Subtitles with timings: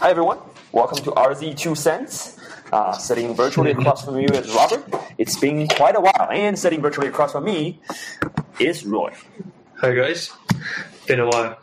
[0.00, 0.38] Hi everyone,
[0.72, 2.38] welcome to RZ Two Cents.
[2.72, 4.84] Uh, sitting virtually across from you is Robert.
[5.18, 7.80] It's been quite a while, and sitting virtually across from me
[8.58, 9.12] is Roy.
[9.76, 10.30] Hi guys,
[11.06, 11.58] been a while.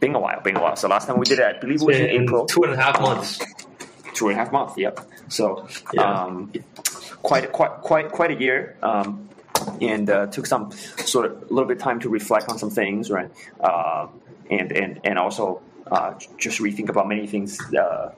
[0.00, 0.76] Been a while, been a while.
[0.76, 2.46] So last time we did it, I believe it was in Been April.
[2.46, 3.40] two and a half months.
[4.14, 4.74] two and a half months.
[4.76, 5.00] Yep.
[5.28, 6.02] So, Yeah.
[6.24, 6.52] um,
[7.22, 9.28] quite quite quite quite a year, um,
[9.80, 10.72] and uh, took some
[11.04, 13.30] sort of a little bit of time to reflect on some things, right?
[13.60, 14.06] Uh,
[14.50, 15.60] and and and also
[15.90, 17.60] uh, just rethink about many things.
[17.74, 18.12] Uh,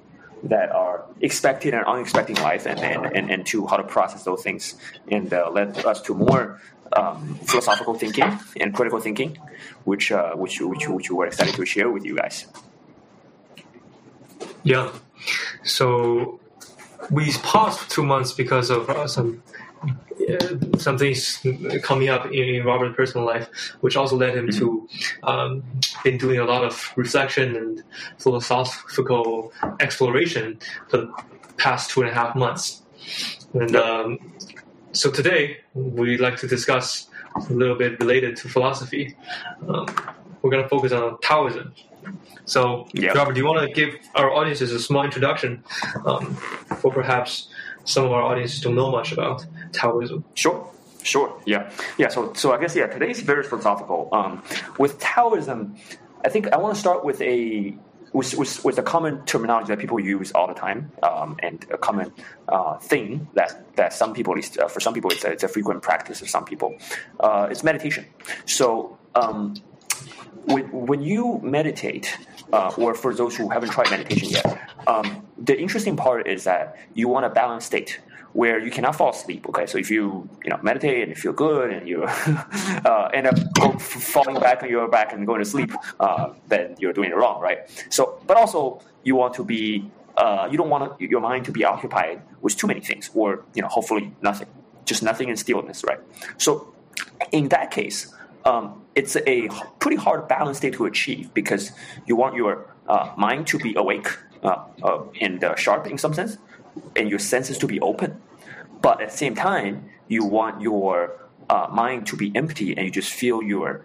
[0.45, 4.23] that are expected and unexpected in life, and, and, and, and to how to process
[4.23, 4.77] those things,
[5.11, 6.61] and uh, led us to more
[6.93, 9.37] um, philosophical thinking and critical thinking,
[9.85, 12.47] which uh, which which which we're excited to share with you guys.
[14.63, 14.93] Yeah.
[15.65, 16.41] So
[17.11, 19.43] we paused two months because of uh, some
[20.29, 21.45] uh, some things
[21.83, 23.49] coming up in, Robert's personal life,
[23.81, 24.89] which also led him to
[25.23, 25.63] um,
[26.05, 27.83] been doing a lot of reflection and
[28.19, 31.13] philosophical exploration for the
[31.57, 32.83] past two and a half months.
[33.55, 34.19] And um,
[34.93, 39.17] so today we'd like to discuss a little bit related to philosophy.
[39.67, 39.87] Um,
[40.43, 41.75] we're going to focus on Taoism.
[42.45, 43.13] So, Yeah.
[43.13, 45.63] Robert, do you want to give our audiences a small introduction,
[46.07, 46.37] um,
[46.83, 47.49] or perhaps
[47.85, 50.25] some of our audiences don't know much about Taoism?
[50.35, 50.69] Sure,
[51.03, 52.09] sure, yeah, yeah.
[52.09, 54.09] So, so I guess yeah, today's very philosophical.
[54.13, 54.43] Um,
[54.79, 55.77] with Taoism,
[56.25, 57.75] I think I want to start with a
[58.13, 61.79] with, with, with a common terminology that people use all the time, um, and a
[61.79, 62.13] common
[62.49, 65.45] uh, thing that that some people, at least uh, for some people, it's a, it's
[65.45, 66.21] a frequent practice.
[66.21, 66.77] For some people,
[67.21, 68.07] uh, it's meditation.
[68.47, 68.99] So.
[69.15, 69.55] Um,
[70.45, 72.17] when, when you meditate,
[72.53, 76.77] uh, or for those who haven't tried meditation yet, um, the interesting part is that
[76.95, 78.01] you want a balanced state
[78.33, 79.49] where you cannot fall asleep.
[79.49, 82.05] Okay, so if you you know meditate and you feel good and you
[82.85, 83.39] uh, end up
[83.81, 87.41] falling back on your back and going to sleep, uh, then you're doing it wrong,
[87.41, 87.61] right?
[87.91, 91.65] So, but also you want to be uh, you don't want your mind to be
[91.65, 94.49] occupied with too many things, or you know hopefully nothing,
[94.85, 96.01] just nothing and stillness, right?
[96.39, 96.75] So
[97.33, 98.13] in that case,
[98.45, 99.49] um, it's a
[99.79, 101.73] pretty hard balance state to achieve because
[102.07, 104.09] you want your uh, mind to be awake
[104.43, 106.39] uh, uh, and uh, sharp in some sense,
[106.97, 108.21] and your senses to be open.
[108.81, 112.91] But at the same time, you want your uh, mind to be empty, and you
[112.91, 113.85] just feel your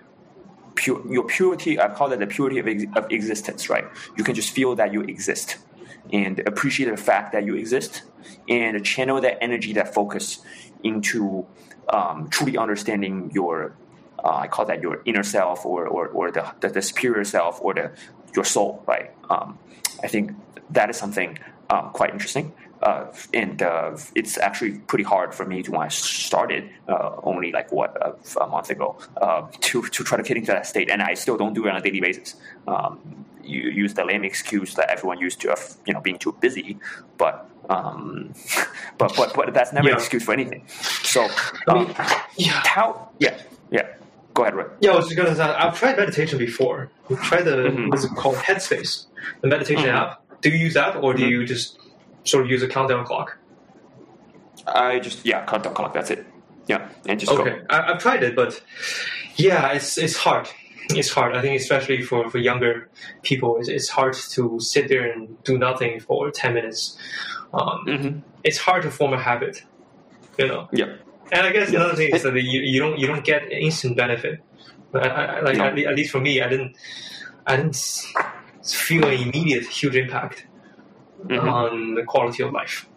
[0.75, 1.79] pure, your purity.
[1.79, 3.69] I call it the purity of, ex- of existence.
[3.69, 3.85] Right?
[4.17, 5.57] You can just feel that you exist,
[6.11, 8.03] and appreciate the fact that you exist,
[8.47, 10.39] and channel that energy, that focus
[10.83, 11.45] into
[11.89, 13.75] um, truly understanding your
[14.23, 17.59] uh, I call that your inner self or, or, or the, the, the superior self
[17.61, 17.91] or the
[18.35, 19.11] your soul, right?
[19.29, 19.59] Um,
[20.01, 20.31] I think
[20.71, 21.37] that is something
[21.69, 22.53] um, quite interesting.
[22.83, 27.49] Uh, and uh, it's actually pretty hard for me to when I started uh, only
[27.53, 30.89] like what a, a month ago uh, to to try to get into that state,
[30.91, 32.35] and I still don't do it on a daily basis.
[32.67, 32.99] Um,
[33.41, 36.77] you use the lame excuse that everyone used to of you know being too busy,
[37.17, 38.33] but um,
[38.97, 39.93] but but but that's never Yeah.
[39.95, 40.63] an excuse for anything.
[41.03, 41.25] So
[41.69, 41.95] I mean, um,
[42.37, 42.61] yeah.
[42.65, 43.09] how?
[43.19, 43.39] Yeah,
[43.71, 43.87] yeah.
[44.33, 44.65] Go ahead, Roy.
[44.81, 46.91] Yeah, I was just gonna say I've tried meditation before.
[47.09, 47.89] I've tried the Mhm.
[47.91, 49.05] what's it called Headspace,
[49.41, 49.95] the meditation Mhm.
[50.01, 50.19] app.
[50.41, 51.29] Do you use that, or do Mhm.
[51.29, 51.77] you just
[52.23, 53.37] sort of use a countdown clock?
[54.67, 55.93] I just yeah, countdown clock.
[55.93, 56.25] That's it.
[56.67, 57.65] Yeah, and just Okay, go.
[57.69, 58.61] I, I've tried it, but
[59.35, 60.47] yeah, it's it's hard.
[60.89, 61.35] It's hard.
[61.35, 62.89] I think especially for, for younger
[63.21, 66.97] people, it's, it's hard to sit there and do nothing for ten minutes.
[67.53, 68.19] Um, Mm-hmm.
[68.43, 69.63] it's hard to form a habit,
[70.37, 70.67] you know.
[70.71, 70.95] Yeah.
[71.31, 71.79] And I guess Yeah.
[71.81, 74.41] another thing is that you, you don't you don't get instant benefit.
[74.93, 75.65] I, I, like No.
[75.65, 76.75] at, at least for me, I didn't
[77.47, 77.75] I didn't
[78.63, 80.45] feel an immediate huge impact
[81.27, 81.51] Mhm.
[81.51, 82.87] on the quality of life.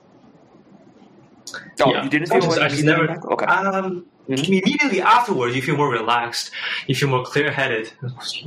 [1.80, 2.02] Oh, yeah.
[2.04, 3.08] you didn't I just, I just never.
[3.32, 3.46] Okay.
[3.46, 4.44] Um, Mhm.
[4.48, 6.50] Immediately afterwards, you feel more relaxed.
[6.88, 7.92] You feel more clear-headed.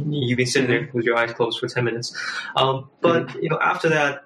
[0.05, 2.13] You've been sitting there with your eyes closed for ten minutes.
[2.57, 4.25] Um, but you know, after that,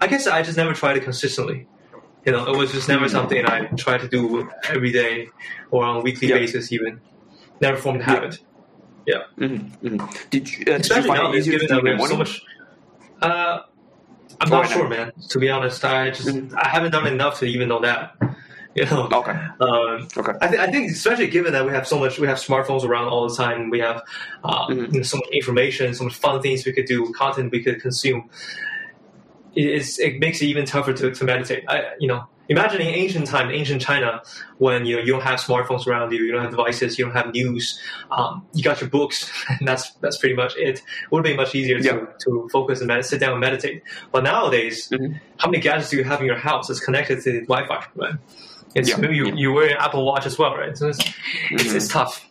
[0.00, 1.66] I guess I just never tried it consistently.
[2.24, 5.30] You know, it was just never something I tried to do every day
[5.72, 6.36] or on a weekly Yeah.
[6.38, 6.70] basis.
[6.70, 7.00] Even
[7.60, 8.10] never formed a Yeah.
[8.14, 8.38] habit.
[9.08, 9.86] Mm-hmm.
[9.88, 10.28] Mm-hmm.
[10.30, 12.16] Did you, uh, did you Especially find it nowadays, easier given that we have so
[12.16, 12.40] much.
[13.20, 13.58] Uh,
[14.40, 15.12] I'm not sure, man.
[15.30, 16.54] To be honest, I just Mhm.
[16.56, 18.14] I haven't done enough to even know that.
[18.74, 19.06] You know.
[19.12, 19.32] Okay.
[19.60, 20.32] Um, Okay.
[20.40, 23.08] I, th- I think, especially given that we have so much, we have smartphones around
[23.08, 23.68] all the time.
[23.68, 24.00] We have
[24.44, 24.92] uh, Mhm.
[24.94, 27.82] you know, so much information, so much fun things we could do, content we could
[27.82, 28.30] consume.
[29.54, 31.64] It, it's, it makes it even tougher to, to meditate.
[31.68, 34.22] I, you know, imagining ancient time, ancient China,
[34.58, 37.14] when you know you don't have smartphones around you, you don't have devices, you don't
[37.14, 40.78] have news, um, you got your books, and that's that's pretty much it.
[40.78, 42.06] It would be much easier to, Yeah.
[42.24, 43.82] to focus and med- sit down and meditate.
[44.12, 45.20] But nowadays, Mhm.
[45.38, 47.84] how many gadgets do you have in your house that's connected to Wi-Fi?
[47.96, 48.14] Right?
[48.74, 48.96] It's Yeah.
[48.98, 49.34] maybe you, Yeah.
[49.34, 50.76] you wear an Apple Watch as well, right?
[50.78, 50.98] So it's,
[51.50, 51.74] it's, Mhm.
[51.76, 52.24] it's tough.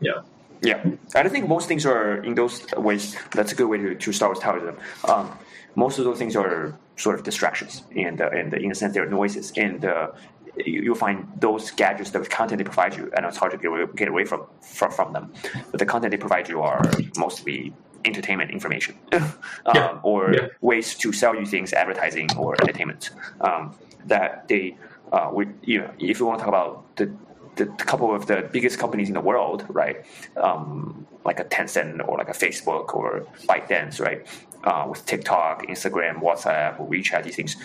[0.00, 0.20] Yeah.
[0.62, 0.80] Yeah,
[1.14, 3.14] I don't think most things are in those ways.
[3.32, 4.76] That's a good way to, to start with Taoism.
[5.06, 5.30] Um,
[5.76, 9.08] most of those things are sort of distractions, and uh, and in a sense they're
[9.08, 10.08] noises, and uh,
[10.56, 13.68] you, you'll find those gadgets, the content they provide you, and it's hard to get
[13.68, 15.32] away, get away from, from from them.
[15.70, 19.34] But the content they provide you are mostly entertainment information um,
[19.66, 20.00] Yeah.
[20.02, 20.46] or Yeah.
[20.60, 23.10] ways to sell you things, advertising or entertainment.
[23.40, 24.78] Um, that they,
[25.12, 27.18] uh, we, you know, if you want to talk about the,
[27.56, 30.04] the couple of the biggest companies in the world, right,
[30.36, 34.26] um, like a Tencent or like a Facebook or ByteDance, right,
[34.64, 37.56] uh, with TikTok, Instagram, WhatsApp, WeChat, these things.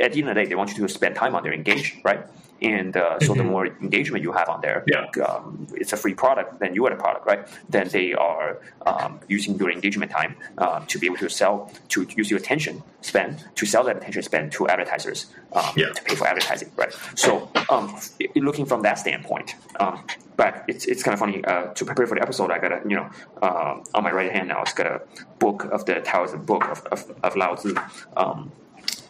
[0.00, 1.98] At the end of the day, they want you to spend time on there, engage,
[2.04, 2.24] right?
[2.60, 5.06] And uh, so the more engagement you have on there, Yeah.
[5.24, 7.46] um, it's a free product, then you are the product, right?
[7.68, 12.06] Then they are um, using your engagement time uh, to be able to sell, to
[12.16, 15.90] use your attention spend, to sell that attention spend to advertisers um, Yeah.
[15.92, 16.92] to pay for advertising, right?
[17.14, 17.94] So um,
[18.34, 20.04] looking from that standpoint, um,
[20.36, 22.50] but it's, it's kind of funny uh, to prepare for the episode.
[22.50, 23.10] I got a you know
[23.42, 24.62] um on my right hand now.
[24.62, 25.00] It's got a
[25.40, 27.74] book of the Taoism book of of, of Lao Tzu.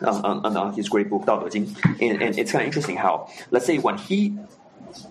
[0.00, 2.96] Um, on, on, his great book Dao De Jing, and, and it's kind of interesting
[2.96, 4.38] how let's say when he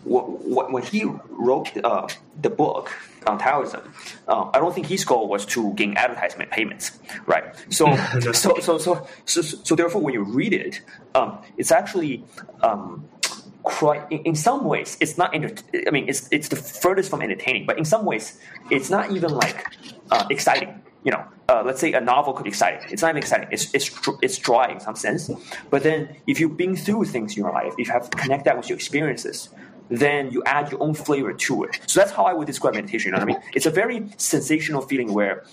[0.03, 2.07] when, when he wrote uh,
[2.41, 2.91] the book
[3.25, 3.81] on Taoism,
[4.27, 7.53] uh, I don't think his goal was to gain advertisement payments, right?
[7.69, 10.81] So, so, so, so, so, so, therefore, when you read it,
[11.15, 12.23] um, it's actually
[12.61, 13.07] um,
[13.63, 14.09] quite.
[14.11, 15.33] In, in some ways, it's not.
[15.33, 18.39] Enter- I mean, it's it's the furthest from entertaining, but in some ways,
[18.71, 19.65] it's not even like
[20.11, 20.81] uh, exciting.
[21.03, 22.87] You know, uh, let's say a novel could be exciting.
[22.91, 23.47] It's not even exciting.
[23.51, 23.89] It's it's
[24.21, 25.29] it's dry in some sense.
[25.69, 28.57] But then, if you've been through things in your life, if you have connect that
[28.57, 29.49] with your experiences,
[29.89, 31.79] then you add your own flavor to it.
[31.85, 33.09] So that's how I would describe meditation.
[33.09, 33.51] You know what I mean?
[33.53, 35.45] It's a very sensational feeling where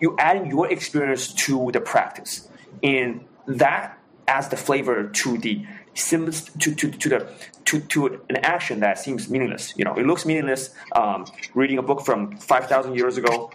[0.00, 2.48] you adding your experience to the practice,
[2.82, 3.98] and that
[4.28, 7.26] adds the flavor to the symbols to, to, to the
[7.64, 9.74] to, to an action that seems meaningless.
[9.76, 10.70] You know, it looks meaningless.
[10.94, 13.50] Um, reading a book from five thousand years ago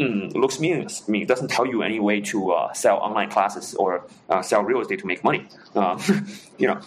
[0.00, 1.08] mm, looks meaningless.
[1.08, 4.62] Mean, it doesn't tell you any way to uh, sell online classes or uh, sell
[4.62, 5.46] real estate to make money.
[5.74, 6.00] Um,
[6.58, 6.80] you know,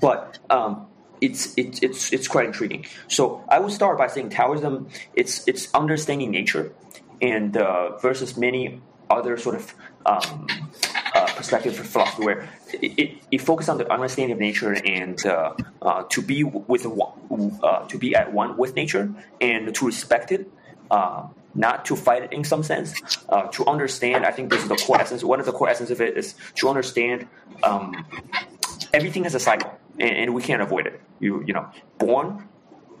[0.00, 0.86] but um,
[1.20, 2.86] it's it's it's it's quite intriguing.
[3.08, 4.88] So I would start by saying Taoism.
[5.14, 6.72] It's it's understanding nature,
[7.20, 9.74] and uh, versus many other sort of
[10.06, 10.46] um,
[11.14, 15.24] uh, perspective for philosophy where it, it, it focuses on the understanding of nature and
[15.26, 15.52] uh,
[15.82, 20.50] uh, to be with uh, to be at one with nature and to respect it.
[21.54, 22.94] Not to fight it in some sense,
[23.28, 24.24] uh, to understand.
[24.24, 25.22] I think this is the core essence.
[25.22, 27.28] One of the core essence of it is to understand
[27.62, 28.06] um,
[28.92, 31.00] everything has a cycle, and, and we can't avoid it.
[31.20, 31.68] You you know,
[31.98, 32.48] born,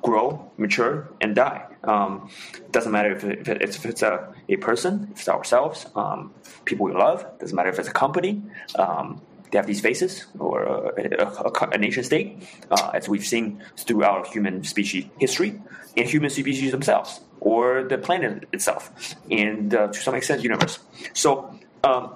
[0.02, 1.64] grow, mature, and die.
[1.84, 2.30] Um,
[2.70, 6.32] doesn't matter if, it, if it's a, a person, if it's ourselves, um,
[6.64, 7.26] people we love.
[7.38, 8.42] Doesn't matter if it's a company.
[8.76, 9.20] Um,
[9.52, 14.26] they have these faces, or a, a, a, nation state, uh, as we've seen throughout
[14.26, 15.60] human species history,
[15.96, 20.78] and human species themselves, or the planet itself, and uh, to some extent, universe.
[21.12, 21.54] So,
[21.84, 22.14] um,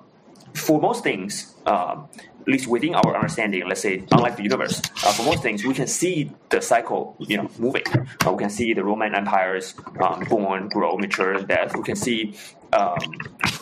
[0.56, 2.08] for most things, um,
[2.40, 5.74] at least within our understanding, let's say, unlike the universe, uh, for most things, we
[5.74, 7.82] can see the cycle, you know, moving.
[8.24, 11.76] Uh, we can see the Roman empires um, born, grow, mature, and death.
[11.76, 12.34] We can see
[12.72, 12.98] um,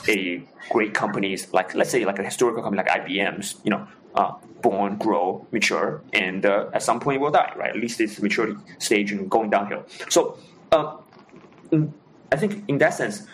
[0.08, 4.34] a great companies like, let's say, like a historical company like IBM's, you know, uh,
[4.62, 7.70] born, grow, mature, and uh, at some point will die, right?
[7.70, 9.84] At least it's maturity stage and going downhill.
[10.08, 10.38] So,
[10.72, 10.98] uh,
[12.30, 13.26] I think in that sense,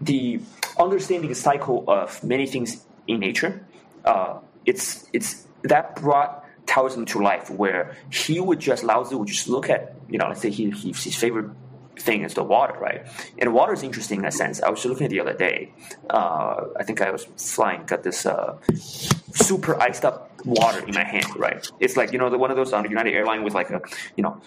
[0.00, 0.40] the
[0.80, 3.64] understanding the cycle of many things in nature,
[4.04, 9.28] uh, it's it's that brought Taoism to life, where he would just Lao Tzu would
[9.28, 11.50] just look at you know let's say he, he his favorite
[11.98, 13.06] thing is the water, right?
[13.38, 14.62] And water is interesting in a sense.
[14.62, 15.72] I was looking at the other day.
[16.08, 21.04] Uh, I think I was flying, got this uh, super iced up water in my
[21.04, 21.70] hand, right?
[21.78, 23.80] It's like you know the one of those on United Airline with like a
[24.16, 24.40] you know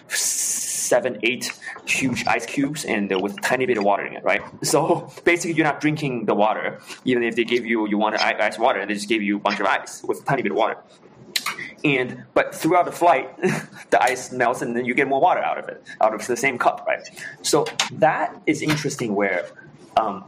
[0.84, 1.52] seven, eight
[1.86, 4.42] huge ice cubes and uh, with a tiny bit of water in it, right?
[4.74, 8.58] So basically, you're not drinking the water, even if they give you you want ice
[8.58, 10.76] water, they just give you a bunch of ice with a tiny bit of water.
[11.84, 13.28] And but throughout the flight,
[13.90, 16.36] the ice melts, and then you get more water out of it, out of the
[16.36, 17.02] same cup, right?
[17.42, 19.14] So that is interesting.
[19.14, 19.46] Where
[19.96, 20.24] um,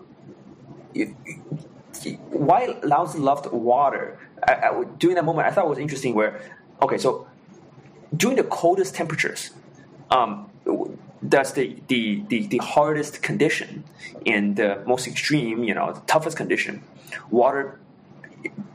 [2.30, 6.14] why Lao Tzu loved water I, I, during that moment, I thought it was interesting.
[6.14, 6.40] Where
[6.82, 7.26] okay, so
[8.16, 9.50] during the coldest temperatures,
[10.10, 10.50] um,
[11.22, 13.84] that's the, the, the, the hardest condition
[14.24, 16.82] and the most extreme, you know, the toughest condition.
[17.30, 17.80] Water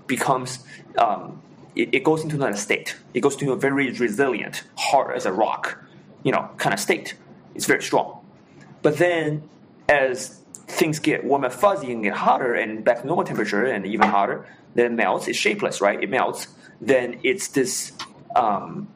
[0.07, 0.59] becomes
[0.97, 1.41] um,
[1.75, 2.97] it, it goes into another state.
[3.13, 5.81] It goes to a very resilient, hard as a rock,
[6.23, 7.15] you know, kind of state.
[7.55, 8.25] It's very strong.
[8.81, 9.49] But then,
[9.87, 13.85] as things get warm and fuzzy and get hotter and back to normal temperature and
[13.85, 15.27] even hotter, then it melts.
[15.27, 16.01] It's shapeless, right?
[16.01, 16.47] It melts.
[16.79, 17.91] Then it's this
[18.35, 18.87] um,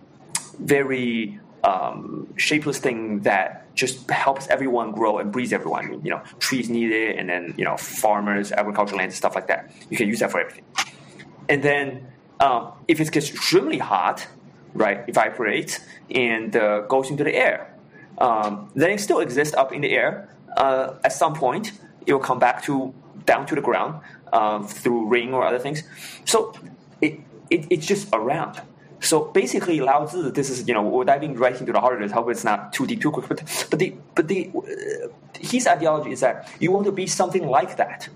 [0.60, 6.02] very um, shapeless thing that just helps everyone grow and breeds everyone.
[6.04, 9.72] You know, trees need it, and then you know, farmers, agricultural land, stuff like that.
[9.90, 10.64] You can use that for everything.
[11.50, 12.08] And then
[12.40, 14.28] um, if it gets extremely hot,
[14.74, 15.80] right, evaporates
[16.12, 17.74] and uh, goes into the air,
[18.20, 20.30] um, then it still exists up in the air.
[20.56, 21.72] Uh, at some point,
[22.06, 22.94] it will come back to
[23.26, 25.84] down to the ground um, through rain or other things.
[26.26, 26.54] So
[27.02, 27.20] it,
[27.50, 28.62] it it's just around.
[29.06, 32.02] So basically, Lao Tzu, this is you know we're diving right into the heart of
[32.02, 32.12] it.
[32.12, 33.28] Hope it's not too deep, too quick.
[33.28, 35.08] But but the but the uh,
[35.40, 38.10] his ideology is that you want to be something like that.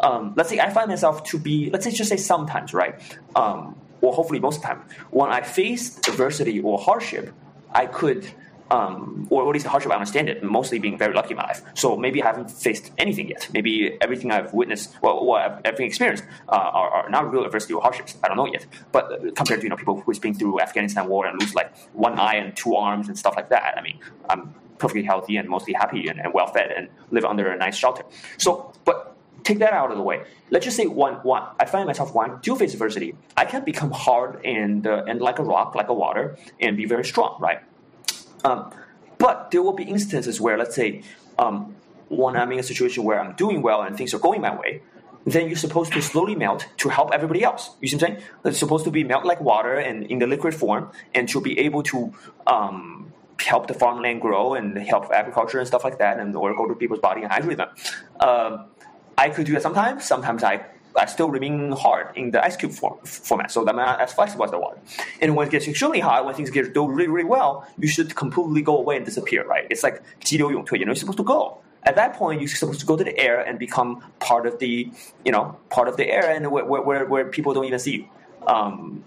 [0.00, 2.94] Um, let's say I find myself to be, let's say just say sometimes, right?
[3.36, 7.34] Um, or hopefully most of the time, when I face adversity or hardship,
[7.72, 8.26] I could
[8.70, 11.62] um, or at least hardship I understand it, mostly being very lucky in my life.
[11.74, 13.48] So maybe I haven't faced anything yet.
[13.52, 17.82] Maybe everything I've witnessed, well, well everything experienced, uh, are, are, not real adversity or
[17.82, 18.16] hardships.
[18.22, 18.66] I don't know yet.
[18.92, 21.76] But uh, compared to you know people who's been through Afghanistan war and lose like
[21.92, 23.98] one eye and two arms and stuff like that, I mean,
[24.28, 27.76] I'm perfectly healthy and mostly happy and, and well fed and live under a nice
[27.76, 28.04] shelter.
[28.38, 30.22] So, but take that out of the way.
[30.50, 31.42] Let's just say one, one.
[31.58, 33.14] I find myself one do face adversity.
[33.36, 36.86] I can become hard and uh, and like a rock, like a water, and be
[36.86, 37.60] very strong, right?
[38.44, 38.72] Um,
[39.18, 41.02] but there will be instances where, let's say,
[41.38, 41.76] um,
[42.08, 44.82] when I'm in a situation where I'm doing well and things are going my way,
[45.26, 47.70] then you're supposed to slowly melt to help everybody else.
[47.80, 48.28] You see what I'm saying?
[48.46, 51.58] It's supposed to be melt like water and in the liquid form, and to be
[51.58, 52.12] able to
[52.46, 56.66] um, help the farmland grow and help agriculture and stuff like that, and or go
[56.66, 57.68] to people's body and hydrate them.
[58.20, 58.66] Um,
[59.18, 60.04] I could do that sometimes.
[60.04, 60.64] Sometimes I
[60.97, 64.13] I still remain hard in the ice cube form, format, so that I'm not as
[64.13, 64.79] flexible as the water.
[65.21, 68.15] And when it gets extremely hot, when things get doing really, really well, you should
[68.15, 69.67] completely go away and disappear, right?
[69.69, 71.57] It's like 急流勇退, you know, you're supposed to go.
[71.83, 74.89] At that point, you're supposed to go to the air and become part of the,
[75.23, 78.05] you know, part of the air and where, where, where people don't even see you.
[78.47, 79.03] Um,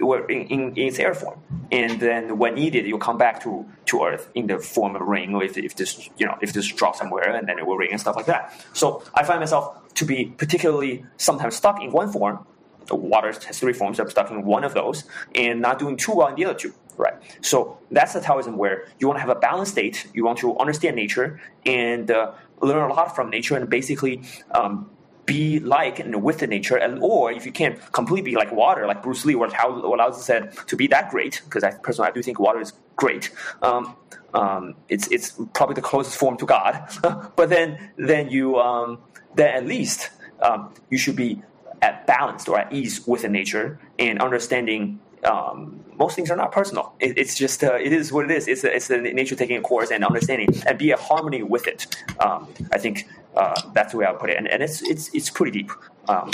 [0.00, 4.04] in, in, in, its air form, and then when needed, you'll come back to, to
[4.04, 6.98] Earth in the form of rain, or if, if this you know if this drops
[6.98, 8.52] somewhere, and then it will rain and stuff like that.
[8.72, 12.46] So I find myself to be particularly sometimes stuck in one form.
[12.86, 13.98] The water has three forms.
[13.98, 16.74] I'm stuck in one of those and not doing too well in the other two.
[16.96, 17.14] Right.
[17.40, 20.06] So that's the Taoism where you want to have a balanced state.
[20.14, 24.22] You want to understand nature and uh, learn a lot from nature and basically
[24.52, 24.90] um,
[25.26, 28.86] be like and with the nature, and or if you can't completely be like water,
[28.86, 32.10] like Bruce Lee or how what Lao said, to be that great, because I personally
[32.10, 33.30] I do think water is great.
[33.62, 33.96] Um,
[34.34, 36.88] um, it's it's probably the closest form to God.
[37.36, 38.98] but then then you um,
[39.34, 40.10] then at least
[40.42, 41.42] um, you should be
[41.82, 46.52] at balanced or at ease with the nature and understanding um, most things are not
[46.52, 46.94] personal.
[47.00, 48.48] It, it's just uh, it is what it is.
[48.48, 51.86] It's it's the nature taking a course and understanding and be a harmony with it.
[52.20, 55.12] Um, I think uh, that's the way I would put it, and, and it's it's
[55.14, 55.70] it's pretty deep.
[56.08, 56.30] Um,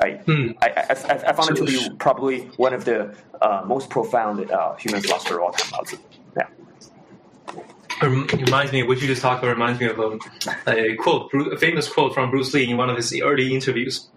[0.00, 0.50] I, hmm.
[0.60, 4.74] I, I, I, found it to be probably one of the uh, most profound uh,
[4.74, 5.98] human philosopher of all time.
[6.36, 6.48] Yeah.
[8.02, 10.18] It reminds me, what you just talked about reminds me of a,
[10.66, 14.08] a quote, a famous quote from Bruce Lee in one of his early interviews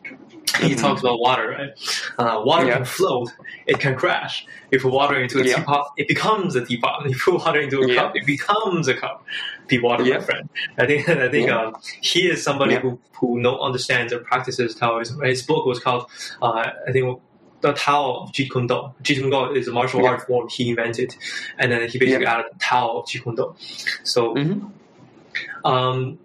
[0.62, 1.72] he talks about water, right?
[2.18, 2.76] Uh, water yeah.
[2.76, 3.32] can float,
[3.66, 4.46] it can crash.
[4.72, 5.56] If you put water into a yeah.
[5.56, 7.06] teapot, it becomes a teapot.
[7.06, 7.96] If you put water into a yeah.
[7.96, 9.26] cup, it becomes a cup.
[9.68, 10.50] Be water, my friend.
[10.78, 15.22] I think I think um, he is somebody who who know, understands and practices Taoism.
[15.22, 16.10] His book was called,
[16.42, 17.22] uh, I think.
[17.60, 18.94] The Tao of Jeet Kune Do.
[19.02, 21.16] Jeet Kune Do is a martial art form he invented,
[21.58, 23.56] and then he basically added the Tao of Jeet Kune Do.
[24.04, 25.66] So, mm-hmm.
[25.66, 26.20] um,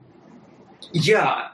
[0.92, 1.48] yeah,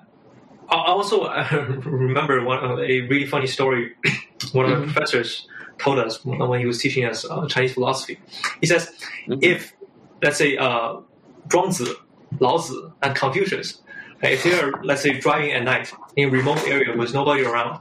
[0.70, 1.28] I also
[1.84, 3.94] remember one a really funny story.
[4.52, 4.86] one of mm-hmm.
[4.86, 5.48] my professors
[5.78, 8.18] told us when he was teaching us uh, Chinese philosophy.
[8.60, 8.90] He says,
[9.26, 9.38] mm-hmm.
[9.42, 9.74] if
[10.22, 10.96] let's say uh,
[11.48, 11.94] Zhuangzi,
[12.38, 13.80] Laozi, and Confucius,
[14.22, 17.80] if they are let's say driving at night in a remote area with nobody around,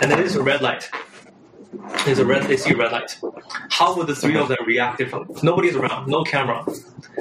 [0.00, 0.90] and there's a red light.
[2.04, 2.44] There's a red.
[2.44, 3.18] They see a red light.
[3.70, 5.12] How would the three of them react if
[5.42, 6.64] nobody's around, no camera?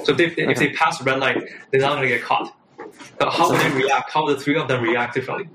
[0.04, 2.54] So if they, if they pass the red light, they're not going to get caught.
[3.18, 4.12] But how would they react?
[4.12, 5.50] How would the three of them react differently?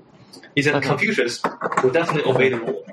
[0.55, 0.87] He said okay.
[0.87, 1.41] Confucius
[1.83, 2.85] will definitely obey the rule.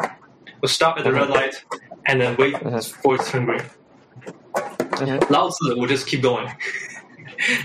[0.61, 1.65] Will stop at the red light
[2.07, 3.63] and then wait for it to turn green.
[5.31, 6.53] Lao Tzu will just keep going.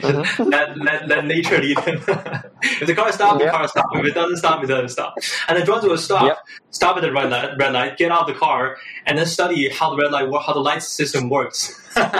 [0.04, 0.44] Uh-huh.
[0.46, 1.96] let, let, let nature lead him.
[2.62, 3.98] if the car stops, the car stops.
[3.98, 5.16] If it doesn't stop, it doesn't stop.
[5.48, 6.38] And then Zhuangzi will stop, yep.
[6.72, 9.70] stop at the red light, red light, get out of the car, and then study
[9.70, 11.76] how the red light, how the light system works.
[11.94, 12.16] pretty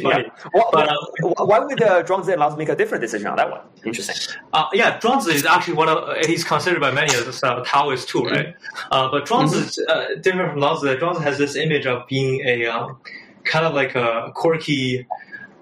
[0.00, 0.24] funny.
[0.24, 0.28] Yeah.
[0.54, 3.60] Well, but, uh, why would uh, and Lao make a different decision on that one?
[3.84, 4.36] Interesting.
[4.52, 8.24] Uh, yeah, Zhuangzi is actually one of he's considered by many as a Taoist too,
[8.24, 8.54] right?
[8.90, 9.68] Uh, but Zhuangzi mm-hmm.
[9.68, 10.96] is uh, different from Lao Tzu.
[11.20, 12.98] Has this image of being a um,
[13.44, 15.06] kind of like a quirky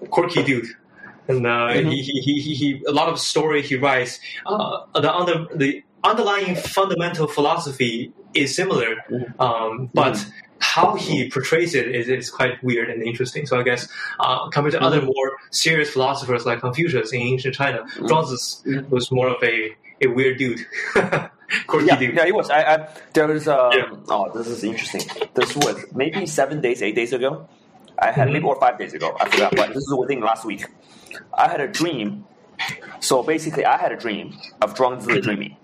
[0.09, 0.65] quirky dude.
[1.27, 1.89] And uh, mm-hmm.
[1.89, 4.19] he, he, he, he, a lot of story he writes.
[4.45, 5.25] Uh, the, on
[5.57, 9.41] the, underlying fundamental philosophy is similar, Mm-hmm.
[9.41, 10.25] um, but
[10.61, 13.45] how he portrays it is, is quite weird and interesting.
[13.45, 13.87] So I guess
[14.19, 14.85] uh, compared to Mm-hmm.
[14.85, 18.05] other more serious philosophers like Confucius in ancient China, Mm-hmm.
[18.05, 20.65] Zhuangzi was more of a, a weird dude,
[21.67, 22.15] quirky Yeah, dude.
[22.15, 22.49] yeah, it was.
[22.49, 23.47] I, I there was.
[23.47, 23.91] Um, Yeah.
[24.07, 25.01] Oh, this is interesting.
[25.33, 27.47] This was maybe seven days, eight days ago.
[27.98, 28.32] I had Mhm.
[28.32, 29.14] maybe or five days ago.
[29.20, 30.66] I forgot, but this is within last week.
[31.36, 32.24] I had a dream.
[33.00, 35.56] So basically, I had a dream of Zhuangzi dreaming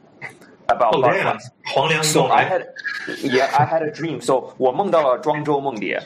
[0.69, 1.50] about Oh damn, butterflies.
[1.75, 2.67] 黄粱一 So 梦 I had,
[3.23, 4.21] yeah, I had a dream.
[4.21, 6.00] So 我梦到了庄周梦蝶.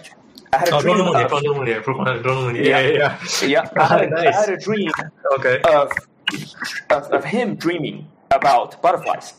[0.50, 2.62] I had a 哦，庄 dream 周梦蝶， of, 庄周梦蝶，不是黄粱，庄周梦蝶。
[2.62, 2.80] Yeah.
[2.80, 4.46] yeah, yeah, I had, a, I Nice.
[4.46, 4.90] had a dream
[5.38, 5.60] Okay.
[5.62, 5.90] of,
[6.90, 9.34] of, of him dreaming about butterflies.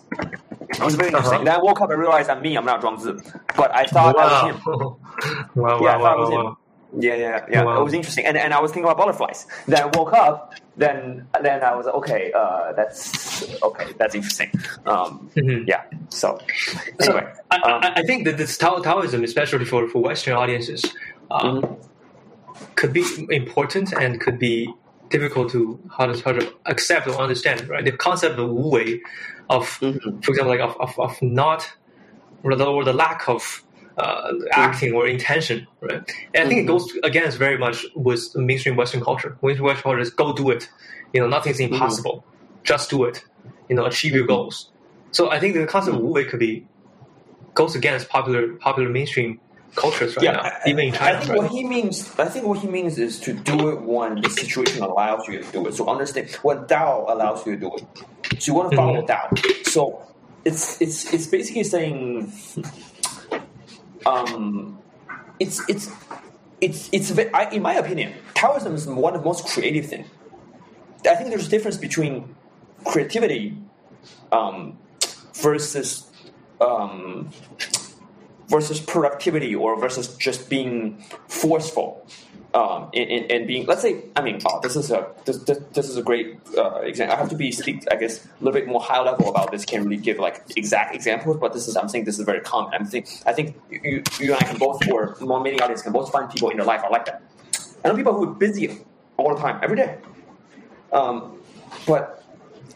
[0.70, 1.41] It was very interesting.
[1.41, 1.46] Uh-huh.
[1.46, 3.15] Then I woke up and realized I'm me, I'm not Zhuangzi.
[3.55, 4.62] But I thought that was him.
[4.65, 4.98] Wow.
[5.55, 6.58] wow, Yeah, I wow, thought it wow, was him.
[6.99, 7.64] Yeah, yeah, yeah.
[7.64, 7.80] Wow.
[7.80, 9.47] It was interesting, and and I was thinking about butterflies.
[9.66, 10.54] Then I woke up.
[10.76, 13.92] Then then I was like, okay, uh, that's okay.
[13.99, 14.50] That's interesting.
[14.87, 15.64] Um, Mhm.
[15.68, 15.82] yeah.
[16.09, 16.38] So
[17.00, 20.85] anyway, I, um, I, think that this Tao, Taoism, especially for, for Western audiences,
[21.30, 21.76] um, Mhm.
[22.76, 24.73] could be important and could be
[25.11, 27.68] difficult to how to, how to accept or understand.
[27.68, 29.00] Right, the concept of Wu Wei,
[29.49, 30.25] of Mhm.
[30.25, 31.70] for example, like of, of, of not
[32.42, 33.62] or the, or the lack of
[34.00, 35.66] uh, acting or intention.
[35.83, 36.02] Right,
[36.35, 39.37] and I think it goes against very much with mainstream Western culture.
[39.42, 40.64] Mainstream Western culture is go do it.
[41.12, 42.25] You know, nothing's impossible.
[42.64, 43.21] Just do it.
[43.69, 44.71] You know, achieve your goals.
[45.12, 46.66] So I think the concept of Wu Wei could be
[47.54, 49.40] goes against popular popular mainstream
[49.76, 51.16] cultures right now, I- even in China.
[51.16, 51.38] I think right?
[51.38, 52.11] what he means.
[52.19, 55.52] I think what he means is to do it when the situation allows you to
[55.52, 55.75] do it.
[55.75, 57.85] So understand what Tao allows you to do it.
[58.42, 59.07] So you want to follow Mhm.
[59.07, 59.28] Tao.
[59.64, 60.02] So
[60.45, 62.33] it's it's it's basically saying,
[64.07, 64.78] um,
[65.38, 65.90] it's it's
[66.61, 70.04] it's it's I, in my opinion, Taoism is one of the most creative thing.
[71.09, 72.35] I think there's a difference between
[72.85, 73.57] creativity
[74.33, 74.78] um,
[75.35, 76.11] versus
[76.61, 77.30] um,
[78.49, 82.07] versus productivity or versus just being forceful
[82.52, 85.88] um, and, and, being let's say I mean oh, this is a this, this, this
[85.88, 87.14] is a great uh, example.
[87.14, 87.54] I have to be
[87.90, 89.64] I guess a little bit more high level about this.
[89.64, 92.75] Can't really give like exact examples, but this is I'm saying this is very common.
[92.75, 95.93] I'm saying I think you, you and I can both or more many audience can
[95.93, 97.23] both find people in their life are like that.
[97.84, 98.78] I know people who are busy
[99.17, 99.99] all the time every day,
[100.93, 101.39] um,
[101.86, 102.25] but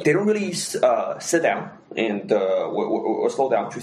[0.04, 3.80] they don't really uh, sit down and uh, or, or, or slow down to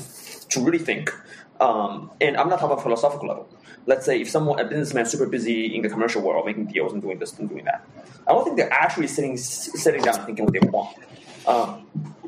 [0.50, 1.14] to really think.
[1.60, 3.50] Um, and I'm not talking about philosophical level.
[3.86, 7.02] Let's say if someone a businessman super busy in the commercial world making deals and
[7.02, 7.86] doing this and doing that,
[8.28, 10.98] I don't think they're actually sitting sitting down thinking what they want,
[11.48, 11.88] um,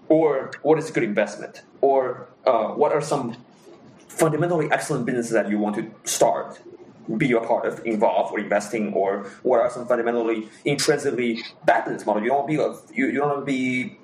[0.10, 3.38] or what is a good investment, or uh, what are some
[4.08, 6.60] fundamentally excellent businesses that you want to start,
[7.18, 12.06] be a part of, involve, or investing, or what are some fundamentally intrinsically bad business
[12.06, 14.00] model you don't be you, you don't want to be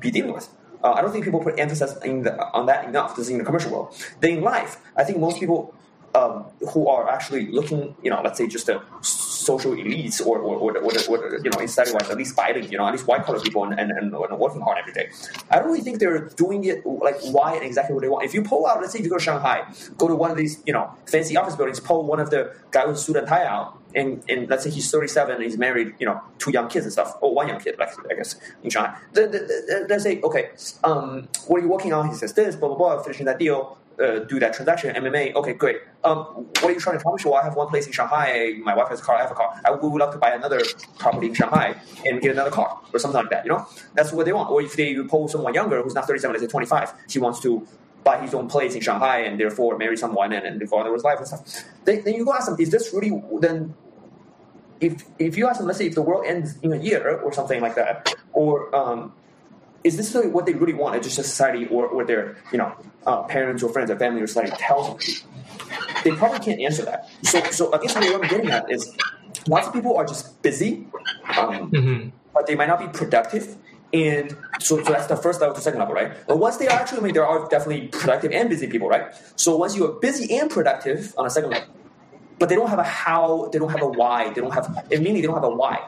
[0.00, 0.48] be dealing with.
[0.82, 3.14] Uh, I don't think people put emphasis the, on that enough.
[3.16, 3.94] This is in the commercial world.
[4.20, 5.74] Then in life, I think most people
[6.14, 10.56] um, who are actually looking, you know, let's say just the social elites or or,
[10.56, 13.24] or, or, or you know, instead of at least fighting, you know, at least white
[13.24, 15.08] collar people and, and, and, working hard every day.
[15.50, 18.24] I don't really think they're doing it like why and exactly what they want.
[18.24, 19.64] If you pull out, let's say if you go to Shanghai,
[19.96, 22.84] go to one of these, you know, fancy office buildings, pull one of the guy
[22.84, 26.06] with suit and tie out, and, and let's say he's 37 and he's married, you
[26.06, 28.70] know, two young kids and stuff, or one young kid, like I guess in
[29.12, 30.50] then, let's say, okay,
[30.84, 32.08] um, what are you working on?
[32.08, 33.78] He says this, blah blah blah, finishing that deal.
[33.98, 35.32] Uh, do that transaction, M&A.
[35.34, 35.76] Okay, great.
[36.02, 36.18] Um,
[36.60, 37.24] what are you trying to accomplish?
[37.24, 38.54] Well, I have one place in Shanghai.
[38.62, 39.16] My wife has a car.
[39.16, 39.60] I have a car.
[39.64, 40.60] I would love to buy another
[40.98, 41.76] property in Shanghai
[42.06, 43.44] and get another car or something like that.
[43.44, 44.50] You know, that's what they want.
[44.50, 47.66] Or if they poll someone younger who's not 37, let's say 25, he wants to
[48.04, 51.04] buy his own place in Shanghai and therefore marry someone and, and go on his
[51.04, 51.64] life and stuff.
[51.84, 53.74] Then, then you go ask them, is this really then?
[54.80, 57.32] If if you ask them, let's say if the world ends in a year or
[57.32, 59.12] something like that, or um,
[59.84, 60.96] is this really what they really want?
[60.96, 62.72] It's just a society or, or their you know
[63.06, 64.98] uh, parents or friends or family or society tells them.
[66.04, 67.08] They probably can't answer that.
[67.22, 68.96] So so I guess what I'm getting at is
[69.48, 70.86] lots of people are just busy,
[71.36, 72.12] um, Mhm.
[72.34, 73.56] but they might not be productive.
[73.94, 76.12] And so, so that's the first level to second level, right?
[76.26, 79.12] But once they are actually, I mean, there are definitely productive and busy people, right?
[79.36, 81.68] So once you are busy and productive on a second level,
[82.38, 85.02] but they don't have a how, they don't have a why, they don't have, and
[85.04, 85.78] meaning they don't have a why.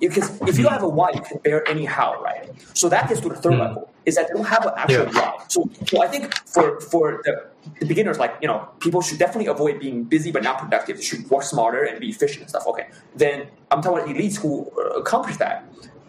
[0.00, 2.50] Because if you don't have a why, you can bear any how, right?
[2.74, 3.60] So that gets to the 3rd Hmm.
[3.60, 5.20] level, is that they don't have an actual Yeah.
[5.20, 5.44] why.
[5.48, 7.34] So, so I think for for the,
[7.80, 10.96] the beginners, like you know, people should definitely avoid being busy but not productive.
[10.98, 12.66] They should work smarter and be efficient and stuff.
[12.68, 15.64] Okay, then I'm talking about elites who uh, accomplish that,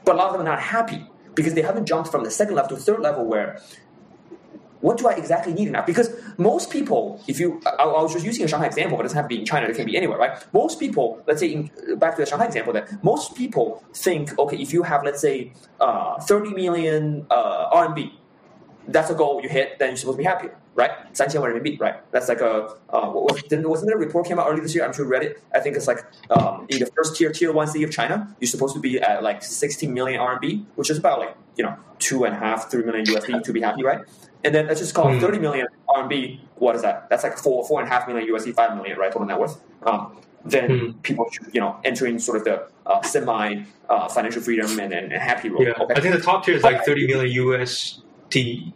[0.05, 2.55] but a lot of them are not happy because they haven't jumped from the second
[2.55, 3.59] level to third level where
[4.81, 5.83] what do I exactly need now?
[5.85, 9.07] Because most people, if you, I, I, was just using a Shanghai example, but it
[9.07, 10.53] doesn't have to be in China, it can be anywhere, right?
[10.53, 14.57] Most people, let's say, in, back to the Shanghai example, that most people think, okay,
[14.57, 18.11] if you have, let's say, uh, 30 million uh, RMB,
[18.87, 20.91] that's a goal you hit, then you're supposed to be happy, right?
[21.15, 22.11] 3,000 right?
[22.11, 24.85] That's like a, uh, wasn't, wasn't there a report came out earlier this year?
[24.85, 25.41] I'm sure you read it.
[25.53, 28.47] I think it's like um, in the first tier, tier one city of China, you're
[28.47, 32.25] supposed to be at like 16 million RMB, which is about like, you know, two
[32.25, 34.01] and a half, three million USD to be happy, right?
[34.45, 36.39] And then let's just call it 30 million RMB.
[36.57, 37.09] What is that?
[37.09, 39.11] That's like four, four and a half million USD, five million, right?
[39.11, 39.59] Total net worth.
[39.83, 41.01] Um, then Mm.
[41.01, 45.11] people should, you know, entering sort of the uh, semi uh, financial freedom and, and,
[45.11, 45.63] and happy role.
[45.63, 45.95] Yeah, Okay.
[45.95, 48.71] I think the top tier is like 30 million USD.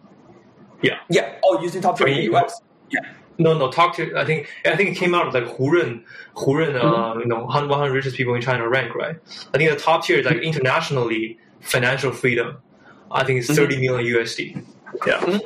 [0.82, 0.95] yeah.
[1.10, 1.36] Yeah.
[1.43, 2.62] Oh, using top tier in the US.
[2.89, 3.01] Yeah.
[3.38, 4.17] No, no, top tier.
[4.17, 6.03] I think I think it came out like Hurun,
[6.36, 7.19] Hu Ren, uh, Mm-hmm.
[7.21, 9.15] you know, 100 richest people in China rank, right?
[9.53, 12.58] I think the top tier is like internationally financial freedom.
[13.12, 13.62] I think it's Mm-hmm.
[13.63, 14.65] 30 million USD.
[15.06, 15.39] Yeah.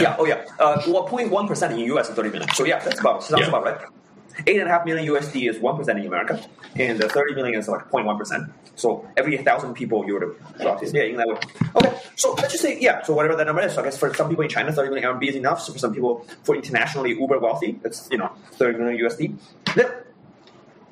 [0.00, 0.16] Yeah.
[0.18, 0.44] Oh, yeah.
[0.58, 2.48] Uh, well, 0.1 percent in US is 30 million.
[2.54, 3.48] So yeah, that's about sounds Yeah.
[3.48, 3.80] about right.
[4.48, 6.40] Eight and a half million USD is one percent in America,
[6.74, 8.50] and the 30 million is like 0.1 percent.
[8.74, 10.34] So every thousand people you would have
[10.92, 11.38] yeah, in that way.
[11.76, 13.02] Okay, so let's just say yeah.
[13.02, 15.08] So whatever that number is, so I guess for some people in China, 30 million
[15.08, 15.60] RMB is enough.
[15.60, 19.36] So for some people, for internationally uber wealthy, it's you know 30 million USD.
[19.76, 19.92] Then,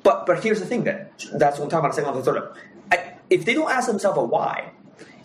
[0.03, 1.07] but but here's the thing then.
[1.33, 1.95] That's what I'm talking about.
[1.95, 2.57] Second and third.
[2.93, 4.71] I, if they don't ask themselves a why,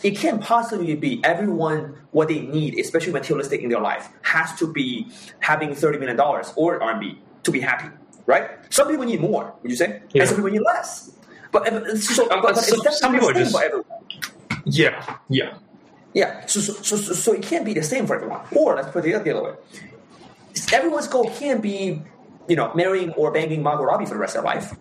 [0.02, 4.72] it can't possibly be everyone what they need, especially materialistic in their life, has to
[4.72, 5.06] be
[5.40, 7.88] having thirty million dollars or RMB to be happy,
[8.26, 8.50] right?
[8.70, 10.02] Some people need more, would you say?
[10.12, 10.22] Yeah.
[10.22, 11.10] And some people need less.
[11.50, 13.84] But, uh, so, but, but some- some people just- for everyone.
[14.64, 15.16] Yeah.
[15.28, 15.54] Yeah.
[16.14, 18.40] Yeah, so, so, so, so, so it can't be the same for everyone.
[18.56, 19.52] Or let's put it the other way.
[20.72, 22.02] Everyone's goal can't be,
[22.48, 24.74] you know, marrying or banging Margot Robbie for the rest of their life.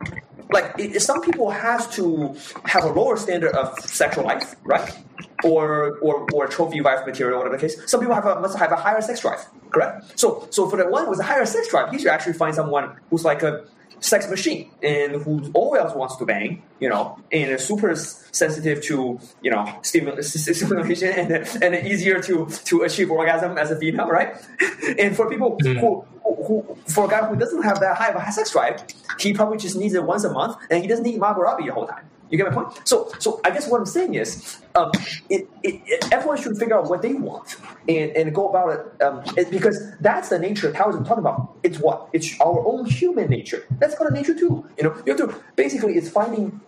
[0.50, 4.98] Like, it, some people have to have a lower standard of sexual life, right?
[5.44, 7.90] Or, or, or trophy wife material, whatever the case.
[7.90, 10.20] Some people have a, must have a higher sex drive, correct?
[10.20, 12.96] So, so for the one with a higher sex drive, he should actually find someone
[13.10, 13.66] who's like a
[14.00, 19.20] sex machine and who always wants to bang, you know, and is super sensitive to,
[19.42, 23.80] you know, stimul- s- s- stimulation and, and easier to, to achieve orgasm as a
[23.80, 24.36] female, right?
[25.00, 25.80] And for people mm.
[25.80, 28.84] who, who, who, for a guy who doesn't have that high of a sex drive,
[29.20, 31.74] he probably just needs it once a month and he doesn't need Margot Robbie the
[31.74, 32.06] whole time.
[32.30, 32.82] You get my point?
[32.86, 34.92] So, so I guess what I'm saying is, um,
[35.30, 37.56] it, it, it, everyone should figure out what they want
[37.88, 41.56] and, and go about it, um, it because that's the nature of Taoism talking about.
[41.64, 43.66] It's what it's our own human nature.
[43.80, 44.68] That's of nature too.
[44.78, 46.60] You know, you have to basically it's finding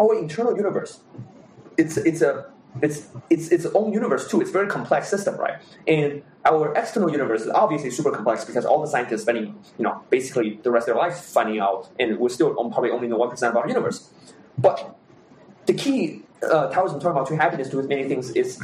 [0.00, 1.00] our internal universe.
[1.76, 2.50] It's it's a
[2.82, 4.40] it's it's its own universe too.
[4.40, 5.56] It's a very complex system, right?
[5.86, 10.02] And our external universe is obviously super complex because all the scientists spending you know
[10.10, 13.30] basically the rest of their life finding out, and we still probably only know one
[13.30, 14.10] percent of our universe.
[14.56, 14.96] But
[15.66, 18.60] the key uh, Taoism talking about true happiness to many things is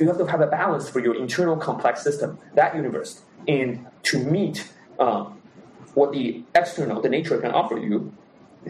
[0.00, 4.18] you have to have a balance for your internal complex system, that universe, and to
[4.18, 5.40] meet um,
[5.94, 8.12] what the external, the nature can offer you,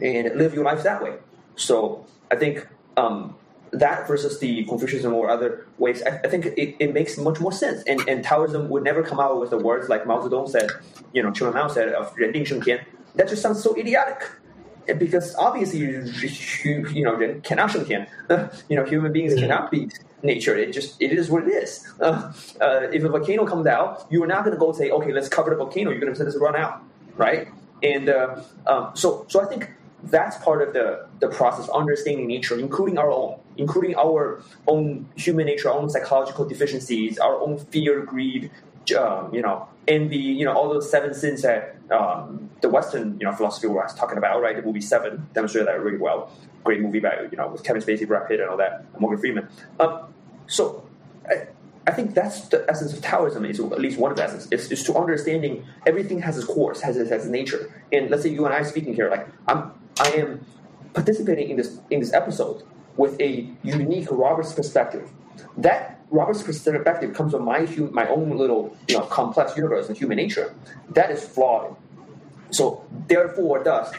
[0.00, 1.14] and live your life that way.
[1.56, 3.36] So I think um,
[3.75, 7.51] that versus the Confucianism or other ways, I, I think it, it makes much more
[7.51, 7.83] sense.
[7.83, 10.69] And, and Taoism would never come out with the words like Mao Zedong said,
[11.13, 12.85] you know, Chairman Mao said of 人定胜天.
[13.15, 14.29] That just sounds so idiotic.
[14.87, 16.03] And Because obviously, you,
[16.63, 18.07] you, you know, 人 cannot 胜 天.
[18.69, 20.55] you know, human beings cannot beat nature.
[20.55, 21.87] It just it is what it is.
[21.99, 25.13] Uh, uh, if a volcano comes out, you are not going to go say, okay,
[25.13, 25.91] let's cover the volcano.
[25.91, 26.83] You're going to let us run out,
[27.15, 27.47] right?
[27.83, 29.71] And uh, um, so, so I think
[30.10, 35.46] that's part of the the process, understanding nature, including our own, including our own human
[35.46, 38.50] nature, our own psychological deficiencies, our own fear, greed,
[38.98, 43.26] um, you know, envy, you know, all those seven sins that um, the Western, you
[43.26, 44.56] know, philosophy was talking about, right?
[44.56, 46.30] The movie Seven demonstrated that really well.
[46.64, 49.20] Great movie by, you know, with Kevin Spacey, Brad Pitt, and all that, and Morgan
[49.20, 49.48] Freeman.
[49.78, 50.12] Um,
[50.46, 50.88] so,
[51.28, 51.46] I,
[51.86, 53.44] I think that's the essence of Taoism.
[53.44, 54.48] Is at least one of the essence.
[54.50, 57.72] Is, is to understanding everything has its course, has its, has its nature.
[57.92, 60.44] And let's say you and I speaking here, like I'm, I am
[60.94, 62.62] participating in this in this episode
[62.96, 65.10] with a unique Robert's perspective.
[65.56, 69.96] That Robert's perspective comes from my hu- my own little you know complex universe and
[69.96, 70.54] human nature.
[70.90, 71.76] That is flawed.
[72.50, 73.92] So therefore, thus,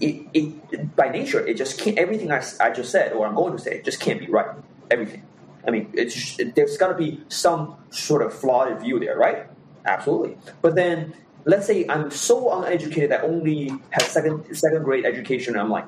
[0.00, 1.98] it, it by nature it just can't.
[1.98, 4.48] Everything I, I just said or I'm going to say just can't be right.
[4.90, 5.22] Everything.
[5.66, 9.46] I mean, it, there's got to be some sort of flawed view there, right?
[9.84, 10.38] Absolutely.
[10.62, 11.14] But then,
[11.48, 15.56] let's say I'm so uneducated that only have second second grade education.
[15.56, 15.86] I'm like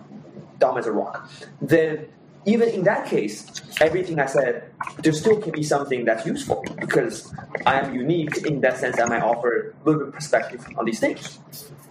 [0.59, 1.31] dumb as a rock.
[1.61, 2.09] Then,
[2.47, 3.47] even in that case,
[3.81, 7.33] everything I said, there still can be something that's useful because
[7.67, 8.99] I am unique in that sense.
[8.99, 11.39] I might offer a little bit of perspective on these things.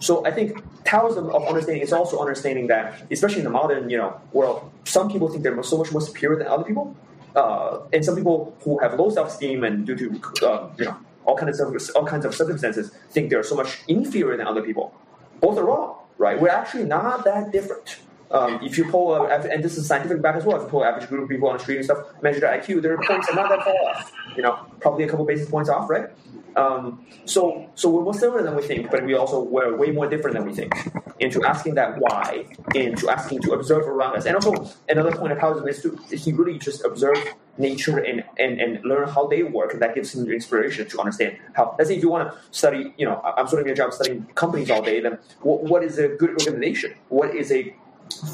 [0.00, 3.98] So I think Taoism of understanding is also understanding that, especially in the modern you
[3.98, 6.96] know world, some people think they're so much more superior than other people,
[7.36, 10.06] uh, and some people who have low self esteem and due to
[10.44, 14.36] uh, you know all kinds of all kinds of circumstances think they're so much inferior
[14.36, 14.94] than other people.
[15.40, 16.40] Both are wrong, right?
[16.40, 17.98] We're actually not that different.
[18.30, 20.84] Um, if you pull, a, and this is scientific back as well, if you pull
[20.84, 23.34] average group of people on the street and stuff, measure their IQ, their points are
[23.34, 24.12] not that far off.
[24.36, 26.10] You know, probably a couple basis points off, right?
[26.56, 30.08] Um, so, so we're more similar than we think, but we also we're way more
[30.08, 30.72] different than we think.
[31.18, 35.38] Into asking that why, into asking to observe around us, and also another point of
[35.38, 37.18] Taoism is to he really just observe
[37.58, 41.36] nature and, and, and learn how they work, and that gives him inspiration to understand
[41.52, 41.74] how.
[41.78, 44.70] Let's say if you want to study, you know, I'm starting a job studying companies
[44.70, 46.94] all day, then what, what is a good organization?
[47.10, 47.74] What is a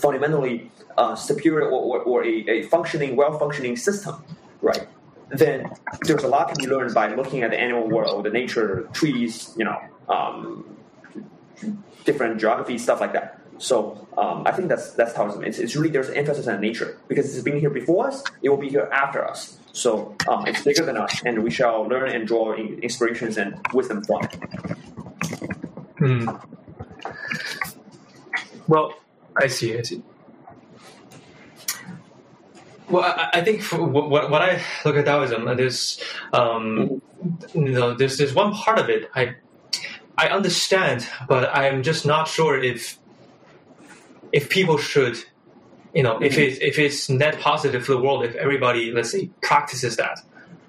[0.00, 4.22] fundamentally uh, superior or, or, or a, a functioning, well-functioning system,
[4.62, 4.86] right?
[5.28, 5.70] Then
[6.02, 9.54] there's a lot to be learned by looking at the animal world, the nature, trees,
[9.56, 10.76] you know, um,
[12.04, 13.40] different geography, stuff like that.
[13.58, 15.42] So um, I think that's that's Taoism.
[15.42, 18.58] It's, it's really there's emphasis on nature because it's been here before us, it will
[18.58, 19.58] be here after us.
[19.72, 24.04] So um, it's bigger than us, and we shall learn and draw inspirations and wisdom
[24.04, 24.34] from it.
[25.98, 26.28] Hmm.
[28.68, 28.94] Well,
[29.36, 29.78] I see.
[29.78, 30.02] I see.
[32.88, 36.00] Well, I, I think what, what I look at Taoism, there's
[36.32, 37.02] um,
[37.54, 39.34] you know, there's there's one part of it I
[40.16, 42.98] I understand, but I'm just not sure if
[44.32, 45.18] if people should,
[45.94, 46.24] you know, mm-hmm.
[46.24, 50.20] if it if it's net positive for the world, if everybody, let's say, practices that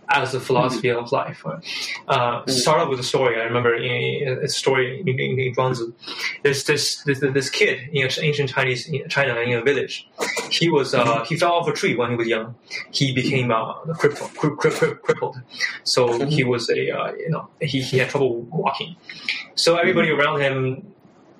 [0.09, 1.45] as a philosophy of life.
[1.45, 1.59] Uh,
[2.07, 2.51] mm-hmm.
[2.51, 3.39] Start off with a story.
[3.39, 5.93] I remember in, a story in, in, in Zhuangzi.
[6.43, 10.07] There's this, this this kid in ancient Chinese China in a village.
[10.49, 12.55] He was uh, he fell off a tree when he was young.
[12.91, 15.41] He became uh, crippled, crippled.
[15.83, 18.95] So he was a uh, you know he, he had trouble walking.
[19.55, 20.21] So everybody mm-hmm.
[20.21, 20.93] around him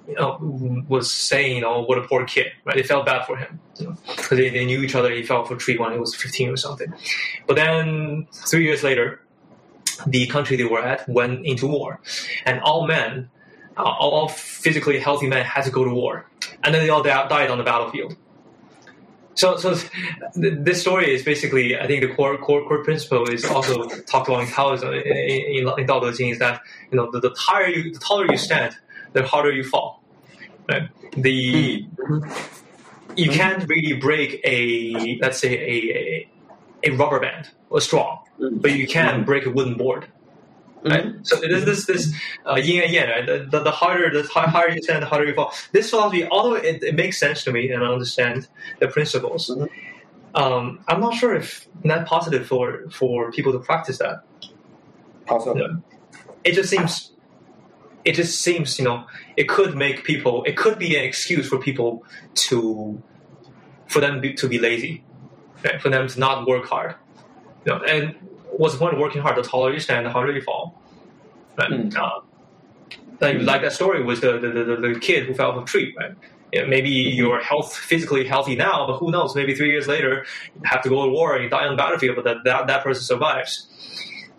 [0.08, 2.76] you know, was saying, "Oh, what a poor kid!" Right?
[2.76, 3.98] They felt bad for him because you know,
[4.30, 5.12] they, they knew each other.
[5.12, 6.94] He fell off a tree when he was 15 or something.
[7.46, 9.22] But then three years later,
[10.06, 12.00] the country they were at went into war,
[12.46, 13.30] and all men,
[13.78, 16.26] uh, all physically healthy men, had to go to war,
[16.64, 18.16] and then they all died on the battlefield.
[19.38, 19.76] So, so
[20.34, 24.42] this story is basically, I think, the core core core principle is also talked about
[24.42, 27.68] in Taoism in, in, in Dao De Jing is that you know the, the higher
[27.68, 28.76] you, the taller you stand,
[29.14, 29.97] the harder you fall.
[30.70, 30.90] Right?
[31.14, 31.88] The
[33.16, 36.30] you can't really break a let's say a
[36.86, 40.08] a, a rubber band or straw, but you can break a wooden board.
[40.84, 41.06] Right?
[41.06, 41.24] Mm-hmm.
[41.24, 42.14] So there's this this
[42.46, 43.10] uh, yin and yang.
[43.10, 43.26] Right?
[43.26, 45.54] The, the, the, harder the higher you stand, the harder you fall.
[45.72, 48.48] This philosophy, although it, it makes sense to me and I understand
[48.80, 49.66] the principles, mm-hmm.
[50.36, 54.24] um, I'm not sure if net positive for for people to practice that.
[55.28, 55.68] Also, yeah.
[56.44, 57.12] it just seems
[58.08, 61.60] it just seems you know it could make people it could be an excuse for
[61.60, 63.02] people to
[63.88, 65.04] for them be, to be lazy
[65.64, 65.82] right?
[65.82, 66.96] for them to not work hard
[67.66, 68.16] you know, and
[68.52, 70.82] what's the point of working hard the taller you stand the harder you fall
[71.58, 71.70] right?
[71.70, 71.96] Mm.
[71.96, 72.22] Uh,
[73.20, 75.94] like, like that story with the, the, the, the kid who fell off a tree
[76.00, 76.16] right
[76.54, 79.36] yeah, maybe you're health physically healthy now, but who knows?
[79.36, 81.76] Maybe three years later, you have to go to war and you die on the
[81.76, 83.68] battlefield, but that, that, that person survives.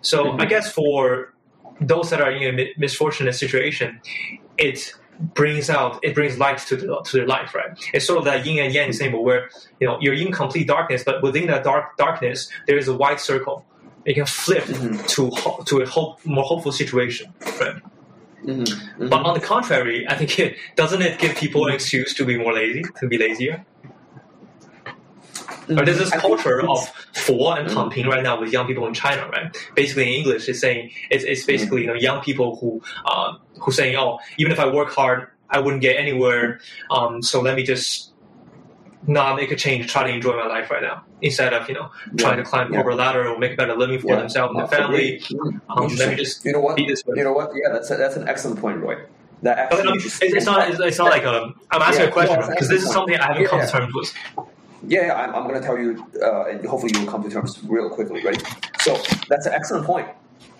[0.01, 0.41] So mm-hmm.
[0.41, 1.35] I guess for
[1.81, 4.01] those that are in a misfortunate situation,
[4.57, 7.77] it brings out it brings light to the, to their life, right?
[7.93, 11.03] It's sort of that yin and yang symbol where you know you're in complete darkness,
[11.03, 13.65] but within that dark darkness there is a white circle.
[14.05, 15.05] it can flip mm-hmm.
[15.05, 17.75] to to a hope, more hopeful situation, right?
[18.43, 18.63] Mm-hmm.
[18.63, 19.09] Mm-hmm.
[19.09, 22.37] But on the contrary, I think it doesn't it give people an excuse to be
[22.37, 23.65] more lazy, to be lazier?
[25.75, 29.29] But there's this culture of for and pumping right now with young people in China,
[29.29, 29.55] right?
[29.75, 33.71] Basically, in English, it's saying it's, it's basically you know young people who uh, who
[33.71, 36.59] saying, oh, even if I work hard, I wouldn't get anywhere.
[36.89, 38.11] Um, so let me just
[39.07, 41.89] not make a change, try to enjoy my life right now instead of you know
[42.17, 42.79] trying to climb yeah.
[42.79, 44.15] over a ladder or make a better living for yeah.
[44.17, 45.21] themselves and their family.
[45.69, 48.27] Um, let me just you know what you know what yeah that's a, that's an
[48.27, 48.97] excellent point, Roy.
[49.41, 52.41] That actually, it's, it's, not it's, it's not like a I'm asking yeah, a question
[52.49, 54.13] because this is something I haven't come to terms with.
[54.87, 57.59] Yeah, I'm, I'm going to tell you, uh, and hopefully you will come to terms
[57.63, 58.23] real quickly.
[58.23, 58.39] Ready?
[58.81, 60.07] So that's an excellent point.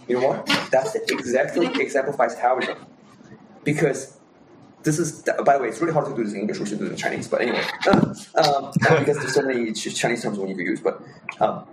[0.07, 0.45] You know what?
[0.71, 2.77] That's exactly exemplifies Taoism,
[3.63, 4.17] because
[4.83, 5.23] this is.
[5.45, 6.59] By the way, it's really hard to do this in English.
[6.59, 7.27] We should do it in Chinese.
[7.27, 10.81] But anyway, um, because there's so many Chinese terms we need to use.
[10.81, 11.01] But
[11.39, 11.65] um,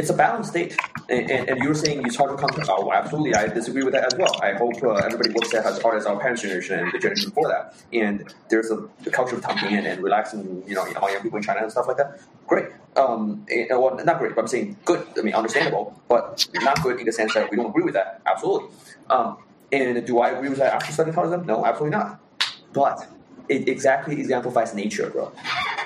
[0.00, 0.76] it's a balanced state.
[1.10, 2.66] And, and, and, you're saying to come to.
[2.70, 3.34] Oh, absolutely.
[3.34, 4.34] I disagree with that as well.
[4.42, 7.48] I hope uh, everybody works as hard as our parents' generation and the generation before
[7.48, 7.74] that.
[7.92, 11.42] And there's a culture of tucking in and relaxing, you know, among young people in
[11.42, 12.20] China and stuff like that.
[12.46, 12.68] Great.
[12.96, 15.06] Um, and, well, not great, but I'm saying good.
[15.18, 18.22] I mean, understandable, but not good in the sense that we don't agree with that.
[18.24, 18.70] Absolutely.
[19.10, 19.36] Um,
[19.72, 21.44] and do I agree with that after studying Taoism?
[21.46, 22.20] No, absolutely not.
[22.72, 23.06] But
[23.50, 25.32] it exactly exemplifies nature, bro.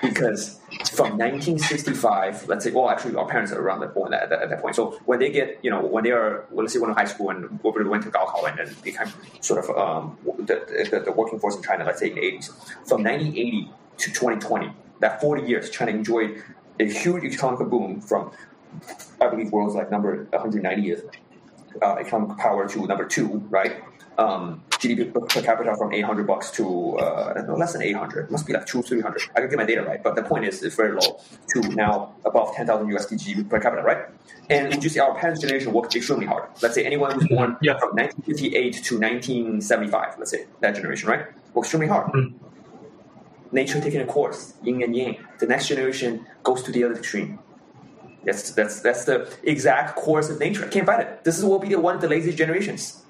[0.02, 0.60] Because
[0.92, 4.60] from 1965, let's say, well, actually, our parents are around that point at, at, that
[4.60, 4.76] point.
[4.76, 7.06] So when they get, you know, when they are, well, let's say, when in high
[7.06, 9.08] school and went to Gaokao and then became
[9.40, 12.52] sort of um, the, the, the, working force in China, let's say in the 80s,
[12.86, 16.42] from 1980 to 2020, that 40 years China enjoyed
[16.78, 18.30] a huge economic boom from,
[19.22, 21.10] I believe, world's like number 190th
[21.82, 23.82] uh, economic power to number two, right?
[24.18, 28.26] Um, GDP per capita from 800 bucks to uh, no, less than 800.
[28.26, 29.22] It must be like two, 300.
[29.34, 31.18] I can get my data right, but the point is, it's very low
[31.54, 34.06] to now above 10,000 USD GDP per capita, right?
[34.50, 36.48] And you see our parents' generation worked extremely hard?
[36.62, 37.78] Let's say anyone who's born Yeah.
[37.78, 41.26] from 1958 to 1975, let's say that generation, right?
[41.54, 42.12] Worked extremely hard.
[42.12, 42.34] Mm.
[43.52, 45.16] Nature taking a course, yin and yang.
[45.38, 47.38] The next generation goes to the other extreme.
[48.24, 50.64] That's that's that's the exact course of nature.
[50.64, 51.24] I can't fight it.
[51.24, 53.03] This is will be the one of the laziest generations.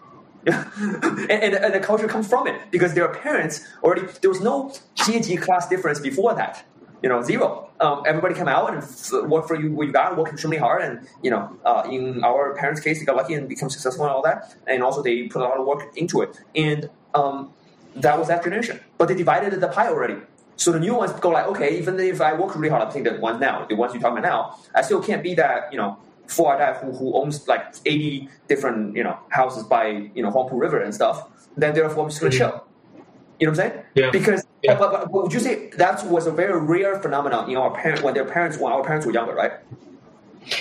[0.47, 4.73] and, and, and the culture comes from it because their parents already there was no
[4.97, 6.65] GG class difference before that.
[7.03, 7.71] You know, zero.
[7.81, 11.07] Um, everybody come out and work for you what you got, work extremely hard, and
[11.23, 14.23] you know, uh, in our parents' case, they got lucky and become successful and all
[14.23, 17.53] that, and also they put a lot of work into it, and um,
[17.97, 18.81] that was that generation.
[18.97, 20.17] But they divided the pie already.
[20.57, 23.15] So the new ones go like, okay, even if I work really hard, I'm thinking
[23.15, 25.79] the ones now, the ones you're talking about now, I still can't be that, you
[25.79, 30.31] know, four guy who, who owns like 80 different, you know, houses by, you know,
[30.31, 31.29] Huangpu River and stuff.
[31.57, 32.39] Then therefore I'm just gonna Mhm.
[32.39, 32.65] chill.
[33.41, 33.85] You know what I'm saying?
[33.95, 34.11] Yeah.
[34.11, 34.77] Because, Yeah.
[34.79, 38.15] But, but, would you say that was a very rare phenomenon in our parents when
[38.15, 39.53] their parents when our parents were younger, right?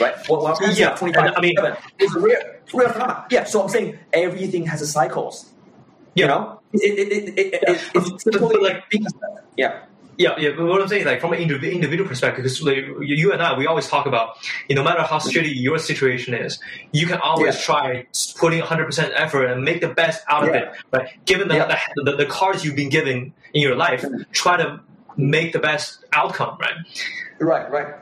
[0.01, 0.15] Right.
[0.27, 3.23] When when our parents Yeah, were 25, I mean- 27, it's a rare, rare phenomenon.
[3.29, 3.43] Yeah.
[3.45, 5.45] So I'm saying everything has a cycles.
[6.15, 7.73] You know, it, it, it, it, Yeah.
[7.95, 8.83] it's but, like-
[9.57, 9.79] yeah.
[10.17, 10.51] Yeah, yeah.
[10.55, 13.57] But what I'm saying, like from an indiv- individual perspective, because like, you and I,
[13.57, 16.59] we always talk about, you know, no matter how shitty your situation is,
[16.91, 17.61] you can always Yeah.
[17.61, 20.69] try putting 100 percent effort and make the best out of it.
[20.91, 21.79] But given the, Yeah.
[21.95, 24.79] the, the the cards you've been given in your life, try to
[25.17, 26.73] make the best outcome, right?
[27.39, 27.69] Right.
[27.71, 27.95] Right.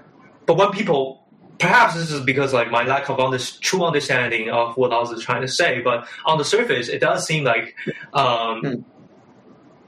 [0.45, 1.23] But when people,
[1.59, 5.23] perhaps this is because like my lack of under, true understanding of what I was
[5.23, 7.75] trying to say, but on the surface, it does seem like
[8.13, 8.73] um, Hmm.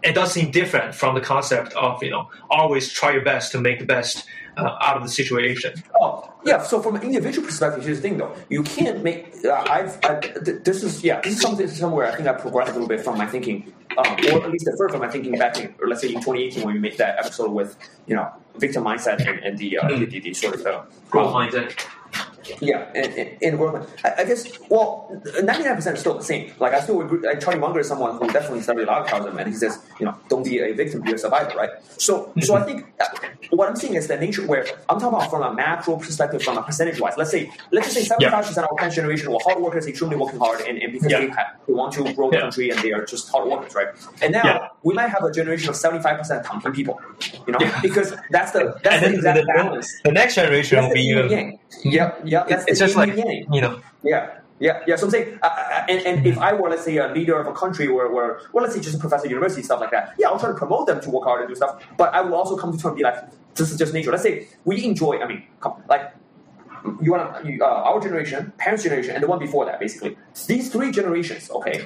[0.03, 3.59] It does seem different from the concept of you know always try your best to
[3.59, 5.73] make the best uh, out of the situation.
[5.99, 6.61] Oh, yeah.
[6.61, 8.35] So from an individual perspective, here's the thing, though.
[8.49, 9.33] You can't make.
[9.43, 9.97] Uh, I've.
[10.03, 11.21] I, th- this is yeah.
[11.21, 14.05] This is something somewhere I think I progressed a little bit from my thinking, um,
[14.31, 16.63] or at least the first from my thinking back in, or let's say in 2018
[16.63, 20.05] when we made that episode with you know victim mindset and, and the, uh, the,
[20.05, 21.85] the the sort of the Growth mindset.
[22.61, 23.87] Yeah, and, and, and.
[24.03, 26.51] I, I guess, well, 99% is still the same.
[26.59, 27.19] Like, I still agree.
[27.27, 29.79] Like, Charlie Munger is someone who definitely studied a lot of Taoism, and he says,
[29.99, 31.69] you know, don't be a victim, be a survivor, right?
[31.97, 33.05] So, so I think uh,
[33.51, 36.57] what I'm seeing is the nature where I'm talking about from a macro perspective, from
[36.57, 37.13] a percentage wise.
[37.17, 40.39] Let's say, let's just say 75% of our parents' generation were hard workers, extremely working
[40.39, 41.19] hard, and, and because Yeah.
[41.21, 42.41] they, have, they want to grow the Yeah.
[42.41, 43.87] country and they are just hard workers, right?
[44.21, 44.67] And now Yeah.
[44.83, 46.99] we might have a generation of 75% Tangping people,
[47.47, 47.79] you know, Yeah.
[47.81, 50.01] because that's the that's the exact the, balance.
[50.03, 51.59] the next generation That's will be yin and even.
[51.83, 53.81] Yep, That's It's just like and you know.
[54.03, 54.95] Yeah, yeah, yeah.
[54.95, 57.47] So I'm saying, uh, uh, and, and if I were, let's say, a leader of
[57.47, 60.13] a country where, where, well, let's say just a professor at university, stuff like that,
[60.17, 62.35] yeah, I'll try to promote them to work hard and do stuff, but I will
[62.35, 63.17] also come to terms and be like,
[63.55, 64.11] this is just nature.
[64.11, 66.13] Let's say we enjoy, I mean, come, like,
[67.01, 70.17] you want to, uh, our generation, parents' generation, and the one before that, basically.
[70.47, 71.85] These three generations, okay,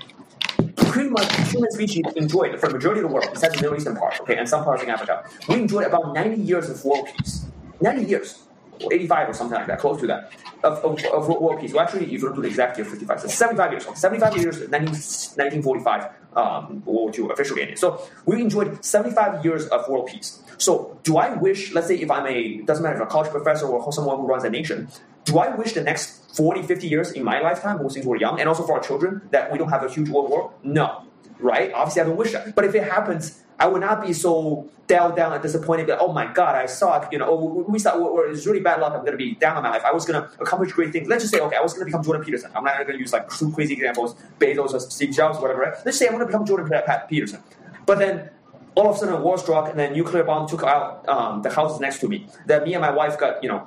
[0.75, 3.95] pretty much human species enjoyed, for the majority of the world, besides the Middle Eastern
[3.95, 7.45] part, okay, and some parts in Africa, we enjoyed about 90 years of world peace.
[7.81, 8.46] 90 years.
[8.83, 10.31] Or 85 or something like that, close to that,
[10.63, 11.73] of, of, of world peace.
[11.73, 13.87] Well, actually, if you do the exact year, 55, so 75 years.
[13.95, 16.03] 75 years, 19, 1945,
[16.35, 17.79] um, World War II officially ended.
[17.79, 20.41] So we enjoyed 75 years of world peace.
[20.57, 23.31] So do I wish, let's say if I'm a, doesn't matter if I'm a college
[23.31, 24.87] professor or someone who runs a nation,
[25.25, 28.47] do I wish the next 40, 50 years in my lifetime, since we're young, and
[28.47, 30.53] also for our children, that we don't have a huge world war?
[30.63, 31.03] No.
[31.39, 31.71] Right?
[31.73, 32.55] Obviously, I don't wish that.
[32.55, 36.13] But if it happens, I would not be so down, down and disappointed that, oh
[36.13, 37.12] my God, I suck.
[37.12, 38.93] You know, oh, we- we suck, or, or it's really bad luck.
[38.93, 39.84] I'm going to be down on my life.
[39.84, 41.08] I was going to accomplish great things.
[41.08, 42.52] Let's just say, okay, I was going to become Jordan Peterson.
[42.56, 45.62] I'm not going to use like two crazy examples, Bezos or Steve Jobs, or whatever.
[45.62, 45.74] Right?
[45.86, 47.41] Let's say I want to become Jordan Pe- Pe- Peterson.
[47.86, 48.30] But then
[48.76, 51.50] all of a sudden, a war struck, and then nuclear bomb took out um, the
[51.50, 52.28] houses next to me.
[52.46, 53.65] Then me and my wife got, you know,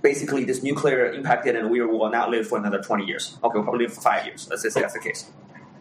[0.00, 3.36] basically this nuclear impacted, and we will not live for another 20 years.
[3.42, 4.46] Okay, we'll probably live for five years.
[4.48, 5.28] Let's say that's the case.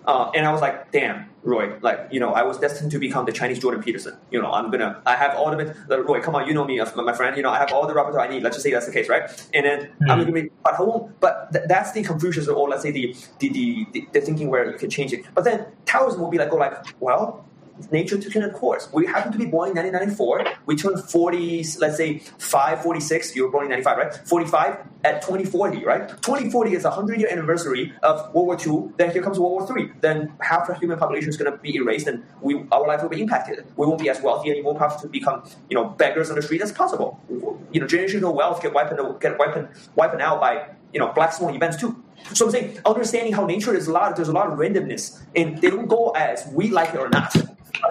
[0.06, 3.26] Uh, and I was like, damn, Roy, like, you know, I was destined to become
[3.26, 4.18] the Chinese Jordan Peterson.
[4.32, 5.76] You know, I'm gonna, I have all of it.
[5.90, 7.94] Roy, come on, you know me, uh, my friend, you know, I have all the
[7.94, 8.44] repertoire I need.
[8.44, 9.30] Let's just say that's the case, right?
[9.54, 12.84] And then I'm gonna be, but I won't, but th- that's the Confucius, or let's
[12.84, 15.26] say the, the, the, the, the thinking where you can change it.
[15.34, 17.46] But then Taoism will be like, go like, well,
[17.92, 18.90] nature took in a course.
[18.94, 20.46] We happen to be born in 1994.
[20.66, 23.36] We turned 40, let's say 5, 46.
[23.36, 24.28] You were born in 95, right?
[24.28, 26.08] 45 at 2040, right?
[26.08, 28.94] 2040 is a 100 year anniversary of World War II.
[28.98, 29.92] Then here comes World War III.
[30.02, 33.10] Then half the human population is going to be erased and we, our life will
[33.10, 33.66] be impacted.
[33.76, 36.60] We won't be as wealthy anymore, have to become, you know, beggars on the street.
[36.60, 37.20] That's possible.
[37.30, 39.58] You know, generational wealth get wiped, get wiped,
[39.96, 42.02] wiped out by, you know, black swan events too.
[42.34, 45.58] So I'm saying, understanding how nature is a lot, there's a lot of randomness, and
[45.58, 47.36] they don't go as we like it or not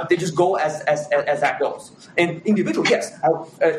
[0.10, 1.92] they just go as, as as as that goes.
[2.18, 3.72] And individual, yes, I, uh,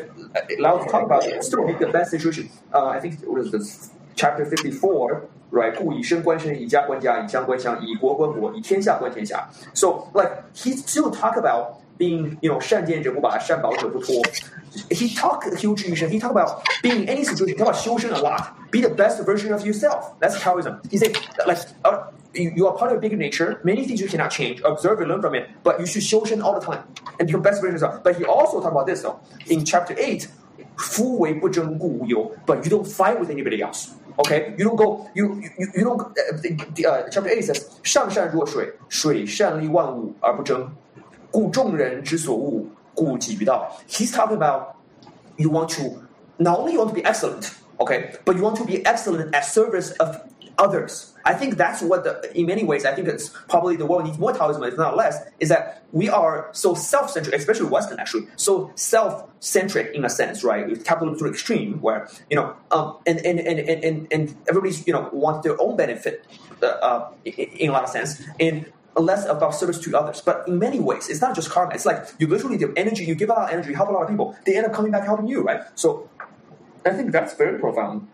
[0.59, 2.49] Lao talk about it, still make the best situation.
[2.73, 5.29] Uh, I think what is this chapter fifty four.
[5.51, 9.49] Right, 故以身观身，以家观家，以乡观乡，以国观国，以天下观天下.
[9.73, 14.21] So, like, he still talk about being, you know, 善见者不拔，善保者不脱.
[14.89, 17.47] He talk huge He talk about being in any situation.
[17.47, 18.53] He talk about 修身 a lot.
[18.71, 20.13] Be the best version of yourself.
[20.19, 20.79] That's Taoism.
[20.89, 21.17] He said,
[21.47, 23.59] like, uh, you, you, are part of a bigger nature.
[23.63, 24.61] Many things you cannot change.
[24.63, 25.49] Observe and learn from it.
[25.63, 26.83] But you should 修身 all the time
[27.19, 28.03] and become best version of yourself.
[28.03, 30.27] But he also talk about this though in chapter eight.
[30.77, 32.31] 夫为不争，故无忧.
[32.45, 33.89] But you don't fight with anybody else.
[34.17, 35.07] Okay, you don't go.
[35.13, 35.99] You you you don't.
[35.99, 40.69] Uh, uh, chapter eight says, 上善若水，水善利万物而不争，
[41.33, 43.71] 故众人之所恶，故几于道.
[43.87, 44.75] He's talking about
[45.37, 46.01] you want to
[46.37, 49.43] not only you want to be excellent, okay, but you want to be excellent at
[49.43, 50.17] service of
[50.57, 51.13] others.
[51.23, 54.17] I think that's what the, in many ways, I think it's probably the world needs
[54.17, 58.71] more Taoism, if not less, is that we are so self-centric, especially Western actually, so
[58.75, 60.67] self-centric in a sense, right?
[60.67, 64.93] With capitalism to extreme, where, you know, um, and, and, and, and, and everybody's, you
[64.93, 66.25] know, wants their own benefit
[66.63, 68.21] uh, uh, in a lot of sense.
[68.39, 68.65] And
[68.95, 70.21] less about service to others.
[70.21, 71.73] But in many ways, it's not just karma.
[71.73, 74.35] It's like you literally give energy, you give out energy, help a lot of people.
[74.45, 75.61] They end up coming back helping you, right?
[75.75, 76.09] So
[76.85, 78.07] I think that's very profound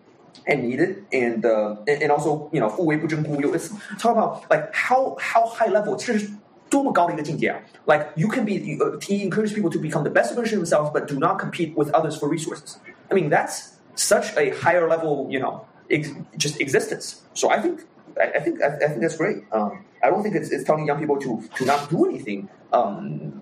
[0.45, 3.56] and needed, and uh, and also you know 富为不争故忧.
[3.56, 5.95] It's talk about like how how high level.
[5.95, 6.30] 这是
[6.70, 7.60] 多么高的一个境界啊！
[7.86, 11.08] Like you can be, uh, he encourages people to become the best version of themselves, but
[11.08, 12.78] do not compete with others for resources.
[13.10, 17.22] I mean, that's such a higher level, you know, ex- just existence.
[17.34, 17.86] So I think,
[18.20, 19.43] I, I think, I, I, think that's great.
[19.51, 22.48] Um, I don't think it's, it's telling young people to to not do anything.
[22.72, 23.40] Um,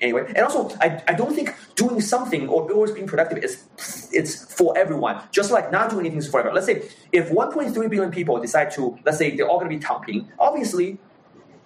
[0.00, 0.26] anyway.
[0.28, 3.64] And also, I, I don't think doing something or always being productive is
[4.12, 5.20] it's for everyone.
[5.30, 6.54] Just like not doing anything is for everyone.
[6.56, 9.84] Let's say if 1.3 billion people decide to, let's say they're all going to be
[9.84, 10.98] tangping, obviously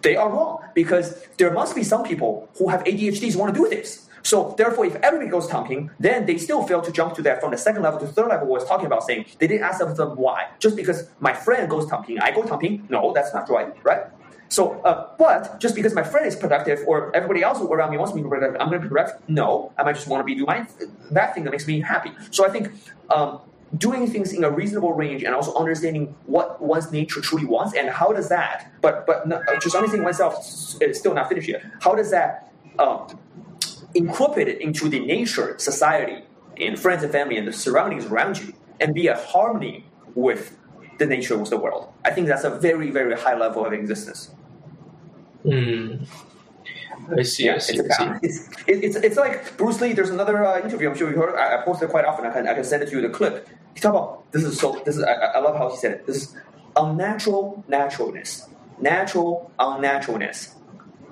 [0.03, 3.61] they are wrong because there must be some people who have ADHDs who want to
[3.61, 4.09] do this.
[4.23, 7.53] So therefore, if everybody goes tangping, then they still fail to jump to that from
[7.53, 8.49] the second level to the third level.
[8.49, 10.49] Was talking about saying they didn't ask them why.
[10.59, 12.91] Just because my friend goes tangping, I go tangping.
[12.91, 14.03] No, that's not right, right?
[14.49, 18.15] So, uh, but just because my friend is productive or everybody else around me wants
[18.15, 19.29] me to be productive, I'm going to be productive.
[19.29, 20.67] No, I might just want to be do my
[21.11, 22.13] that thing that makes me happy.
[22.31, 22.73] So I think
[23.11, 23.41] um,
[23.77, 27.91] doing things in a reasonable range and also understanding what one's nature truly wants and
[27.91, 30.35] how does that, but but not, just understanding oneself
[30.81, 31.63] is still not finished yet.
[31.81, 33.19] How does that um,
[33.95, 36.25] incorporate it into the nature, society,
[36.57, 39.85] and friends and family and the surroundings around you, and be a harmony
[40.15, 40.57] with
[40.97, 41.93] the nature of the world?
[42.05, 44.31] I think that's a very very high level of existence.
[45.45, 46.07] Mm.
[47.17, 47.47] I see.
[47.47, 47.79] Yeah, I see.
[47.79, 48.27] It's, I see.
[48.27, 49.93] It's, it's, it's like Bruce Lee.
[49.93, 50.91] There's another uh, interview.
[50.91, 51.37] I'm sure you heard.
[51.37, 52.27] I, I post it quite often.
[52.27, 53.49] I can I can send it to you the clip.
[53.75, 54.81] He talk about this is so.
[54.85, 56.07] This is I, I love how he said it.
[56.07, 56.37] This is
[56.77, 58.49] unnatural naturalness,
[58.81, 60.55] natural unnaturalness.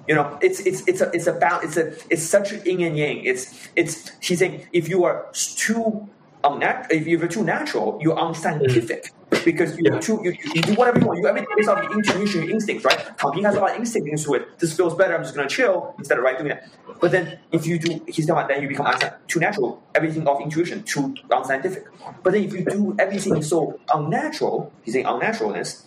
[0.09, 2.97] You know, it's it's it's a it's about it's a it's such an yin and
[2.97, 3.25] yang.
[3.25, 6.09] It's it's he's saying if you are too
[6.45, 9.05] unnatural, if you're too natural, you're unscientific.
[9.05, 10.01] Mm because you, yeah.
[10.07, 11.19] you, you do whatever you want.
[11.19, 12.99] You everything based off your intuition, your instincts, right?
[13.19, 14.59] Tang has a lot of instinct into it.
[14.59, 15.15] This feels better.
[15.15, 16.69] I'm just gonna chill instead of right doing that.
[17.01, 18.95] But then if you do, he's talking about then you become
[19.29, 19.83] too natural.
[19.95, 21.85] Everything of intuition, too unscientific.
[22.23, 25.83] But then if you do everything so unnatural, he's saying unnaturalness,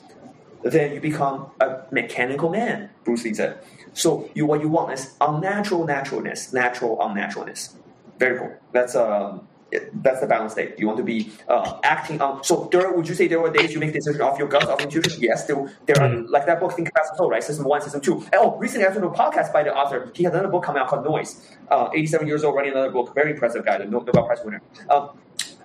[0.64, 2.90] then you become a mechanical man.
[3.04, 3.60] Bruce Lee said.
[3.94, 7.74] So you what you want is unnatural naturalness, natural unnaturalness.
[8.20, 8.54] Very cool.
[8.72, 9.48] That's um
[9.94, 10.78] that's the balance state.
[10.78, 12.44] You want to be uh, acting on.
[12.44, 14.82] So there, would you say there were days you make decisions off your gut, off
[14.82, 15.22] intuition?
[15.22, 15.56] Yes, there,
[15.86, 16.10] there are.
[16.10, 16.30] Mm.
[16.30, 17.44] Like that book, Think Fast and Slow, right?
[17.44, 18.18] System one, system two.
[18.18, 20.12] And, oh, recently I listened to a podcast by the author.
[20.16, 21.48] He has another book coming out called Noise.
[21.70, 23.14] Uh, 87 years old, writing another book.
[23.14, 24.62] Very impressive guy, the Nobel Prize winner.
[24.90, 25.10] Um,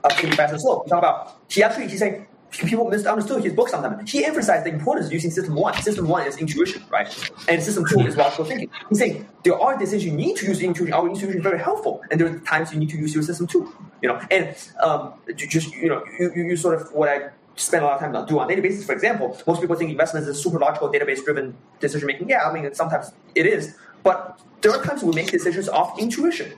[0.04, 0.82] uh, Think Fast and Slow.
[0.84, 1.40] He talk about.
[1.48, 2.26] He actually he's saying
[2.58, 4.10] people misunderstood his book sometimes.
[4.10, 5.74] He emphasized the importance of using system one.
[5.82, 7.08] System one is intuition, right?
[7.48, 8.70] And system two is logical thinking.
[8.88, 10.92] He's saying there are decisions you need to use intuition.
[10.92, 13.46] Our intuition is very helpful, and there are times you need to use your system
[13.46, 13.72] two.
[14.02, 17.86] You know, and um, just you know, you, you, sort of what I spend a
[17.86, 18.84] lot of time on do on databases.
[18.84, 22.28] For example, most people think investments is super logical, database driven decision making.
[22.28, 26.52] Yeah, I mean sometimes it is, but there are times we make decisions off intuition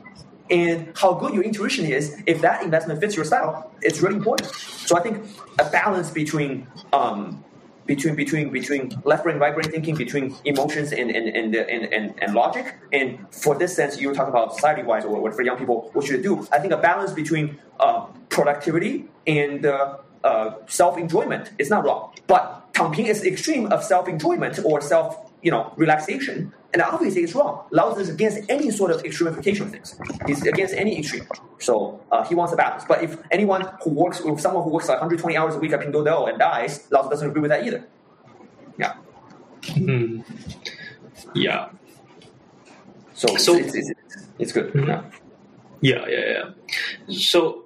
[0.50, 4.50] and how good your intuition is, if that investment fits your style, it's really important.
[4.50, 5.26] So I think
[5.58, 7.44] a balance between um,
[7.86, 12.14] between between between left brain, right brain thinking, between emotions and and and and, and,
[12.22, 12.76] and logic.
[12.92, 15.90] And for this sense, you were talking about society wise or what for young people,
[15.92, 16.46] what should do?
[16.52, 22.12] I think a balance between uh, productivity and uh, uh, self enjoyment is not wrong.
[22.26, 27.34] But Tangping is extreme of self enjoyment or self you know relaxation and obviously, it's
[27.34, 27.64] wrong.
[27.70, 29.98] Lao Tzu is against any sort of extremification of things.
[30.26, 31.26] He's against any extreme.
[31.58, 32.84] So uh, he wants a balance.
[32.86, 35.80] But if anyone who works, with someone who works like 120 hours a week at
[35.80, 37.86] Pinduoduo and dies, Lao Tzu doesn't agree with that either.
[38.78, 38.94] Yeah.
[39.74, 40.20] Hmm.
[41.34, 41.70] Yeah.
[43.14, 44.72] So, So- it's, it's, it's, it's good.
[44.74, 45.02] Yeah.
[45.80, 46.42] Yeah, yeah,
[47.06, 47.14] yeah.
[47.16, 47.64] So,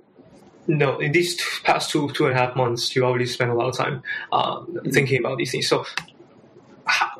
[0.66, 3.54] no, in these two, past two two and a half months, you already spent a
[3.54, 5.68] lot of time um, thinking about these things.
[5.68, 5.84] So,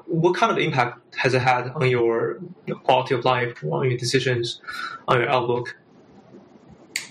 [0.10, 2.40] what kind of impact has it had on your
[2.84, 4.62] quality of life, on your decisions,
[5.08, 5.76] on your outlook?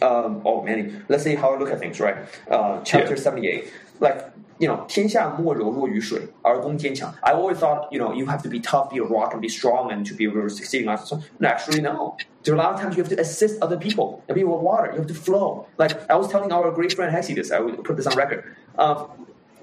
[0.03, 2.17] um, oh man, let's say how I look at things, right?
[2.51, 3.23] Uh, chapter Yeah.
[3.23, 7.13] 78, like, you know, 天下莫柔弱于水，而攻坚强.
[7.23, 9.49] I always thought, you know, you have to be tough, be a rock, and be
[9.49, 11.05] strong, and to be able to succeed in life.
[11.07, 12.17] So, no, actually, no.
[12.45, 14.61] There are a lot of times you have to assist other people, and be with
[14.61, 14.91] water.
[14.93, 15.67] You have to flow.
[15.79, 18.45] Like, I was telling our great friend Hexie this, I will put this on record.
[18.79, 19.09] Um,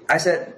[0.08, 0.54] I said,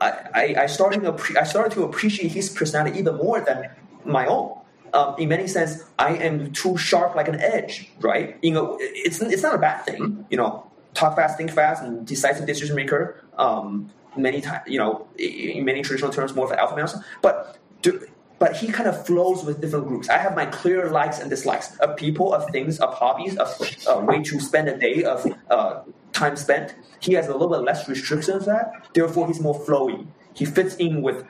[0.00, 3.70] I, I, started to I started to appreciate his personality even more than
[4.04, 4.58] my own.
[4.94, 8.36] Um, in many sense, I am too sharp like an edge, right?
[8.42, 10.66] You know, it's it's not a bad thing, you know.
[10.94, 13.24] Talk fast, think fast, and decisive decision maker.
[13.38, 16.92] Um, many times, you know, in many traditional terms, more of an alpha male.
[17.22, 18.06] But do,
[18.42, 20.08] but he kind of flows with different groups.
[20.08, 23.48] I have my clear likes and dislikes of people, of things, of hobbies, of
[23.86, 25.82] uh, way to spend a day, of uh,
[26.12, 26.74] time spent.
[26.98, 28.88] He has a little bit less restrictions that.
[28.94, 30.08] Therefore, he's more flowy.
[30.34, 31.24] He fits in with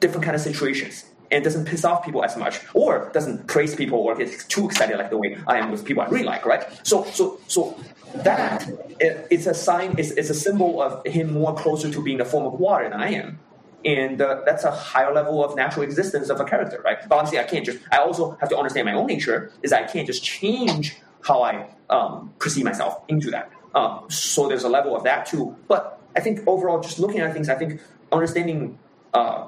[0.00, 3.98] different kind of situations and doesn't piss off people as much or doesn't praise people
[3.98, 6.62] or gets too excited like the way I am with people I really like, right?
[6.86, 7.74] So so so
[8.16, 8.68] that
[9.00, 12.26] it, it's a sign, it's, it's a symbol of him more closer to being the
[12.26, 13.38] form of water than I am.
[13.84, 16.98] And uh, that's a higher level of natural existence of a character, right?
[17.08, 17.78] But obviously, I can't just.
[17.92, 19.52] I also have to understand my own nature.
[19.62, 23.50] Is I can't just change how I um, perceive myself into that.
[23.74, 25.54] Um, so there's a level of that too.
[25.68, 28.78] But I think overall, just looking at things, I think understanding
[29.14, 29.46] uh,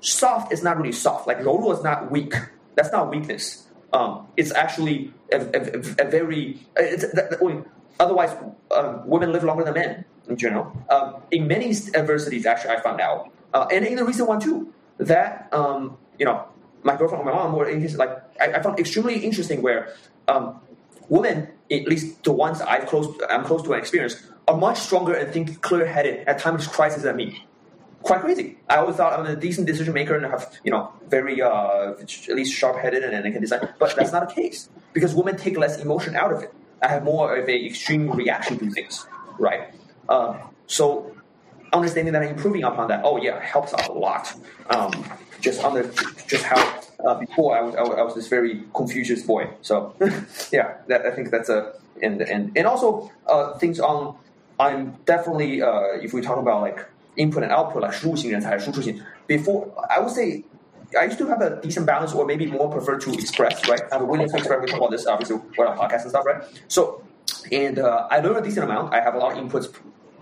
[0.00, 1.26] soft is not really soft.
[1.26, 2.34] Like 柔弱 is not weak.
[2.74, 3.66] That's not weakness.
[3.92, 6.66] Um, it's actually a, a, a very.
[6.76, 7.64] That, that-
[8.00, 8.30] otherwise,
[8.70, 10.72] um, women live longer than men in general.
[10.88, 14.72] Um, in many adversities, actually, I found out, uh, and in the recent one too,
[14.98, 16.44] that um, you know,
[16.82, 19.94] my girlfriend or my mom were in his, like I, I found extremely interesting where
[20.28, 20.60] um,
[21.08, 25.14] women, at least the ones I've close, I'm close to and experienced, are much stronger
[25.14, 27.44] and think clear-headed at times of crisis than me
[28.02, 28.56] quite crazy.
[28.68, 32.28] I always thought I'm a decent decision maker and have you know very uh, at
[32.28, 33.74] least sharp headed and, and I can decide.
[33.78, 36.52] But that's not the case because women take less emotion out of it.
[36.82, 39.06] I have more of a extreme reaction to things,
[39.38, 39.74] right?
[40.08, 41.14] Um, so
[41.73, 44.33] understanding that and improving upon that, oh yeah, helps out a lot.
[44.69, 44.91] Um,
[45.41, 45.83] just under
[46.27, 49.49] just how uh, before I was, I was I was this very Confucius boy.
[49.61, 49.93] So
[50.51, 54.15] yeah, that, I think that's a and and and also uh, things on.
[54.59, 56.85] I'm definitely uh, if we talk about like
[57.17, 59.01] input and output, like 输入型人才、输出型.
[59.27, 60.43] Before I would say.
[60.95, 63.81] I used to have a decent balance, or maybe more prefer to express, right?
[63.91, 64.61] I have a willingness to express.
[64.61, 66.43] We talk about this, obviously, with our podcast and stuff, right?
[66.67, 67.01] So,
[67.51, 68.93] and uh, I learn a decent amount.
[68.93, 69.73] I have a lot of inputs,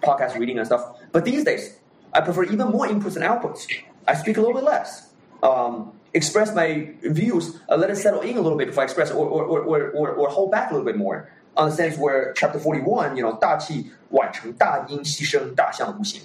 [0.01, 0.99] podcast reading and stuff.
[1.11, 1.77] But these days,
[2.13, 3.67] I prefer even more inputs and outputs.
[4.07, 5.09] I speak a little bit less.
[5.43, 9.11] Um, express my views, uh, let it settle in a little bit before I express,
[9.11, 11.29] or, or, or, or, or, or hold back a little bit more.
[11.57, 16.21] On the sense where chapter 41, you know, 大器晚成，大音牺牲，大象无形.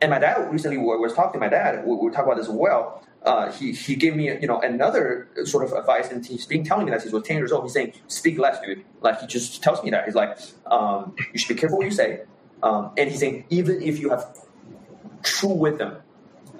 [0.00, 1.84] And my dad recently we was talking to my dad.
[1.84, 3.02] We, we talked about this as well.
[3.22, 6.86] Uh, he he gave me you know another sort of advice, and he's been telling
[6.86, 7.64] me that he was ten years old.
[7.64, 11.38] He's saying, "Speak less, dude." Like he just tells me that he's like, um, "You
[11.38, 12.20] should be careful what you say."
[12.63, 14.25] Um, and he's saying, even if you have
[15.23, 15.97] true wisdom,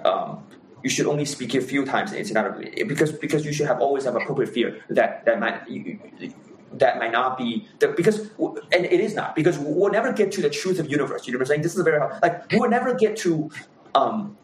[0.04, 0.44] um,
[0.82, 2.12] you should only speak it a few times.
[2.32, 5.68] Not because because you should have always have appropriate fear that that might.
[5.68, 6.34] You, you-
[6.74, 8.30] that might not be the, because
[8.72, 11.26] and it is not because we'll never get to the truth of universe.
[11.26, 13.50] Universe saying this is very hard, like we will never get to
[13.94, 14.38] um.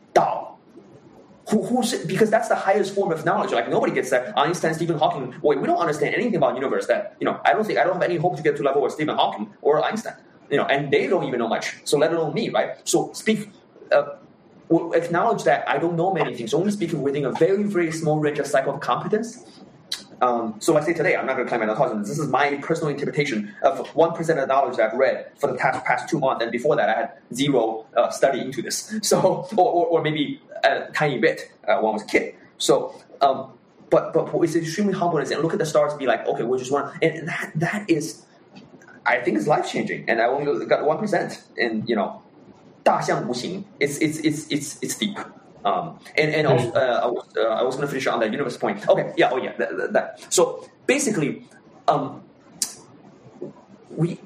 [1.50, 3.52] Who, who's because that's the highest form of knowledge.
[3.52, 4.38] Like nobody gets that.
[4.38, 5.34] Einstein, Stephen Hawking.
[5.42, 6.86] Wait, we don't understand anything about universe.
[6.88, 8.84] That you know, I don't think I don't have any hope to get to level
[8.86, 10.14] of Stephen Hawking or Einstein.
[10.52, 11.74] You know, and they don't even know much.
[11.84, 12.76] So let alone me, right?
[12.84, 13.50] So speak.
[13.90, 14.16] Uh,
[14.94, 16.54] acknowledge that I don't know many things.
[16.54, 19.44] Only speaking within a very very small range of cycle of competence.
[20.22, 22.54] Um, so I say today, I'm not going to claim I'm not This is my
[22.62, 26.08] personal interpretation of one percent of the knowledge that I've read for the past past
[26.08, 28.98] two months, and before that, I had zero uh, study into this.
[29.02, 32.34] So, or, or, or maybe a tiny bit uh, when I was a kid.
[32.58, 33.52] So, um,
[33.90, 36.56] but but it's extremely humbleness and look at the stars and be like, okay, we
[36.56, 38.24] just want, and that that is,
[39.05, 40.09] I think it's life changing.
[40.09, 42.21] And I only got one percent, and you know,
[42.83, 43.63] 大象无形.
[43.79, 45.17] It's it's it's it's it's deep.
[45.65, 48.31] Um, and and also, uh, I was, uh, I was going to finish on that
[48.31, 48.87] universe point.
[48.87, 50.33] Okay, yeah, oh yeah, that, that, that.
[50.33, 51.43] So basically,
[51.87, 52.23] um,
[53.89, 54.19] we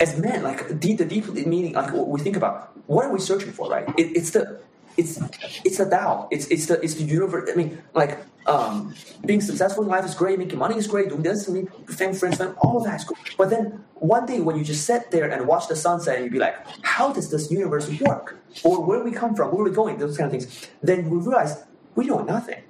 [0.00, 3.52] as men, like deep, the deep meaning, like we think about what are we searching
[3.52, 3.88] for, right?
[3.96, 4.60] It, it's the
[4.97, 5.19] it's
[5.63, 6.27] it's the Tao.
[6.31, 7.49] It's it's the it's the universe.
[7.51, 8.93] I mean, like um,
[9.25, 12.55] being successful in life is great, making money is great, doing this, family, friends, family,
[12.59, 13.37] all of that is great.
[13.37, 16.33] But then one day when you just sit there and watch the sunset, and you'd
[16.33, 18.37] be like, how does this universe work?
[18.63, 20.69] Or where we come from, where are we going, those kind of things.
[20.81, 21.63] Then we realize
[21.95, 22.61] we know nothing,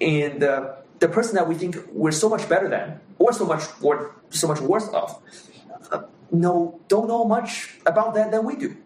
[0.00, 3.62] and uh, the person that we think we're so much better than, or so much
[3.82, 5.22] or so much worse of,
[5.92, 6.02] uh,
[6.32, 8.76] know don't know much about that than we do.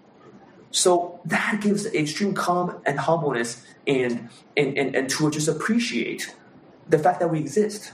[0.72, 6.36] So that gives extreme calm and humbleness and and, and, and to just appreciate
[6.90, 7.94] the fact that we exist.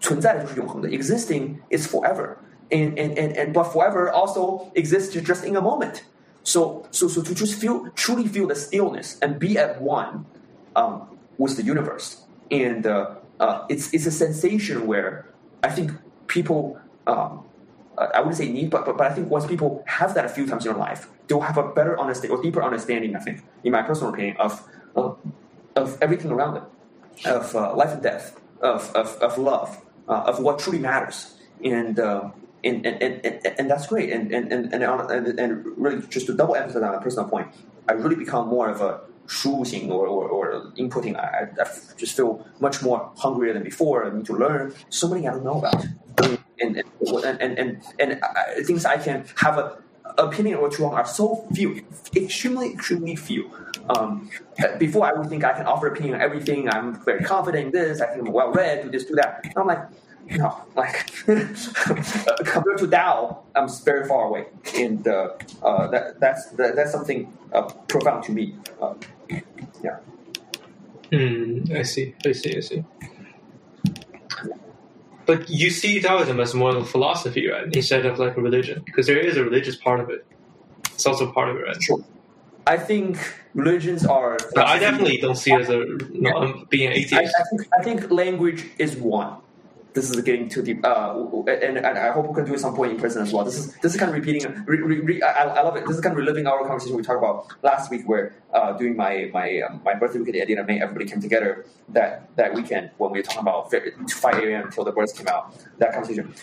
[0.00, 2.36] 存在就是永恒的，existing is forever.
[2.70, 6.04] And, and, and, and but forever also exists just in a moment.
[6.42, 10.24] So so so to just feel truly feel the stillness and be at one
[10.76, 12.24] um, with the universe.
[12.50, 15.26] And uh, uh, it's it's a sensation where
[15.62, 15.92] I think
[16.26, 17.44] people um,
[17.97, 20.47] I wouldn't say need, but, but but I think once people have that a few
[20.47, 23.15] times in their life, they'll have a better understanding or deeper understanding.
[23.15, 25.19] I think, in my personal opinion, of of,
[25.75, 26.65] of everything around them,
[27.25, 31.99] of uh, life and death, of of, of love, uh, of what truly matters, and.
[31.99, 32.31] Uh,
[32.65, 34.09] and, and, and, and, that's great.
[34.13, 37.49] And, and, and, and, and really, just to double emphasize on a personal point,
[37.89, 41.15] I really become more of a 输入 or, or, or inputting.
[41.15, 41.65] I, I
[41.97, 44.05] just feel much more hungrier than before.
[44.05, 45.85] I need to learn so many I don't know about.
[46.59, 48.21] And, and, and, and, and
[48.65, 49.77] things I can have a
[50.17, 51.83] opinion or two on are so few,
[52.15, 53.49] extremely, extremely few.
[53.89, 54.29] Um,
[54.77, 56.69] before I would think I can offer opinion on everything.
[56.69, 58.01] I'm very confident in this.
[58.01, 58.83] I think I'm well read.
[58.83, 59.41] Do this, do that.
[59.43, 59.83] And I'm like,
[60.27, 64.45] you know, like compared to Dao, I'm very far away,
[64.75, 65.29] and uh,
[65.61, 68.55] uh, that that's that, that's something uh, profound to me.
[68.81, 68.93] Uh,
[69.83, 69.97] yeah.
[71.11, 72.15] Mm, I see.
[72.25, 72.57] I see.
[72.57, 72.83] I see.
[75.25, 78.81] But you see Taoism as more of a philosophy, right, instead of like a religion,
[78.85, 80.25] because there is a religious part of it.
[80.93, 81.83] It's also part of it, right?
[81.83, 82.03] Sure.
[82.65, 83.17] I think
[83.53, 84.37] religions are.
[84.55, 87.35] No, I definitely don't see it as a no, being an atheist.
[87.37, 89.37] I, I, think, I think language is one
[89.93, 90.83] this is getting too deep.
[90.83, 91.13] Uh,
[91.47, 93.45] and, and, I hope we can do it some point in person as well.
[93.45, 94.63] This is this is kind of repeating.
[94.65, 95.85] Re, re, re, I, I, love it.
[95.85, 98.95] This is kind of reliving our conversation we talked about last week, where uh, during
[98.95, 102.35] my my um, my birthday weekend at the end of May, everybody came together that
[102.35, 104.65] that weekend when we were talking about 5 a.m.
[104.65, 105.55] until the birds came out.
[105.77, 106.33] That conversation.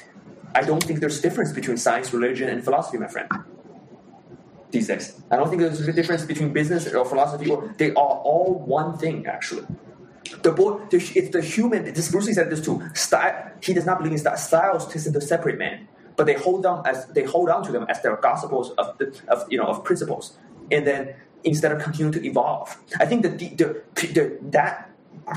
[0.54, 3.28] I don't think there's a difference between science, religion, and philosophy, my friend.
[4.72, 7.50] These days, I don't think there's a difference between business or philosophy.
[7.50, 9.64] Or they are all one thing, actually
[10.42, 11.92] the boy, it's the human.
[11.92, 12.82] This Bruce Lee said this too.
[12.94, 14.36] Style, he does not believe in style.
[14.36, 17.86] Styles tend to separate man, but they hold on as they hold on to them
[17.88, 20.38] as their gospels of the, of you know of principles,
[20.70, 21.14] and then
[21.44, 22.76] instead of continuing to evolve.
[22.98, 24.90] I think the, the, the that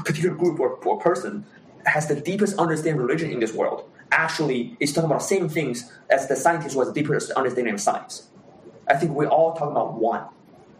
[0.03, 1.45] particular group or, or person
[1.85, 3.89] has the deepest understanding of religion in this world.
[4.11, 7.73] Actually, is talking about the same things as the scientist who has the deepest understanding
[7.73, 8.27] of science.
[8.87, 10.25] I think we all talking about one.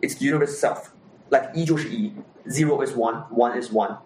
[0.01, 0.93] It's the universe itself
[1.33, 2.12] Like 一就是一,
[2.49, 3.99] zero is one, one is one,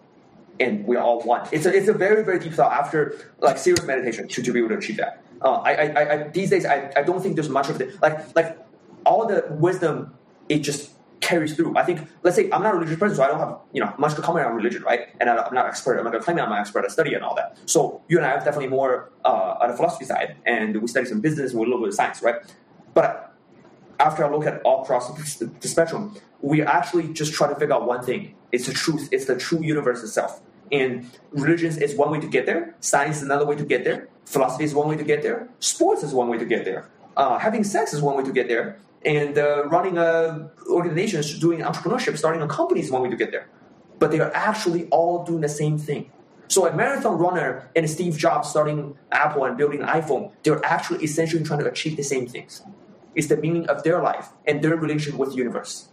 [0.59, 1.47] and we're all one.
[1.51, 4.59] It's a, it's a very, very deep thought after like serious meditation to, to be
[4.59, 5.23] able to achieve that.
[5.41, 8.01] Uh, I, I, I, these days, I, I don't think there's much of it.
[8.01, 8.57] Like, like
[9.05, 10.13] all the wisdom,
[10.49, 10.91] it just
[11.21, 11.77] carries through.
[11.77, 13.93] I think, let's say I'm not a religious person, so I don't have you know
[13.97, 15.09] much to comment on religion, right?
[15.19, 15.97] And I'm not expert.
[15.97, 16.85] I'm not claiming I'm an expert.
[16.85, 17.57] I study and all that.
[17.65, 21.05] So you and I are definitely more uh, on the philosophy side, and we study
[21.05, 22.35] some business with a little bit of science, right?
[22.93, 23.26] But
[24.00, 27.86] after I look at all across the, spectrum, we actually just try to figure out
[27.86, 28.34] one thing.
[28.52, 29.08] It's the truth.
[29.10, 30.40] It's the true universe itself.
[30.70, 32.74] And religions is one way to get there.
[32.80, 34.08] Science is another way to get there.
[34.26, 35.48] Philosophy is one way to get there.
[35.60, 36.90] Sports is one way to get there.
[37.16, 38.78] Uh, having sex is one way to get there.
[39.04, 43.30] And uh, running a organization, doing entrepreneurship, starting a company is one way to get
[43.30, 43.48] there.
[43.98, 46.10] But they are actually all doing the same thing.
[46.48, 51.04] So a marathon runner and Steve Jobs starting Apple and building an iPhone, they're actually
[51.04, 52.62] essentially trying to achieve the same things.
[53.14, 55.88] It's the meaning of their life and their relationship with the universe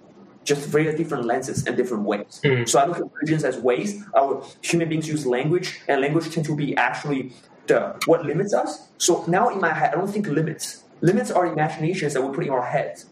[0.45, 2.39] just very different lenses and different ways.
[2.43, 2.69] Mm.
[2.69, 6.45] So I look at religions as ways our human beings use language, and language tend
[6.45, 7.33] to be actually
[7.67, 8.87] the what limits us.
[8.99, 10.83] So now in my head, I don't think limits.
[11.01, 13.07] Limits are imaginations that we put in our heads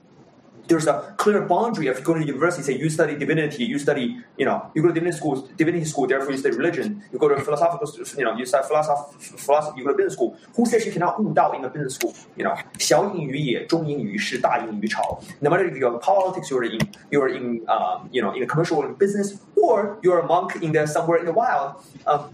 [0.68, 2.62] there's a clear boundary of going to university.
[2.62, 6.06] Say you study divinity, you study, you know, you go to divinity school, divinity school.
[6.06, 7.02] Therefore, you study religion.
[7.11, 9.78] You go to philosophical, you know, you study philosophy, philosophy.
[9.78, 10.36] You go to business school.
[10.54, 12.12] Who says you cannot 悟道 in a business school?
[12.36, 15.18] You know, 小隐于野，中隐于市，大隐于朝.
[15.40, 16.78] No matter if you're politics, you're in,
[17.11, 20.86] you're in, um, you know, in a commercial business, or you're a monk in the
[20.86, 21.76] somewhere in the wild.
[22.06, 22.28] Um,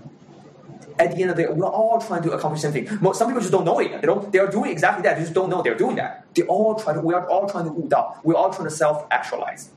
[0.99, 2.85] at the end of the day, we're all trying to accomplish something.
[3.13, 4.01] Some people just don't know it.
[4.01, 4.31] They don't.
[4.31, 5.15] They are doing exactly that.
[5.15, 6.25] They just don't know they're doing that.
[6.35, 6.99] They all try to.
[6.99, 8.19] We are all trying to 悟道.
[8.23, 9.69] We're all trying to self-actualize.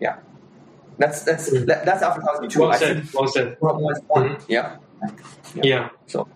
[0.00, 0.16] Yeah,
[0.98, 1.66] that's that's mm-hmm.
[1.66, 2.60] that, that's after me too.
[2.60, 3.08] Well said.
[3.12, 3.58] Well said.
[3.58, 4.44] Mm-hmm.
[4.48, 4.76] Yeah.
[5.54, 5.62] Yeah.
[5.62, 5.88] yeah.
[6.06, 6.28] So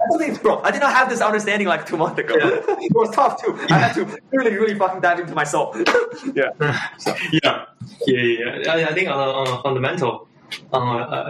[0.43, 2.35] bro, I did not have this understanding like two months ago.
[2.37, 2.77] Yeah.
[2.87, 3.59] it was tough too.
[3.71, 5.75] I had to really, really fucking dive into my soul.
[6.35, 6.51] yeah.
[6.99, 7.15] So.
[7.33, 7.67] Yeah.
[8.07, 8.23] Yeah.
[8.63, 8.73] Yeah.
[8.73, 10.29] I, I think on a, on a fundamental
[10.73, 11.29] uh,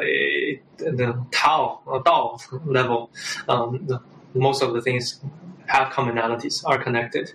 [0.78, 3.10] the Tao or Dao level,
[3.48, 4.00] um, the,
[4.34, 5.20] most of the things
[5.66, 7.32] have commonalities, are connected,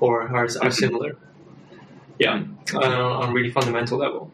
[0.00, 1.16] or are, are similar.
[2.18, 4.30] Yeah, uh, on a really fundamental level.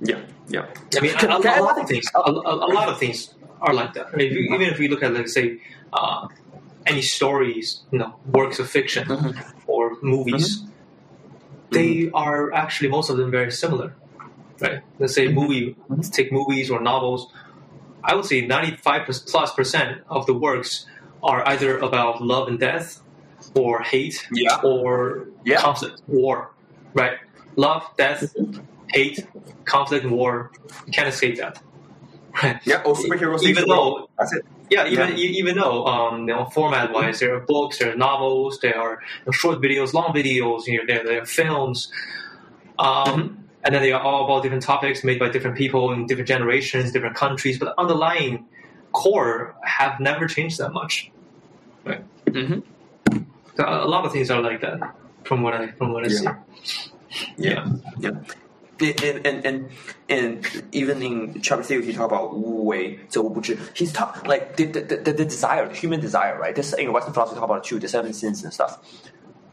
[0.00, 0.66] Yeah, yeah.
[0.96, 3.94] I mean, a, a, a lot of things, a, a, lot of things are like
[3.94, 4.08] that.
[4.12, 5.58] I mean, if you, even if we look at, let's say,
[5.92, 6.28] uh,
[6.86, 9.34] any stories, you know, works of fiction Mhm.
[9.66, 10.62] or movies,
[11.70, 13.94] they are actually most of them very similar,
[14.60, 14.80] right?
[14.98, 17.28] Let's say movie, let's take movies or novels.
[18.04, 20.86] I would say ninety-five plus percent of the works
[21.22, 23.00] are either about love and death,
[23.54, 24.58] or hate, Yeah.
[24.62, 25.60] or Yeah.
[25.60, 26.52] conflict, war,
[26.94, 27.18] right?
[27.56, 28.34] Love, death,
[28.92, 29.26] hate,
[29.66, 30.52] conflict, and war.
[30.86, 31.58] You can't escape that,
[32.42, 32.60] right?
[32.66, 33.42] Yeah, or superheroes.
[33.44, 34.42] Even though that's it.
[34.70, 35.16] yeah, even Yeah.
[35.16, 39.00] even though um, you know, format wise, there are books, there are novels, there are
[39.32, 41.90] short videos, long videos, you know, there, there are films,
[42.78, 46.28] um, and then they are all about different topics made by different people in different
[46.28, 48.46] generations, different countries, but the underlying
[48.92, 51.10] core have never changed that much.
[51.84, 52.04] Right.
[52.26, 52.60] Mm-hmm.
[53.56, 54.94] So a lot of things are like that
[55.24, 56.36] from what I from what I yeah.
[56.68, 56.90] see.
[57.36, 57.66] Yeah.
[57.98, 58.10] Yeah.
[58.78, 59.70] And, and and
[60.08, 63.42] and even in chapter three, he talk about wu wei, so
[63.74, 66.54] He's talk like the, the the, the desire, human desire, right?
[66.54, 68.78] This in Western philosophy talk about the seven sins and stuff.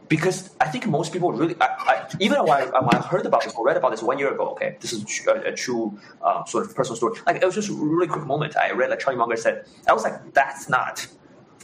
[0.10, 3.44] Because I think most people really, I, I, even when I, when I heard about
[3.44, 6.44] this or read about this one year ago, okay, this is a, a true uh,
[6.46, 7.20] sort of personal story.
[7.26, 8.56] Like it was just a really quick moment.
[8.58, 11.08] I read like Charlie Munger said, I was like, that's not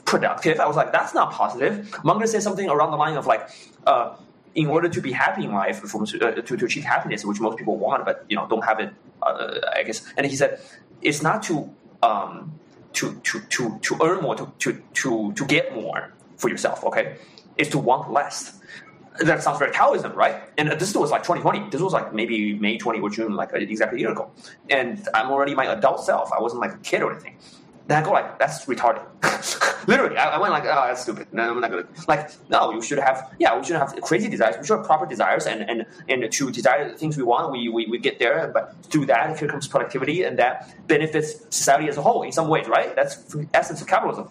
[0.06, 0.60] productive.
[0.60, 1.94] I was like, that's not positive.
[2.04, 3.50] Munger said something around the line of like,
[3.86, 4.16] uh,
[4.56, 7.58] in order to be happy in life, from, uh, to, to achieve happiness, which most
[7.58, 10.02] people want, but you know don't have it, uh, I guess.
[10.18, 10.60] And he said,
[11.02, 11.70] it's not to
[12.02, 12.60] um,
[12.94, 17.18] to, to, to, to earn more, to, to, to, to get more for yourself, okay?
[17.60, 18.58] It's to want less.
[19.20, 20.44] That sounds very Taoism, right?
[20.58, 21.70] And this was like 2020.
[21.70, 24.32] This was like maybe May 20 or June, like exactly a year ago.
[24.70, 26.32] And I'm already my adult self.
[26.32, 27.36] I wasn't like a kid or anything.
[27.88, 29.04] Then I go like, that's retarded.
[29.88, 31.28] Literally, I, I went like, oh, that's stupid.
[31.34, 31.88] No, I'm not gonna.
[32.08, 33.34] Like, no, you should have.
[33.40, 34.56] Yeah, we should have crazy desires.
[34.60, 37.68] We should have proper desires, and and and to desire the things we want, we
[37.68, 38.52] we, we get there.
[38.54, 42.48] But through that, here comes productivity, and that benefits society as a whole in some
[42.48, 42.96] ways, right?
[42.96, 44.30] That's the essence of capitalism.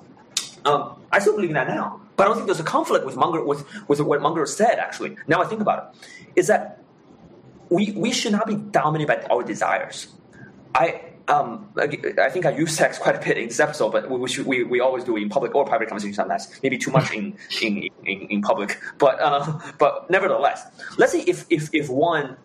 [0.68, 3.16] Um, I still believe in that now, but I don't think there's a conflict with
[3.16, 4.78] Munger with with what Munger said.
[4.78, 6.82] Actually, now I think about it, is that
[7.70, 10.08] we we should not be dominated by our desires.
[10.74, 14.28] I um, I think I use sex quite a bit in this episode, but we,
[14.28, 16.48] should, we, we always do in public or private conversations sometimes.
[16.62, 20.66] Maybe too much in in, in, in public, but uh, but nevertheless,
[20.96, 22.36] let's say if if, if one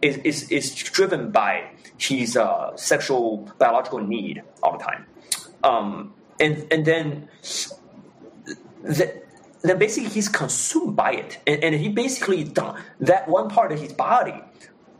[0.00, 1.68] is, is is driven by
[1.98, 5.06] his uh, sexual biological need all the time,
[5.62, 7.28] um, and and then
[8.82, 9.22] the,
[9.62, 13.92] then basically he's consumed by it, and, and he basically that one part of his
[13.92, 14.40] body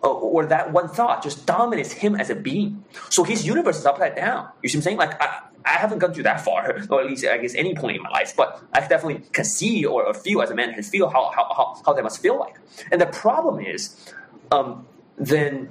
[0.02, 2.84] uh, or that one thought just dominates him as a being.
[3.10, 4.48] So his universe is upside down.
[4.62, 4.96] You see what I'm saying?
[4.96, 7.96] Like I, I haven't gone through that far, or at least I guess any point
[7.96, 11.08] in my life, but I definitely can see or, feel as a man can feel
[11.08, 12.56] how, how, how, how that must feel like.
[12.90, 13.96] And the problem is,
[14.50, 14.86] um,
[15.18, 15.70] then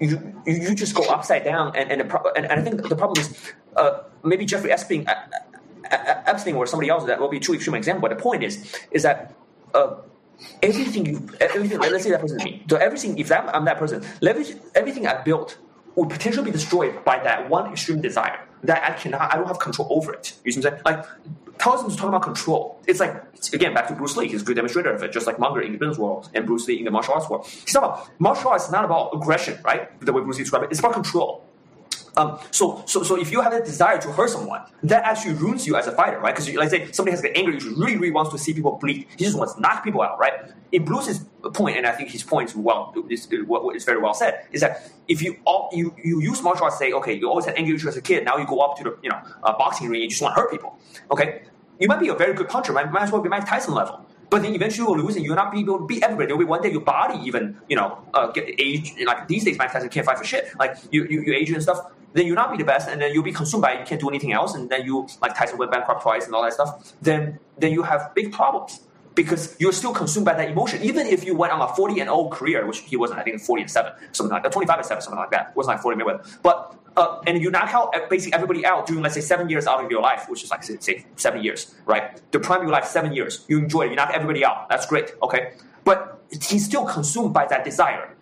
[0.00, 3.20] you, you just go upside down, and and, pro- and, and I think the problem
[3.20, 5.14] is uh, maybe Jeffrey Epstein, uh,
[6.26, 8.02] Epstein or somebody else that will be true extreme example.
[8.02, 8.54] But the point is
[8.90, 9.34] is that.
[9.74, 9.96] Uh,
[10.62, 13.76] everything you everything let's say that person is me so everything if that, i'm that
[13.76, 14.02] person
[14.74, 15.58] everything i built
[15.96, 19.58] would potentially be destroyed by that one extreme desire that i cannot i don't have
[19.58, 21.06] control over it you see what i'm saying like
[21.60, 22.80] Taoism is talking about control.
[22.86, 23.22] It's like
[23.52, 24.28] again back to Bruce Lee.
[24.28, 26.66] He's a good demonstrator of it, just like Munger in the business world and Bruce
[26.66, 27.46] Lee in the martial arts world.
[27.46, 29.88] He's talking about martial arts is not about aggression, right?
[30.00, 31.44] The way Bruce Lee described it, it's about control.
[32.16, 35.66] Um, so, so, so if you have a desire to hurt someone, that actually ruins
[35.66, 36.34] you as a fighter, right?
[36.34, 39.06] Because, like, say somebody has an anger issue, really, really wants to see people bleed.
[39.16, 40.34] He just wants to knock people out, right?
[40.72, 44.14] It In Bruce's point, and I think his point is well, is, is very well
[44.14, 47.44] said, is that if you all you, you use martial arts, say, okay, you always
[47.44, 49.52] had anger issue as a kid, now you go up to the you know uh,
[49.56, 50.78] boxing ring, you just want to hurt people,
[51.10, 51.42] okay?
[51.78, 54.06] You might be a very good puncher, might, might as well be Mike Tyson level.
[54.28, 56.26] But then eventually you'll lose and you'll not be able to beat everybody.
[56.26, 58.94] There'll be one day your body even, you know, uh, get age.
[59.04, 60.56] Like these days, Mike Tyson can't fight for shit.
[60.56, 61.90] Like you, you, you age and stuff.
[62.12, 63.80] Then you'll not be the best, and then you'll be consumed by it.
[63.80, 66.42] You can't do anything else, and then you like Tyson went bankrupt twice and all
[66.42, 66.92] that stuff.
[67.00, 68.80] Then then you have big problems
[69.14, 70.82] because you're still consumed by that emotion.
[70.82, 73.40] Even if you went on a 40 and 0 career, which he wasn't, I think
[73.40, 75.50] 40 and 7, something like that, 25 and 7, something like that.
[75.50, 76.38] It wasn't like 40 Mayweather.
[76.42, 79.84] But, uh, and you knock out basically everybody out during, let's say, seven years out
[79.84, 82.20] of your life, which is like, say, seven years, right?
[82.32, 83.44] The prime of your life, seven years.
[83.48, 83.90] You enjoy it.
[83.90, 84.68] You knock everybody out.
[84.68, 85.52] That's great, okay?
[85.84, 88.14] But he's still consumed by that desire.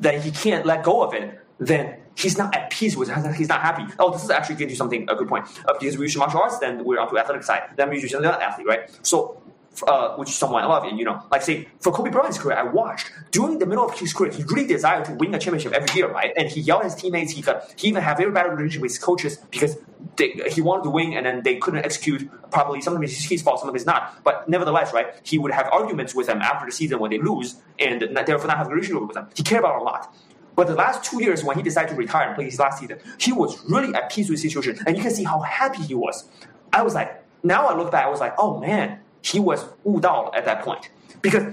[0.00, 1.40] Then he can't let go of it.
[1.58, 3.34] Then he's not at peace with it.
[3.34, 3.84] He's not happy.
[3.98, 5.46] Oh, this is actually getting to something, a good point.
[5.66, 7.62] Uh, because we use martial arts, then we're onto athletic side.
[7.76, 8.98] Then we use another athlete, right?
[9.02, 9.42] So
[9.88, 12.56] uh, which is someone I love, and you know, like say for Kobe Bryant's career,
[12.56, 15.72] I watched during the middle of his career, he really desired to win a championship
[15.72, 16.32] every year, right?
[16.36, 17.32] And he yelled at his teammates.
[17.32, 19.76] He could, he even had very bad relationship with his coaches because
[20.16, 22.80] they, he wanted to win, and then they couldn't execute properly.
[22.80, 24.22] Sometimes of it is his fault, sometimes of it is not.
[24.22, 27.56] But nevertheless, right, he would have arguments with them after the season when they lose,
[27.78, 29.28] and therefore not have a relationship with them.
[29.34, 30.14] He cared about a lot.
[30.56, 32.98] But the last two years, when he decided to retire and play his last season,
[33.18, 35.94] he was really at peace with the situation, and you can see how happy he
[35.94, 36.28] was.
[36.72, 40.30] I was like, now I look back, I was like, oh man, he was 悟道
[40.34, 40.90] at that point
[41.22, 41.44] because.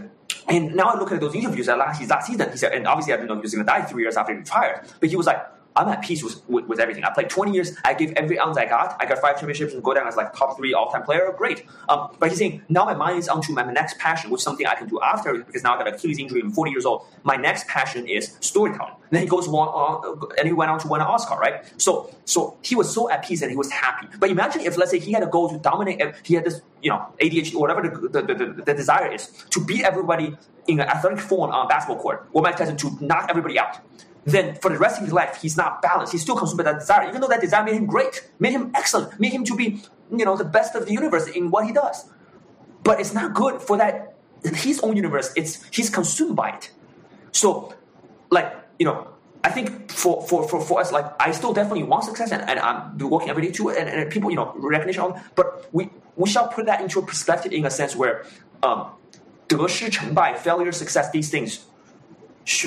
[0.48, 2.50] And now I look at those interviews at last his last season.
[2.52, 4.34] He said, and obviously I didn't know he was going to die three years after
[4.34, 5.40] he retired, but he was like,
[5.76, 7.04] I'm at peace with, with, with, everything.
[7.04, 7.76] I played 20 years.
[7.86, 8.98] I gave every ounce I got.
[9.00, 11.34] I got five championships and go down as like top three all time player.
[11.38, 11.66] Great.
[11.88, 14.66] Um, but he's saying now my mind is onto my next passion, which is something
[14.66, 16.42] I can do after because now I got an Achilles injury.
[16.42, 17.06] I'm 40 years old.
[17.24, 18.94] My next passion is storytelling.
[19.12, 19.68] Then he goes on,
[20.04, 21.64] uh, and he went on to win an Oscar, right?
[21.78, 24.08] So, so he was so at peace and he was happy.
[24.20, 26.02] But imagine if, let's say, he had a goal to dominate.
[26.24, 29.84] He had this, you know, ADHD whatever the, the, the, the desire is to beat
[29.84, 30.36] everybody
[30.68, 33.80] in an athletic form on a basketball court, or Mike Tyson to knock everybody out
[34.25, 36.13] then for the rest of his life, he's not balanced.
[36.13, 38.73] He's still consumed by that desire, even though that desire made him great, made him
[38.75, 41.73] excellent, made him to be, you know, the best of the universe in what he
[41.73, 42.09] does.
[42.83, 45.33] But it's not good for that his own universe.
[45.37, 46.71] It's he's consumed by it.
[47.31, 47.75] So,
[48.31, 49.09] like you know,
[49.45, 52.59] I think for for for, for us, like I still definitely want success, and, and
[52.59, 55.15] I'm working every day too, and, and people, you know, recognition.
[55.37, 58.25] But we we shall put that into a perspective in a sense where
[58.63, 58.91] um,
[59.49, 61.61] 得失成败, failure, success, these things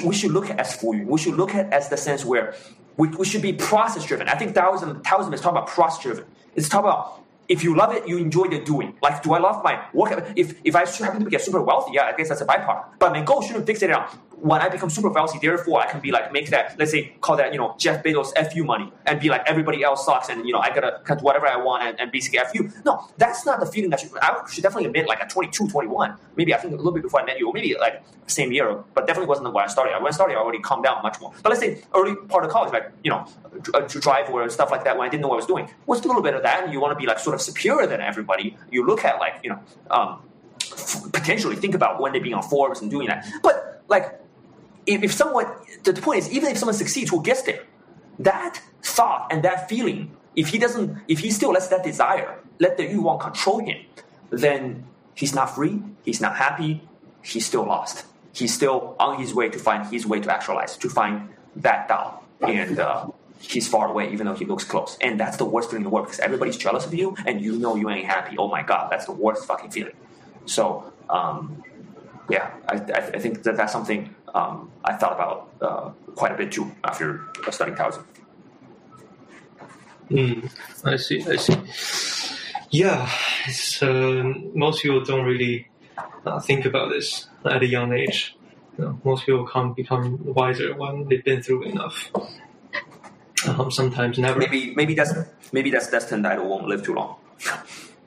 [0.04, 1.06] we should look at as Fuyun.
[1.06, 2.54] We should look at as the sense where
[2.96, 4.28] we, we should be process driven.
[4.28, 6.24] I think Taoism, Taoism is talking about process driven.
[6.54, 8.94] It's talking about if you love it, you enjoy the doing.
[9.02, 10.32] Like, do I love my work?
[10.36, 12.98] If if I happen to get super wealthy, yeah, I guess that's a byproduct.
[12.98, 14.08] But my goal shouldn't fixate on
[14.40, 17.36] when I become super wealthy, therefore I can be like make that let's say call
[17.36, 20.52] that you know Jeff Bezos fu money and be like everybody else sucks and you
[20.52, 22.70] know I gotta cut whatever I want and, and basically fu.
[22.84, 26.16] No, that's not the feeling that you, I should definitely admit like at 22, 21,
[26.36, 28.82] maybe I think a little bit before I met you, or maybe like same year,
[28.94, 29.94] but definitely wasn't when I started.
[29.94, 31.32] When I started, I already calmed down much more.
[31.42, 33.26] But let's say early part of college, like you know
[33.88, 36.04] to drive or stuff like that when I didn't know what I was doing, was
[36.04, 36.64] a little bit of that.
[36.64, 38.56] And you want to be like sort of superior than everybody.
[38.70, 39.60] You look at like you know.
[39.90, 40.22] Um,
[41.12, 43.26] potentially think about when they being on Forbes and doing that.
[43.42, 44.20] But like
[44.86, 45.46] if, if someone,
[45.82, 47.62] the point is, even if someone succeeds, who gets there,
[48.18, 52.76] that thought and that feeling, if he doesn't, if he still lets that desire, let
[52.76, 53.84] the yuan control him,
[54.30, 56.82] then he's not free, he's not happy,
[57.22, 58.04] he's still lost.
[58.32, 62.20] He's still on his way to find his way to actualize, to find that Tao.
[62.40, 63.06] And uh,
[63.38, 64.98] he's far away, even though he looks close.
[65.00, 67.56] And that's the worst feeling in the world because everybody's jealous of you and you
[67.56, 68.36] know you ain't happy.
[68.36, 69.94] Oh my God, that's the worst fucking feeling.
[70.46, 71.62] So, um,
[72.28, 76.52] yeah, I, I, think that that's something um, I thought about uh, quite a bit
[76.52, 78.06] too after studying Taoism.
[80.10, 80.50] Mm,
[80.84, 81.24] I see.
[81.24, 81.56] I see.
[82.70, 83.08] Yeah,
[83.82, 85.68] uh, most people don't really
[86.26, 88.36] uh, think about this at a young age.
[88.76, 92.10] You know, most people come become wiser when they've been through enough.
[93.46, 94.38] Um, sometimes never.
[94.38, 95.12] Maybe maybe that's
[95.52, 97.16] maybe that's destined that I won't live too long.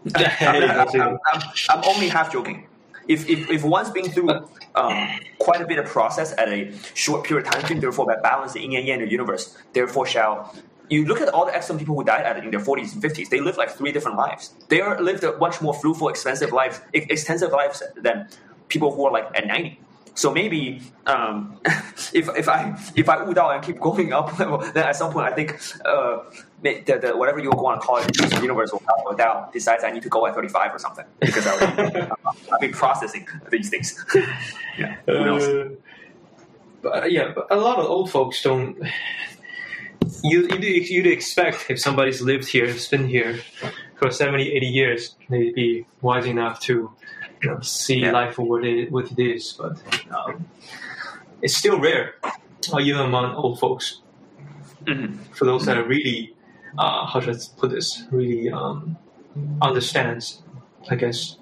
[0.16, 2.68] I'm, I'm, I'm, I'm, only half joking.
[3.08, 4.30] If if if one's been through
[4.76, 8.72] um, quite a bit of process at a short period of time, therefore by balancing
[8.72, 10.53] yin and yang in the universe, therefore shall
[10.89, 13.03] you look at all the excellent people who died at it in their 40s and
[13.03, 14.53] 50s, they lived like three different lives.
[14.70, 18.30] They lived a much more fruitful, expensive life, extensive lives than
[18.70, 19.80] people who are like at 90.
[20.18, 21.59] So maybe um,
[22.11, 24.36] if if I if I out and keep going up
[24.74, 26.24] then at some point I think uh,
[26.63, 29.84] the, the, whatever you want to call it, the universe will up or down decides
[29.84, 32.09] I need to go at 35 or something because I
[32.51, 34.03] I've been processing these things.
[34.78, 34.97] yeah.
[35.07, 35.70] Uh,
[36.82, 38.76] but, yeah, but a lot of old folks don't.
[40.24, 43.41] You you you'd expect if somebody's lived here, has been here
[43.97, 46.91] for 70, 80 years, they'd be wise enough to
[47.43, 48.12] you know, see yeah.
[48.12, 50.47] life for what it, what it is, but um,
[51.41, 54.01] it's still rare, uh, even among old folks.
[54.85, 55.16] Mm-hmm.
[55.33, 56.35] For those that are really,
[56.79, 58.97] uh, how should I put this, really um,
[59.61, 60.43] understands,
[60.91, 61.39] I guess,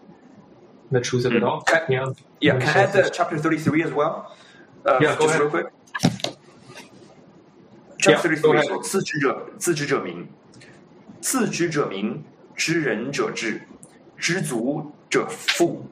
[0.90, 1.44] the truth of mm-hmm.
[1.44, 1.60] it all.
[1.62, 2.06] Can, yeah,
[2.40, 2.58] yeah.
[2.58, 4.34] Can I add the chapter thirty-three as well?
[4.84, 5.40] Uh, yeah, just ahead.
[5.40, 5.66] real quick.
[7.98, 10.26] Chapter yeah, thirty-three 说：“自知者，自知者明；
[11.20, 12.24] 自知者明，
[12.56, 13.60] 知人者智；
[14.16, 15.86] 知足 者富，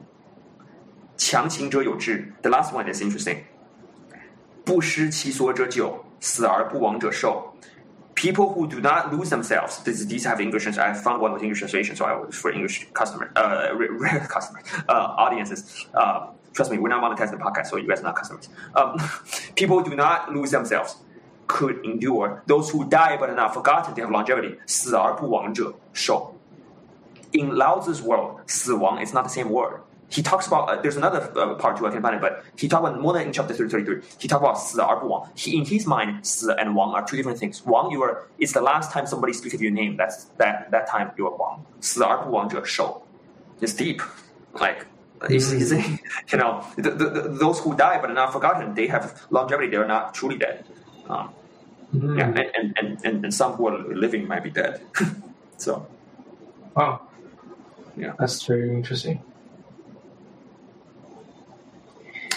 [1.17, 2.33] 强行者有志。
[2.41, 3.39] The last one is interesting.
[4.63, 7.53] 不失其所者久，死而不亡者寿。
[8.15, 9.81] People who do not lose themselves.
[9.83, 10.67] These, these have English.
[10.67, 14.61] I found one with English translation, so I was for English customer, uh, rare customer,
[14.89, 15.87] uh, audiences.
[15.93, 18.49] Uh, trust me, we're not monetizing the podcast, so you guys are not customers.
[18.75, 18.97] Um,
[19.55, 20.97] people do not lose themselves.
[21.47, 22.43] Could endure.
[22.45, 24.57] Those who die but are not forgotten, they have longevity.
[24.67, 26.32] 死而不亡者寿
[27.33, 29.81] in Lao Tzu's world, 死亡 is not the same word.
[30.11, 32.67] He talks about uh, there's another uh, part too I can find it, but he
[32.67, 34.01] talks about more than in chapter 33.
[34.17, 35.29] He talks about 死而不亡.
[35.35, 37.61] He in his mind, 死 and 亡 are two different things.
[37.65, 39.97] 亡 you are it's the last time somebody speaks of your name.
[39.97, 43.01] That's that that time you are 亡.死而不亡者寿.
[43.61, 44.01] It's deep,
[44.53, 44.85] like.
[45.27, 45.99] He's, he's saying,
[46.31, 49.69] you know, the, the, the, those who die but are not forgotten, they have longevity.
[49.69, 50.63] They are not truly dead.
[51.09, 51.29] Um,
[51.93, 52.17] Mhm.
[52.17, 54.81] Yeah, and, and, and, and, and some who are living might be dead.
[55.57, 55.87] so
[56.75, 57.01] Wow.
[57.96, 58.14] Yeah.
[58.18, 59.22] That's very interesting.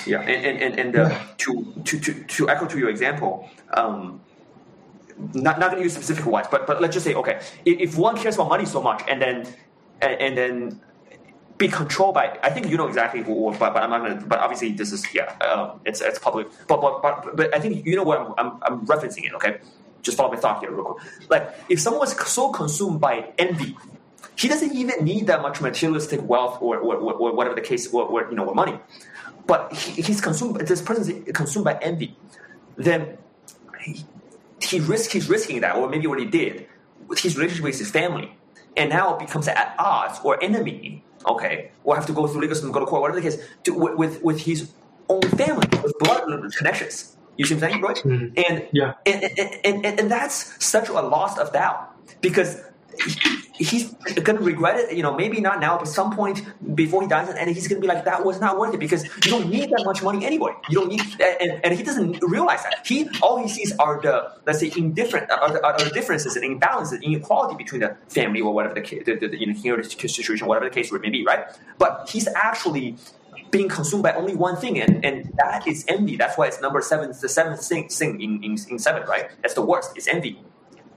[0.08, 4.22] yeah, and and, and, and uh, to, to to to echo to your example, um,
[5.34, 7.97] not not going to use specific ones, but but let's just say okay, if, if
[7.97, 9.45] one cares about money so much, and then
[10.01, 10.82] and, and then
[11.58, 14.39] be controlled by I think you know exactly who, but but I'm not gonna, but
[14.39, 17.95] obviously this is yeah, um, it's it's public, but but but but I think you
[17.95, 19.34] know what I'm, I'm I'm referencing it.
[19.34, 19.60] Okay,
[20.01, 21.30] just follow my thought here real quick.
[21.30, 23.76] Like if someone was so consumed by envy,
[24.38, 28.03] he doesn't even need that much materialistic wealth or or, or, whatever the case or,
[28.03, 28.79] or you know or money,
[29.45, 30.55] but he, he's consumed.
[30.61, 32.15] This person is consumed by envy,
[32.75, 33.17] then
[33.81, 34.05] he,
[34.61, 36.67] he risk he's risking that, or maybe what he did
[37.07, 38.35] with his relationship with his family,
[38.75, 41.03] and now it becomes at odds or enemy.
[41.27, 43.73] Okay, or have to go through legal system, go to court, whatever the case, to,
[43.73, 44.71] with, with his
[45.09, 46.23] own family, with blood
[46.55, 47.17] connections.
[47.38, 47.97] You see what I'm saying, right?
[47.97, 48.49] Mhm.
[48.49, 48.93] And Yeah.
[49.05, 52.61] and, and, and, and that's such a loss of doubt because
[53.58, 56.41] he's to regret it, you know, maybe not now, but some point
[56.76, 59.32] before he dies, and he's to be like, that was not worth it because you
[59.32, 60.53] don't need that much money anyway.
[60.70, 62.86] You don't need, and, and he doesn't realize that.
[62.86, 66.62] He, all he sees are the, let's say, indifferent, are the, are the differences and
[66.62, 70.66] imbalances, inequality between the family or whatever the, ca- the, the, the here situation, whatever
[70.66, 71.45] the case may be, right?
[71.78, 72.97] But he's actually
[73.51, 76.16] being consumed by only one thing, and, and that is envy.
[76.16, 79.30] That's why it's number seven, the seventh thing, thing in, in, in seven, right?
[79.41, 80.39] That's the worst, it's envy.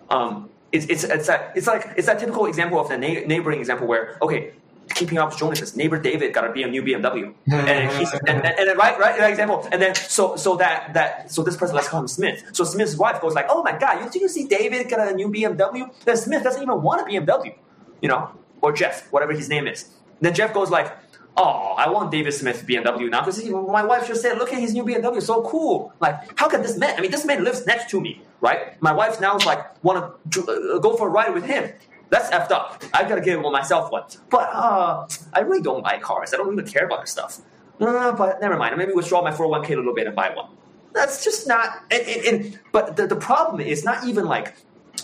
[0.08, 3.58] Um, it's, it's, it's, a, it's like it's that typical example of the na- neighboring
[3.58, 4.52] example where, okay,
[4.94, 8.78] keeping up with Jonas, neighbor David got a new BMW, and he's and, and, and
[8.78, 12.00] right right that example, and then so so that that so this person let's call
[12.00, 12.44] him Smith.
[12.52, 15.14] So Smith's wife goes like, oh my god, you, did you see David got a
[15.14, 15.90] new BMW?
[16.04, 17.54] Then Smith doesn't even want a BMW,
[18.02, 18.30] you know,
[18.62, 19.90] or Jeff, whatever his name is.
[20.20, 20.94] Then Jeff goes like,
[21.36, 24.74] oh, I want David Smith BMW now because my wife just said, look at his
[24.74, 25.92] new BMW, so cool.
[26.00, 26.96] Like, how can this man?
[26.96, 28.80] I mean, this man lives next to me, right?
[28.82, 31.72] My wife now is like, want to uh, go for a ride with him.
[32.10, 32.82] That's effed up.
[32.92, 34.02] I gotta give myself one.
[34.30, 36.34] But uh, I really don't buy cars.
[36.34, 37.40] I don't even care about this stuff.
[37.80, 38.76] Uh, but never mind.
[38.76, 40.50] Maybe withdraw my 401k a little bit and buy one.
[40.92, 41.84] That's just not.
[41.90, 44.56] And, and, and but the, the problem is not even like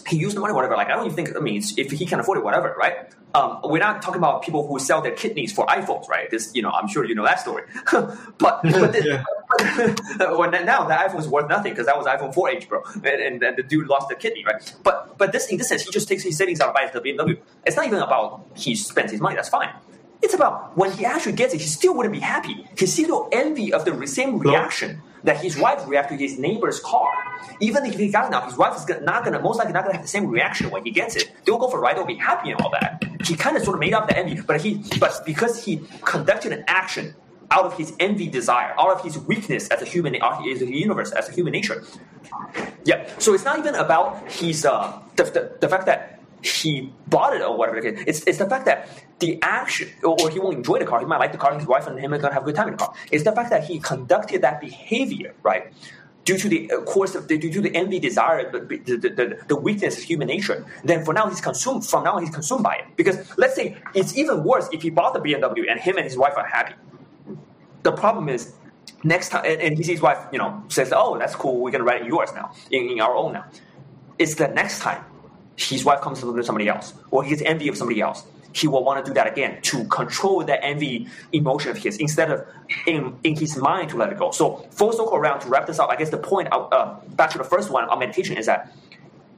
[0.07, 0.77] he used the money, whatever.
[0.77, 1.37] Like I don't even think.
[1.37, 3.13] I mean, if he can afford it, whatever, right?
[3.35, 6.31] Um, we're not talking about people who sell their kidneys for iPhones, right?
[6.31, 7.65] This, you know, I'm sure you know that story.
[7.93, 9.25] but but, this, Yeah.
[10.19, 13.57] well, now the iPhone's worth nothing because that was iPhone 4H, bro, and, and, and
[13.57, 14.75] the dude lost the kidney, right?
[14.83, 17.01] But but this in this sense, he just takes his savings out and buys the
[17.01, 17.39] BMW.
[17.65, 19.37] It's not even about he spends his money.
[19.37, 19.71] That's fine.
[20.23, 22.67] It's about when he actually gets it, he still wouldn't be happy.
[22.77, 27.13] He still envy of the same reaction that his wife reacted to his neighbor's car.
[27.61, 30.03] Even if he got now, his wife is not gonna most likely not gonna have
[30.03, 31.31] the same reaction when he gets it.
[31.45, 33.05] They'll go for a ride, they'll be happy and all that.
[33.25, 36.53] He kind of sort of made up the envy, but he but because he conducted
[36.53, 37.15] an action
[37.51, 40.63] out of his envy desire, out of his weakness as a human, out of his
[40.63, 41.85] universe, as a human nature.
[42.85, 43.09] Yeah.
[43.19, 46.16] So it's not even about his uh, the, the, the fact that
[46.51, 47.79] he bought it or whatever.
[47.79, 48.89] It's it's the fact that
[49.19, 51.01] the action, or, or he won't enjoy the car.
[51.01, 52.57] He might like the car, and his wife and him are gonna have a good
[52.57, 52.95] time in the car.
[53.11, 55.73] It's the fact that he conducted that behavior, right?
[56.25, 59.55] Due to the uh, course of the, due to the envy, desire, the, the, the,
[59.55, 61.87] weakness of human nature, then for now he's consumed.
[61.87, 62.85] From now he's consumed by it.
[62.97, 66.17] Because let's say it's even worse if he bought the BMW and him and his
[66.17, 66.75] wife are happy
[67.87, 68.53] the problem is
[69.05, 71.71] next time and, and he sees his wife you know says oh that's cool we're
[71.71, 73.45] gonna in yours now in, in our own now
[74.19, 75.03] it's the next time
[75.57, 78.25] his wife comes to live with somebody else or he gets envy of somebody else.
[78.53, 82.31] He will want to do that again to control that envy emotion of his instead
[82.31, 82.47] of
[82.87, 84.31] in, in his mind to let it go.
[84.31, 87.39] So full circle around to wrap this up i guess the point uh, back to
[87.39, 88.73] the first one on meditation is that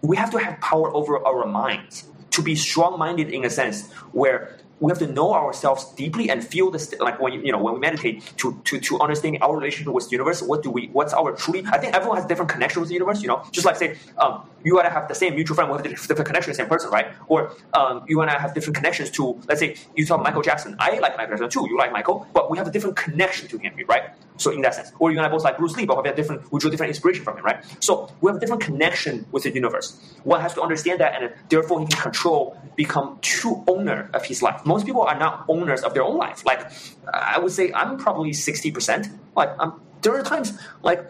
[0.02, 4.56] we have to have power over our minds to be strong-minded in a sense where
[4.80, 7.74] we have to know ourselves deeply and feel this like when you, you know when
[7.74, 11.12] we meditate to, to to understand our relationship with the universe what do we what's
[11.12, 13.42] our truly i think everyone has different connection with the universe you know?
[13.50, 16.54] Just like say um, you want to have the same mutual friend with different connection
[16.54, 17.08] same person right?
[17.28, 20.76] Or um, you want to have different connections to let's say you talk michael jackson
[20.78, 23.58] i like michael jackson too you like michael but we have a different connection to
[23.58, 24.10] him right?
[24.36, 24.92] So in that sense.
[24.98, 27.24] Or you're gonna both like bruce lee but we have different we draw different inspiration
[27.24, 27.64] from him right?
[27.80, 29.98] So we have a different connection with the universe.
[30.24, 34.42] One has to understand that and therefore he can control become true owner of his
[34.42, 34.64] life.
[34.64, 36.44] Most people are not owners of their own life.
[36.44, 36.70] Like
[37.12, 41.04] i would say i'm probably 60% like I'm, there are times like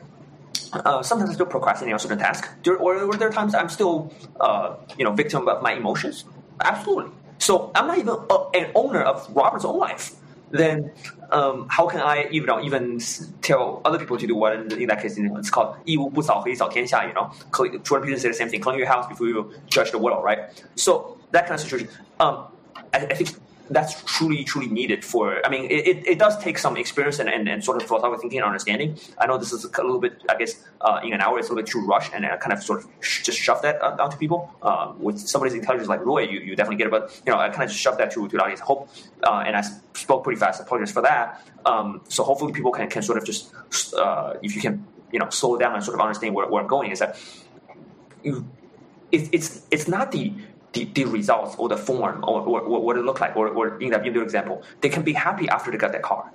[0.74, 3.70] uh, sometimes I still procrastinate on certain tasks, there, or, or there are times I'm
[3.70, 6.26] still, uh, you know, victim of my emotions.
[6.64, 7.12] Absolutely.
[7.40, 10.16] So I'm not even a, an owner of Robert's own life.
[10.52, 10.92] Then
[11.32, 14.54] um, how can I, you know, even s- tell other people to do what?
[14.54, 17.06] In, in that case, you know, it's called 一无不扫黑扫天下.
[17.06, 19.92] You know, Cl- Jordan Peterson said the same thing: clean your house before you judge
[19.92, 20.40] the world, right?
[20.76, 21.90] So that kind of situation.
[22.20, 22.46] Um,
[22.94, 23.30] I, I think
[23.71, 25.45] that's truly truly needed for.
[25.45, 28.39] I mean, it, it, does take some experience and, and, and sort of philosophical thinking
[28.41, 28.99] and understanding.
[29.19, 31.53] I know this is a little bit, I guess, uh, in an hour it's a
[31.53, 33.97] little bit too rushed, and I kind of sort of sh- just shove that uh,
[34.01, 34.53] onto people.
[34.63, 37.49] Uh, with somebody's intelligence like Roy, you, you definitely get it, but you know, I
[37.51, 38.61] kind of just shove that to, to the audience.
[38.61, 38.89] Hope,
[39.25, 39.63] uh, and I
[39.95, 40.61] spoke pretty fast.
[40.61, 41.47] Apologies for that.
[41.67, 43.53] Um, so hopefully people can, can sort of just,
[43.95, 46.69] uh, if you can, you know, slow down and sort of understand where, where I'm
[46.69, 47.21] going is that
[48.23, 48.47] you,
[49.13, 50.33] it, it's it's not the
[50.73, 53.37] the, the results or the form or, or, or what it look like.
[53.37, 56.31] Or, or in that video example they can be happy after they got that car.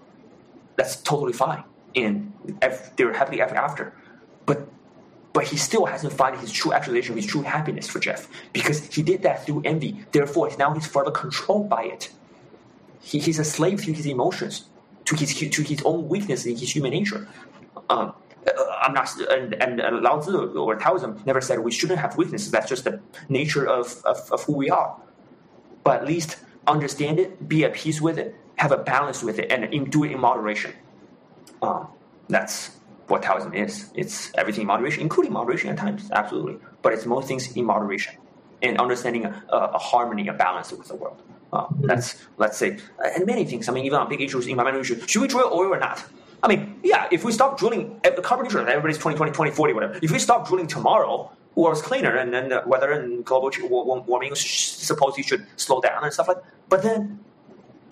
[0.76, 1.64] That's totally fine.
[1.96, 2.34] And
[2.96, 3.94] they're happy ever after.
[4.46, 4.68] But
[5.34, 8.28] but he still hasn't found his true actualization his true happiness for jeff.
[8.52, 10.06] Because he did that through envy.
[10.12, 12.12] Therefore now he's further controlled by it.
[13.02, 14.66] He, he's a slave to his emotions
[15.06, 17.28] to his to his own weakness in his human nature.
[17.90, 18.14] Um,
[18.84, 22.52] I'm not, and, and Lao Tzu or Taoism never said we shouldn't have weaknesses.
[22.52, 24.96] That's just the nature of, of, of who we are.
[25.84, 29.52] But at least understand it, be at peace with it, have a balance with it,
[29.52, 30.74] and in, do it in moderation.
[31.62, 31.88] Um,
[32.28, 32.78] that's
[33.08, 33.90] what Taoism is.
[33.96, 36.58] It's everything in moderation, including moderation at times, absolutely.
[36.82, 38.16] But it's most things in moderation
[38.62, 41.22] and understanding a, a harmony, a balance with the world.
[41.52, 42.80] Uh, that's, let's say,
[43.16, 43.70] and many things.
[43.70, 46.04] I mean, even on big issues, environmental issues, should we drill oil or not?
[46.44, 50.00] I mean, yeah, if we stop drilling, carbon neutral, everybody's 2020, 2040, whatever.
[50.02, 53.50] If we stop drilling tomorrow, world's cleaner, and then uh, the weather and global
[54.06, 56.46] warming supposedly should slow down and stuff like that.
[56.68, 57.20] But then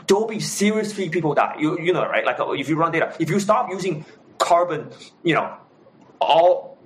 [0.05, 1.55] there'll be seriously people die.
[1.59, 2.25] You, you know, right?
[2.25, 4.05] Like uh, if you run data, if you stop using
[4.37, 4.89] carbon,
[5.23, 5.55] you know,
[6.19, 6.77] all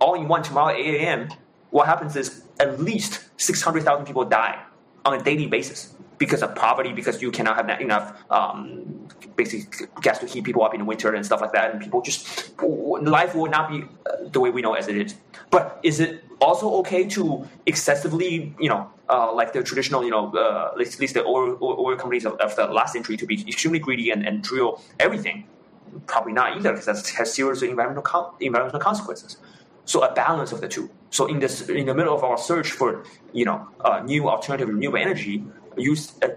[0.00, 1.28] all in one tomorrow 8 a.m.,
[1.70, 4.62] what happens is at least 600,000 people die
[5.06, 10.18] on a daily basis because of poverty, because you cannot have enough um, basically gas
[10.18, 13.34] to heat people up in the winter and stuff like that, and people just life
[13.34, 15.14] will not be uh, the way we know as it is.
[15.50, 20.32] But is it also okay to excessively, you know, uh, like the traditional, you know,
[20.34, 23.78] uh, at least the oil, oil companies of, of, the last century to be extremely
[23.78, 25.46] greedy and, and drill everything?
[26.06, 29.36] Probably not either, because that has serious environmental environmental consequences.
[29.84, 30.90] So a balance of the two.
[31.10, 34.68] So in this, in the middle of our search for, you know, uh, new alternative
[34.68, 35.44] renewable energy,
[35.76, 36.36] use a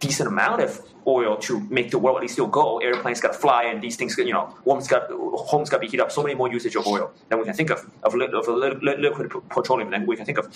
[0.00, 2.78] decent amount of oil to make the world at least still go.
[2.78, 5.86] Airplanes got to fly, and these things, you know, homes got homes got to be
[5.86, 6.12] heated up.
[6.12, 9.90] So many more usage of oil than we can think of of, of liquid petroleum
[9.90, 10.46] than we can think of.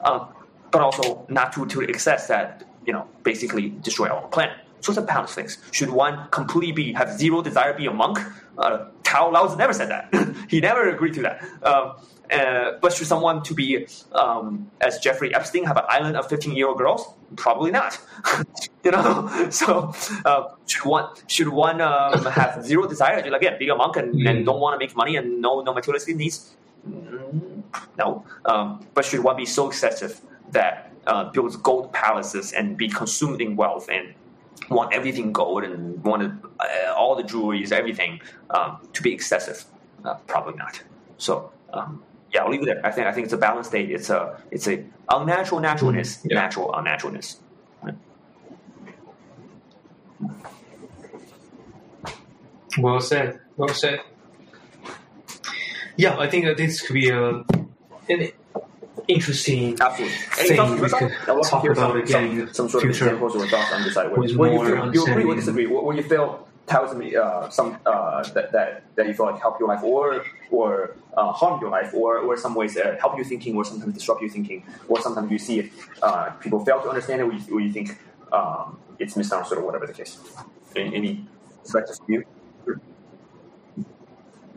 [0.00, 0.28] Um,
[0.70, 4.56] but also not to to excess that you know basically destroy our planet.
[4.80, 5.58] So it's a balance of things.
[5.70, 8.18] Should one completely be have zero desire to be a monk?
[8.58, 10.12] Uh, Tao Lao never said that.
[10.48, 11.44] he never agreed to that.
[11.62, 11.96] Um,
[12.32, 16.56] uh, but should someone to be um, as Jeffrey Epstein have an island of 15
[16.56, 17.14] year old girls?
[17.36, 17.98] Probably not.
[18.84, 23.68] you know, so uh, should one should one um, have zero desire to again be
[23.68, 24.28] a monk and, mm.
[24.28, 26.54] and don't want to make money and no no materialistic needs?
[26.88, 27.62] Mm,
[27.98, 28.24] no.
[28.44, 30.20] Um, but should one be so excessive
[30.50, 34.14] that uh, builds gold palaces and be consumed in wealth and
[34.70, 36.22] want everything gold and want
[36.60, 38.20] uh, all the jewelries, everything
[38.50, 39.64] um, to be excessive?
[40.04, 40.82] Uh, probably not.
[41.18, 42.02] So um,
[42.32, 42.86] yeah, I'll leave it there.
[42.86, 43.90] I think I think it's a balanced state.
[43.90, 46.30] It's a it's a unnatural naturalness, mm-hmm.
[46.30, 46.40] yeah.
[46.40, 47.36] natural unnaturalness.
[47.82, 47.94] Right?
[52.78, 53.40] Well said.
[53.56, 54.00] Well said.
[55.96, 57.44] Yeah, I think that this could be a,
[58.08, 58.32] an
[59.08, 60.16] interesting Absolutely.
[60.16, 62.46] thing we could talk about some, again.
[62.46, 64.10] Some, some sort of examples or thoughts on this side.
[64.10, 65.66] Where, where you, feel, you agree or disagree?
[65.66, 69.58] Where you feel tells me uh, some uh, that, that that you feel like help
[69.60, 73.24] your life or or uh, harm your life or or some ways uh, help you
[73.32, 75.66] thinking or sometimes disrupt your thinking or sometimes you see if
[76.02, 77.88] uh, people fail to understand it or you, or you think
[78.32, 80.18] um, it's misunderstood or whatever the case.
[80.74, 81.26] Any, any
[81.62, 82.24] perspectives from you?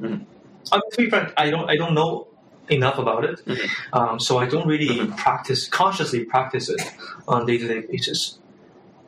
[0.02, 0.24] Mm-hmm.
[0.72, 2.28] Um, to be frank, I don't I don't know
[2.70, 3.98] enough about it, mm-hmm.
[3.98, 5.16] um, so I don't really mm-hmm.
[5.16, 6.82] practice consciously practice it
[7.28, 8.40] on day to day basis.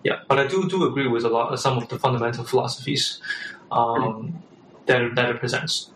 [0.03, 3.19] Yeah, but I do do agree with a lot of some of the fundamental philosophies
[3.71, 4.43] um,
[4.85, 5.91] that that it presents.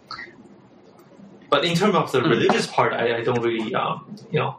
[1.49, 2.29] But in terms of the mm.
[2.29, 4.57] religious part, I, I don't really, um, you know,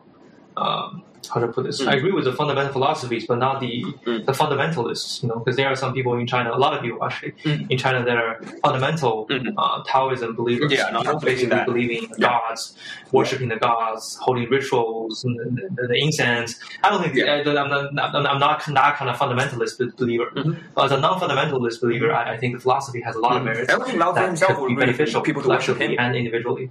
[0.56, 1.80] um, how to put this.
[1.80, 1.88] Mm.
[1.88, 4.24] I agree with the fundamental philosophies, but not the mm.
[4.24, 5.22] the fundamentalists.
[5.22, 7.70] You know, because there are some people in China, a lot of people actually mm.
[7.70, 9.58] in China that are fundamental mm-hmm.
[9.58, 10.72] uh, Taoism believers.
[10.72, 12.28] Yeah, no, basically believing in yeah.
[12.28, 12.76] gods,
[13.12, 16.58] worshiping the gods, holding rituals, and the, the, the incense.
[16.82, 17.32] I don't think yeah.
[17.32, 20.26] I, am not, I'm not that kind of fundamentalist believer.
[20.34, 20.78] Mm-hmm.
[20.78, 23.98] As a non-fundamentalist believer, I, I, think the philosophy has a lot of merits mm-hmm.
[23.98, 26.70] that could be beneficial people to collectively and individually.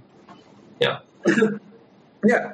[0.80, 1.00] Yeah.
[2.24, 2.52] yeah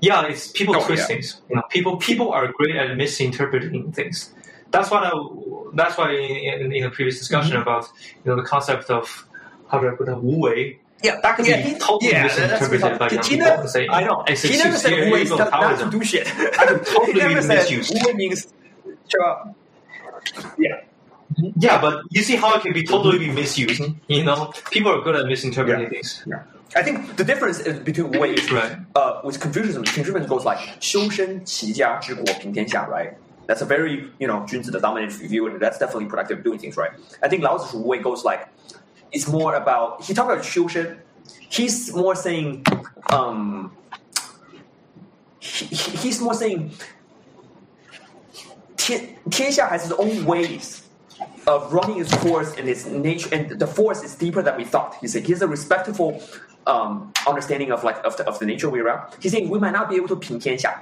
[0.00, 1.06] yeah, it's people oh, twist yeah.
[1.06, 1.40] things.
[1.48, 4.32] You know, people people are great at misinterpreting things.
[4.70, 5.10] That's what I,
[5.74, 7.62] that's why in, in, in the previous discussion mm-hmm.
[7.62, 7.88] about
[8.24, 9.26] you know the concept of
[9.68, 10.78] how do I put it, Wu Wei.
[11.02, 14.22] Yeah, that can yeah, be totally yeah, misinterpreted by young people say, I know.
[14.28, 16.26] He never said Wu Wei is not to do shit.
[16.58, 17.94] I totally be misused.
[17.94, 18.52] Wu Wei means
[19.08, 19.54] Sure.
[20.58, 20.80] Yeah.
[21.56, 23.82] Yeah, but you see how it can be totally be misused.
[24.08, 25.88] You know, people are good at misinterpreting Yeah.
[25.88, 26.22] things.
[26.26, 26.42] Yeah.
[26.75, 28.77] I think the difference is between Wei is Right.
[28.95, 33.13] uh, with Confucianism, Confucianism goes like 修身齐家治国平天下, right?
[33.47, 36.75] That's a very you know 君子 the dominant view, and that's definitely productive doing things,
[36.75, 36.91] right?
[37.21, 38.47] I think Lao Tzu's way goes like
[39.11, 40.97] it's more about he talks about 修身.
[41.49, 42.63] He's more saying
[43.13, 43.71] um,
[45.39, 46.71] he, he- he's more saying
[48.77, 50.81] 天天下 has its own ways
[51.47, 54.95] of running its course and its nature, and the force is deeper than we thought.
[54.99, 56.19] He said he's a respectful
[56.67, 59.13] um, understanding of like of the, of the nature we're around.
[59.19, 60.81] He's saying we might not be able to 平天下.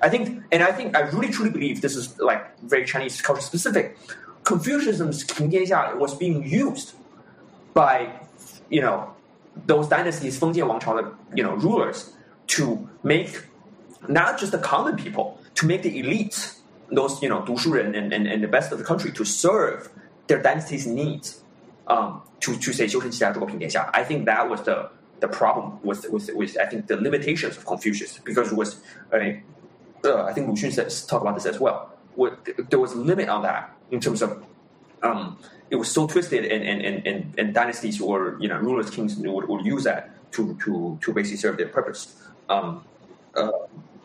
[0.00, 3.40] I think, and I think I really truly believe this is like very Chinese culture
[3.40, 3.96] specific.
[4.42, 6.94] Confucianism's 平天下 was being used
[7.72, 8.08] by
[8.68, 9.14] you know
[9.66, 12.10] those dynasties, 封建王朝 the you know rulers
[12.48, 13.46] to make
[14.08, 16.56] not just the common people, to make the elites,
[16.90, 19.88] those you know 读书人 and, and, and the best of the country to serve
[20.26, 21.38] their dynasty's needs.
[21.86, 23.88] Um, to to say 修身齐家治国平天下.
[23.92, 24.88] I think that was the
[25.19, 28.81] the problem with with I think the limitations of Confucius because it was
[29.13, 29.41] a
[30.05, 31.93] uh, I think Lu Xun says talk about this as well.
[32.15, 34.43] What, there was a limit on that in terms of
[35.03, 35.37] um,
[35.69, 39.47] it was so twisted, and and, and, and, dynasties or you know rulers, kings would,
[39.47, 42.15] would use that to, to to basically serve their purpose.
[42.49, 42.83] Um,
[43.35, 43.51] uh,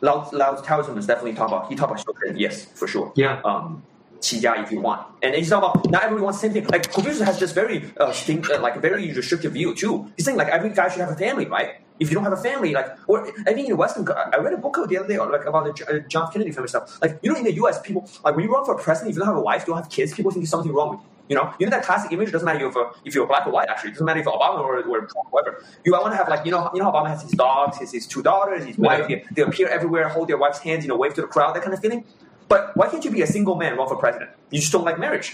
[0.01, 3.13] Lao, Lao Taoism is definitely talk about he talked about children, yes, for sure.
[3.15, 3.41] Yeah.
[3.45, 3.83] Um,
[4.23, 6.67] 齐家 if you want, and he's talking about not everyone wants the same thing.
[6.69, 10.11] Like Confucius has this very uh, uh, like very restrictive view too.
[10.17, 11.75] He's saying like every guy should have a family, right?
[11.99, 14.55] If you don't have a family, like, or I think in the Western, I read
[14.55, 17.01] a book the other day, like about the uh, John Kennedy family stuff.
[17.03, 19.21] Like, you know, in the U.S., people like when you run for president, if you
[19.21, 21.07] don't have a wife, you don't have kids, people think there's something wrong with you.
[21.29, 22.33] You know, you know that classic image.
[22.33, 23.69] Doesn't matter if you're, if you're black or white.
[23.69, 25.65] Actually, it doesn't matter if you're Obama or, or Trump, whatever.
[25.85, 28.07] You want to have like you know, you know, Obama has his dogs, his, his
[28.07, 29.07] two daughters, his wife.
[29.09, 31.63] They, they appear everywhere, hold their wife's hands, you know, wave to the crowd, that
[31.63, 32.05] kind of feeling.
[32.53, 34.31] But why can't you be a single man run for president?
[34.51, 35.29] You just don't like marriage.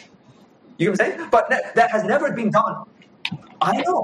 [0.79, 1.29] You know what I'm saying?
[1.33, 2.75] But that, that has never been done.
[3.61, 4.01] I know.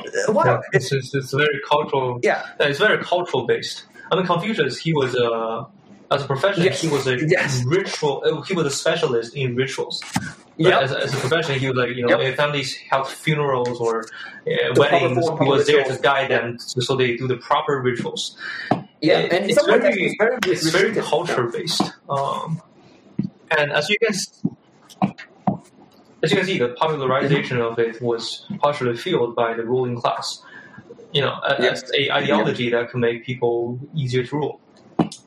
[0.00, 0.46] Uh, What?
[0.46, 2.18] Yeah, it's, it's, it's very cultural.
[2.24, 2.42] Yeah.
[2.60, 3.84] Uh, It's very cultural based.
[4.10, 5.28] I mean, Confucius, he was a
[6.14, 6.80] as a profession, Yes.
[6.84, 7.62] he was a Yes.
[7.78, 8.14] ritual.
[8.26, 10.02] uh, He was a specialist in rituals.
[10.56, 10.82] Yep.
[10.84, 12.20] As, a- as a profession, he was like you know, Yep.
[12.30, 17.10] if families held funerals or uh, weddings, he was there to guide them so they
[17.22, 18.22] do the proper rituals.
[19.00, 21.82] Yeah, It- and it's very, it's very, it's very culture based.
[22.08, 22.62] Um,
[23.56, 24.42] and as you can s-
[26.22, 30.42] as you can see, the popularization of it was partially fueled by the ruling class.
[31.12, 34.60] You know, as a ideology that can make people easier to rule.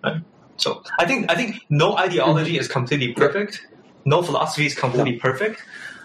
[0.04, 0.22] Right?
[0.58, 3.66] So I think I think no ideology is completely perfect.
[4.06, 5.62] No philosophy is completely perfect.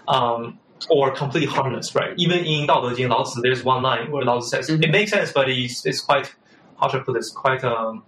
[0.07, 0.59] Um,
[0.89, 2.13] or completely harmless, right?
[2.17, 4.83] Even in Dao De Jing, Lao Tzu, there's one line where Lao Tzu says, Mhm.
[4.83, 6.35] it makes sense, but it's, it's quite,
[6.82, 8.02] how should I put this, quite, um,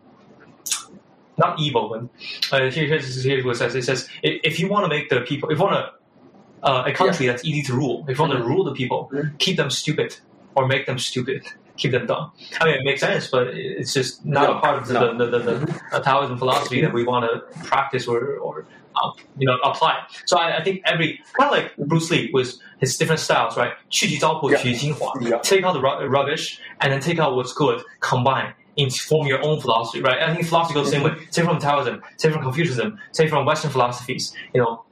[1.39, 3.74] not evil, but uh, here, here's, here's what it says.
[3.74, 6.85] It says, if, if you want to make the people, if you want to, uh,
[6.86, 9.39] a country that's easy to rule, if you want to rule the people, Mhm.
[9.39, 10.16] keep them stupid
[10.55, 11.43] or make them stupid,
[11.78, 12.32] keep them dumb.
[12.60, 15.16] I mean, it makes sense, but it's just not No, a part of the, no.
[15.16, 18.66] the, the, the, uh, Taoism philosophy that we want to practice or, or
[19.02, 19.94] um, you know, apply.
[20.27, 23.72] So I, I think every, kind of like Bruce Lee with his different styles, right?
[23.89, 24.59] 去其糟粕 Yeah.
[24.60, 25.39] 取精华 Yeah.
[25.40, 29.41] Take out the ru- rubbish and then take out what's good, combine and form your
[29.43, 30.22] own philosophy, right?
[30.22, 31.11] I think philosophy goes the same way.
[31.31, 34.84] Take from Taoism, take from Confucianism, take from Western philosophies, you know,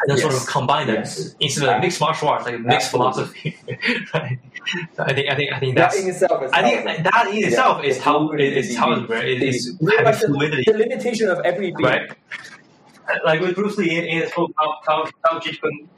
[0.00, 1.34] and then sort of combine them Yes.
[1.40, 3.52] instead of like mixed martial arts, like mixed Absolutely.
[3.52, 4.08] philosophy.
[4.14, 4.38] right?
[4.98, 7.02] I think I think I think That that's in itself is I think Taoism.
[7.04, 7.46] that in Yeah.
[7.46, 9.24] itself is The how fluidity, is Taoism, right?
[9.28, 11.88] It the- having like fluidity, The limitation of every being.
[11.88, 12.10] right?
[13.24, 15.88] Like with Bruce Lee in, in his book Tao Tao Tao Jeet Kune.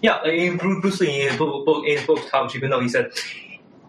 [0.00, 2.88] Yeah, in Bruce Lee in his book, book in his book Tao Kune Do, he
[2.88, 3.10] said,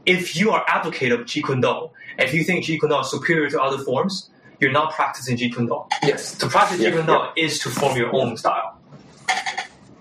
[0.06, 1.90] if you are advocate of Jeet Kune Do,
[2.20, 4.30] if you think Jeet Kune Do is superior to other forms,
[4.60, 5.84] you're not practicing Jeet Kune Do.
[6.04, 6.38] Yes.
[6.38, 8.78] To practice Yeah, Jeet Kune Do is to form your own style.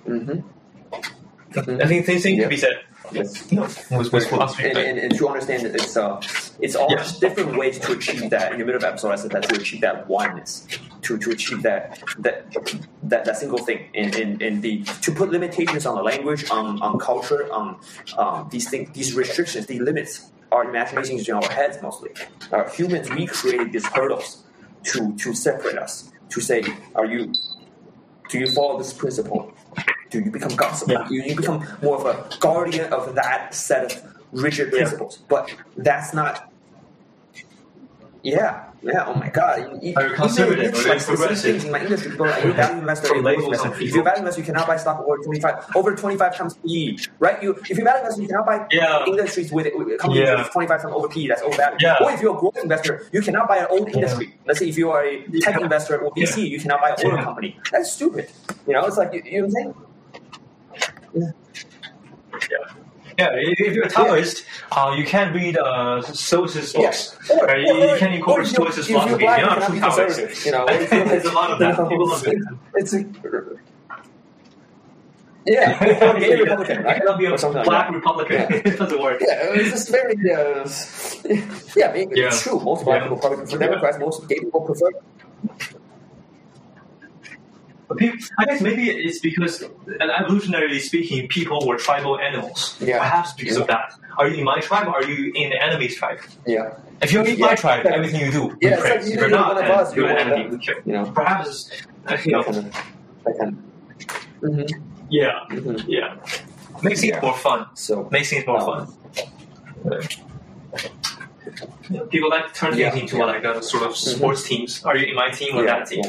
[0.07, 0.41] Mm-hmm.
[1.57, 2.45] I think same thing Yeah.
[2.45, 2.81] to be said.
[3.13, 3.51] Yes.
[3.53, 3.69] You know,
[3.99, 4.33] with, with.
[4.33, 6.21] And, and, and to understand that it's uh,
[6.59, 6.97] it's all Yeah.
[6.97, 8.53] just different ways to achieve that.
[8.53, 10.67] In the middle of the episode, I said that to achieve that oneness,
[11.03, 12.51] to to achieve that that
[13.03, 16.81] that, that single thing, and, and, and the to put limitations on the language, on,
[16.81, 17.79] on culture, on
[18.17, 22.11] um, these things, these restrictions, these limits, our imaginations in our heads mostly.
[22.53, 24.45] Uh, humans, we created these hurdles
[24.85, 26.11] to to separate us.
[26.31, 26.63] To say,
[26.95, 27.33] are you
[28.31, 29.53] do you follow this principle?
[30.11, 30.93] Do you become gospel?
[30.95, 31.09] Yeah.
[31.11, 34.79] You, you become more of a guardian of that set of rigid Yeah.
[34.79, 35.19] principles.
[35.29, 36.53] But that's not
[38.25, 39.05] Yeah, yeah.
[39.07, 39.83] Oh my God!
[39.83, 40.73] You, you conservative?
[40.73, 41.63] Even, you like progressive?
[41.63, 43.93] in my industry, people like, "Are you a value investor or a Labels investor?" If
[43.93, 46.55] you're a value investor, you cannot buy stock over twenty five over twenty five times
[46.65, 47.43] PE, right?
[47.43, 49.05] You if you're a value investor, you cannot buy Yeah.
[49.07, 50.39] industries with, with companies Yeah.
[50.41, 51.27] with twenty five times over PE.
[51.27, 51.83] That's overvalued.
[51.83, 51.99] Yeah.
[52.03, 54.39] Or if you're a growth investor, you cannot buy an old industry.
[54.47, 55.65] Let's say if you are a tech Yeah.
[55.65, 57.25] investor or VC, you cannot buy an older Yeah.
[57.25, 57.61] company.
[57.73, 58.31] That's stupid.
[58.67, 59.75] You know, it's like you, you know what I'm saying?
[61.13, 61.31] Yeah.
[62.51, 62.84] Yeah,
[63.19, 67.17] if if you're a Taoist, uh, you can't read uh, Stoicist books.
[67.21, 67.31] Yes.
[67.31, 67.57] Or?
[67.57, 69.25] You, or- you can't or incorporate you- Stoicist philosophy.
[69.25, 70.47] black, You're not a true be Taoist.
[70.47, 71.77] You know, There's a lot of that.
[71.89, 72.39] People love it.
[72.75, 73.05] It's a,
[75.47, 75.79] yeah,
[76.19, 77.19] gay Republican, You right?
[77.19, 77.91] be a something like black.
[77.91, 78.37] Republican.
[78.37, 78.63] Yeah.
[78.65, 79.21] it doesn't work.
[79.21, 80.15] Yeah, it's just very.
[80.33, 80.67] Uh,
[81.77, 82.29] yeah, maybe Yeah.
[82.29, 82.59] it's true.
[82.61, 83.09] Most black Yeah.
[83.19, 83.99] probably prefer Democrats.
[83.99, 84.89] Most gay people prefer.
[87.99, 89.65] People, I guess maybe it's because,
[90.01, 92.77] evolutionarily speaking, people were tribal animals.
[92.81, 92.99] Yeah.
[92.99, 93.95] Perhaps because of that.
[94.19, 96.21] Are you in my tribe or are you in the enemy's tribe?
[96.47, 97.47] Yeah, If you're in Yeah.
[97.47, 99.07] my tribe, everything you do, Yeah, praise.
[99.07, 100.59] like you're you're not, one then us, you're an enemy.
[100.87, 101.71] You know, Perhaps,
[102.07, 102.73] uh, you know, kind of,
[103.25, 104.49] that kind of.
[104.51, 104.83] Mm-hmm.
[105.11, 105.85] yeah, Mhm.
[105.89, 106.17] yeah.
[106.83, 107.21] Makes Yeah.
[107.21, 107.67] more fun.
[107.75, 110.03] So Makes things more Um, fun.
[112.11, 113.25] People like to turn Yeah, things into yeah.
[113.27, 114.83] like a sort of sports teams.
[114.85, 116.05] Are you in my team or Yeah, that team?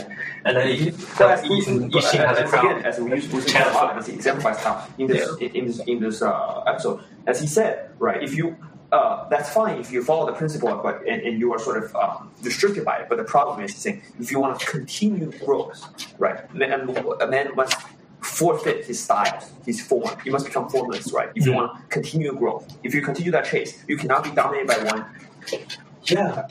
[0.46, 2.66] And then But as each, each team has a crowd.
[2.78, 3.98] again, as we use Bruce Channel Lee, five.
[3.98, 8.24] as exemplifies in this in this in this uh, episode, as he said, right?
[8.24, 8.56] If you
[8.92, 11.94] uh, that's fine if you follow the principle, but and, and you are sort of
[11.96, 13.08] um, restricted by it.
[13.10, 15.80] But the problem is, he's saying, if you want to continue growth,
[16.20, 16.40] right?
[16.54, 16.72] man-
[17.20, 17.76] A man must
[18.22, 20.10] forfeit his style, his form.
[20.24, 21.30] He must become formless, right?
[21.36, 21.56] If you Mhm.
[21.56, 25.06] want to continue growth, if you continue that chase, you cannot be dominated by one.
[26.04, 26.48] Yeah.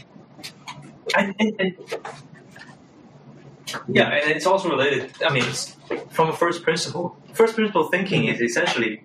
[1.16, 1.74] And, and, and
[3.88, 5.12] yeah, and it's also related.
[5.26, 5.76] I mean, it's
[6.10, 7.16] from a first principle.
[7.32, 9.02] First principle thinking is essentially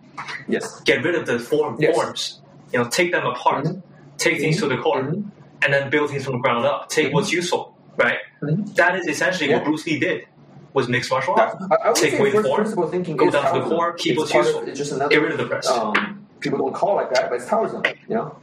[0.48, 0.82] Yes.
[0.82, 1.96] get rid of the form Yes.
[1.96, 2.42] forms.
[2.74, 3.82] You know, take them apart, Mhm.
[4.18, 5.24] take things to the core, Mhm.
[5.64, 6.90] and then build things from the ground up.
[6.90, 7.14] Take Mhm.
[7.14, 8.20] what's useful, right?
[8.44, 8.76] Mhm.
[8.76, 9.58] That is essentially Yeah.
[9.58, 10.26] what Bruce Lee did.
[10.74, 11.56] Was mixed martial I, arts.
[11.84, 14.46] I would Take away the form, thinking go down to the core, keep what's part
[14.46, 14.74] of- useful.
[14.76, 15.10] Just another.
[15.10, 15.68] Get rid of the rest.
[15.70, 17.82] um, people don't call it like that, but it's Taoism.
[18.08, 18.36] You know,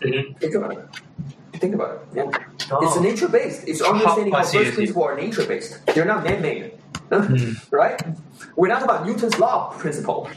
[0.00, 0.38] Mhm.
[0.40, 0.84] think about it.
[1.60, 2.00] Think about it.
[2.14, 2.30] Yeah,
[2.72, 2.80] Oh.
[2.86, 3.68] it's nature based.
[3.68, 4.76] It's understanding I how see, I first see.
[4.76, 5.84] principles are nature based.
[5.94, 6.72] They're not man made,
[7.12, 7.52] Hmm.
[7.70, 8.00] right?
[8.56, 10.28] We're not talking about Newton's law principle.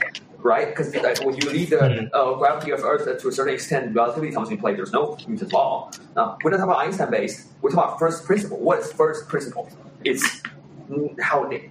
[0.43, 0.91] Right, because
[1.23, 2.09] when you leave the Mhm.
[2.11, 4.75] uh, gravity of Earth to a certain extent, relativity comes into play.
[4.75, 5.89] There's no Newton's law.
[6.17, 7.47] Uh, we're not talking about Einstein based.
[7.61, 8.57] We're talking about first principle.
[8.59, 9.69] What is first principle?
[10.03, 10.41] It's
[10.91, 11.61] mm, how it,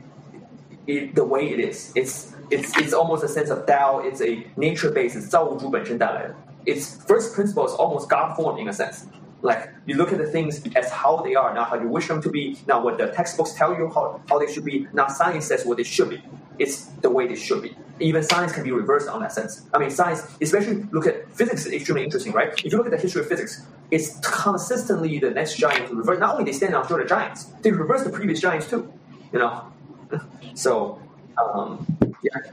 [0.86, 1.92] it, the way it is.
[1.94, 4.00] It's it's it's almost a sense of Tao.
[4.00, 5.16] It's a nature based.
[5.16, 6.34] It's 造物主本身带来的.
[6.67, 9.07] its first principle is almost God form in a sense.
[9.41, 12.21] Like you look at the things as how they are, not how you wish them
[12.21, 15.45] to be, not what the textbooks tell you how, how they should be, not science
[15.45, 16.21] says what they should be.
[16.59, 17.75] It's the way they should be.
[17.99, 19.65] Even science can be reversed on that sense.
[19.73, 22.49] I mean, science, especially look at physics, is extremely interesting, right?
[22.65, 26.19] If you look at the history of physics, it's consistently the next giant to reverse.
[26.19, 28.91] Not only they stand on short of giants, they reverse the previous giants too.
[29.31, 29.71] You know,
[30.55, 30.99] so
[31.37, 31.85] um,
[32.23, 32.51] yeah,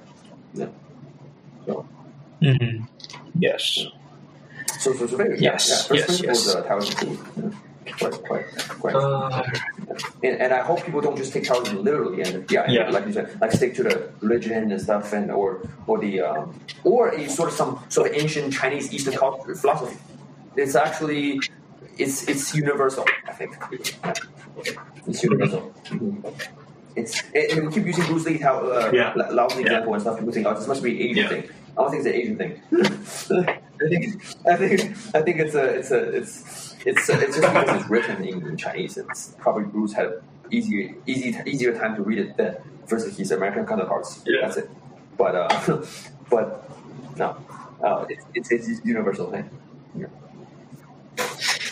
[0.54, 0.68] yeah.
[1.66, 1.88] So,
[2.42, 2.86] Mhm.
[3.38, 3.86] Yes.
[4.80, 5.96] So, so, so very, Yes, yeah.
[6.04, 6.54] First yes, yes.
[6.54, 7.18] uh, Taoism.
[7.36, 7.50] Yeah.
[7.98, 8.46] Quite, quite,
[8.80, 8.94] quite.
[8.96, 9.42] Uh,
[10.22, 12.88] and, and I hope people don't just take Taoism literally and yeah, Yeah.
[12.90, 16.58] like you said, like stick to the religion and stuff, and or or the um,
[16.82, 19.96] or a sort of some sort of ancient Chinese Eastern culture philosophy.
[20.56, 21.40] It's actually
[21.98, 23.04] it's it's universal.
[23.28, 23.54] I think
[25.06, 25.72] it's universal.
[25.86, 26.32] Mhm.
[26.96, 29.12] It's and and we keep using Bruce Lee how uh, Yeah.
[29.16, 30.18] La- Lao example and stuff.
[30.18, 31.44] People think oh this must be Asian thing.
[31.76, 32.60] I don't think it's an Asian thing.
[33.82, 34.80] I think I think
[35.14, 38.56] I think it's a it's a it's it's it's just because it's written in, in
[38.56, 38.96] Chinese.
[38.96, 42.56] It's probably Bruce had easier easy easier time to read it than
[42.86, 44.22] versus his American counterparts.
[44.26, 44.42] Yeah.
[44.42, 44.70] That's it.
[45.16, 45.84] But uh,
[46.30, 46.70] but
[47.16, 47.36] no,
[47.82, 49.50] uh, it's, it's it's a universal thing.
[49.96, 50.06] Yeah.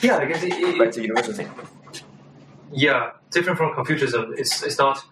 [0.02, 1.48] yeah, I guess it, it, But it's a universal thing.
[2.72, 4.34] yeah, different from Confucianism.
[4.36, 5.04] It's it's not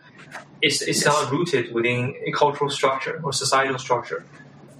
[0.62, 1.06] it's it's Yes.
[1.06, 4.24] not rooted within a cultural structure or societal structure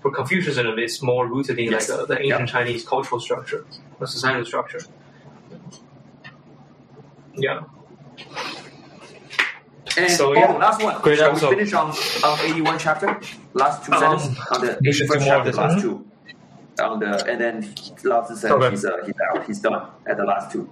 [0.01, 1.89] For Confucianism, it's more rooted in Yes.
[1.89, 2.49] like the, the ancient Yep.
[2.49, 3.65] Chinese cultural structure
[3.99, 4.80] or societal structure.
[7.35, 7.61] Yeah.
[9.97, 10.51] And So, oh, yeah.
[10.51, 11.01] last one.
[11.01, 11.49] Great Shall episode.
[11.49, 11.89] we finish on,
[12.23, 13.19] on 81 chapter?
[13.53, 15.77] Last two Um, sentences on the we should do 81st more of chapter, this, last
[15.77, 15.81] mhm.
[15.81, 16.05] two.
[16.84, 17.73] On the and then
[18.03, 18.69] Lao Tzu says Okay.
[18.72, 20.67] he's uh, he's out, he's done at the last two.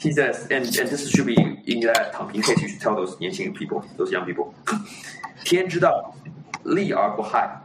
[0.00, 3.16] He says, and, and this should be in that in case you should tell those
[3.18, 4.54] 年轻 people, those young people.
[5.44, 6.14] 天之道，
[6.64, 7.60] 利而不害.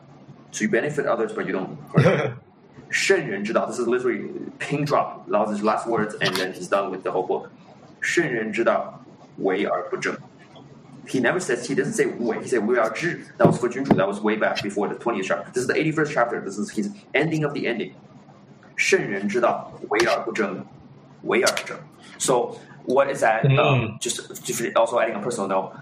[0.50, 1.78] so you benefit others, but you don't.
[2.90, 7.02] Shen Ren This is literally pin drop Lao's last words, and then he's done with
[7.02, 7.50] the whole book.
[8.00, 8.52] Shen Ren
[9.36, 10.22] Wei Er Bu Zheng.
[11.06, 13.24] He never says, he doesn't say Wei, he said Wei Er Zhi.
[13.36, 15.50] That was for Junju, that was way back before the 20th chapter.
[15.52, 17.94] This is the 81st chapter, this is his ending of the ending.
[18.76, 20.66] Shen Ren Wei Er Bu Zheng.
[21.22, 21.80] Wei Er
[22.18, 23.44] So, what is that?
[23.44, 23.58] Mm.
[23.58, 25.76] Um, just, just also adding a personal note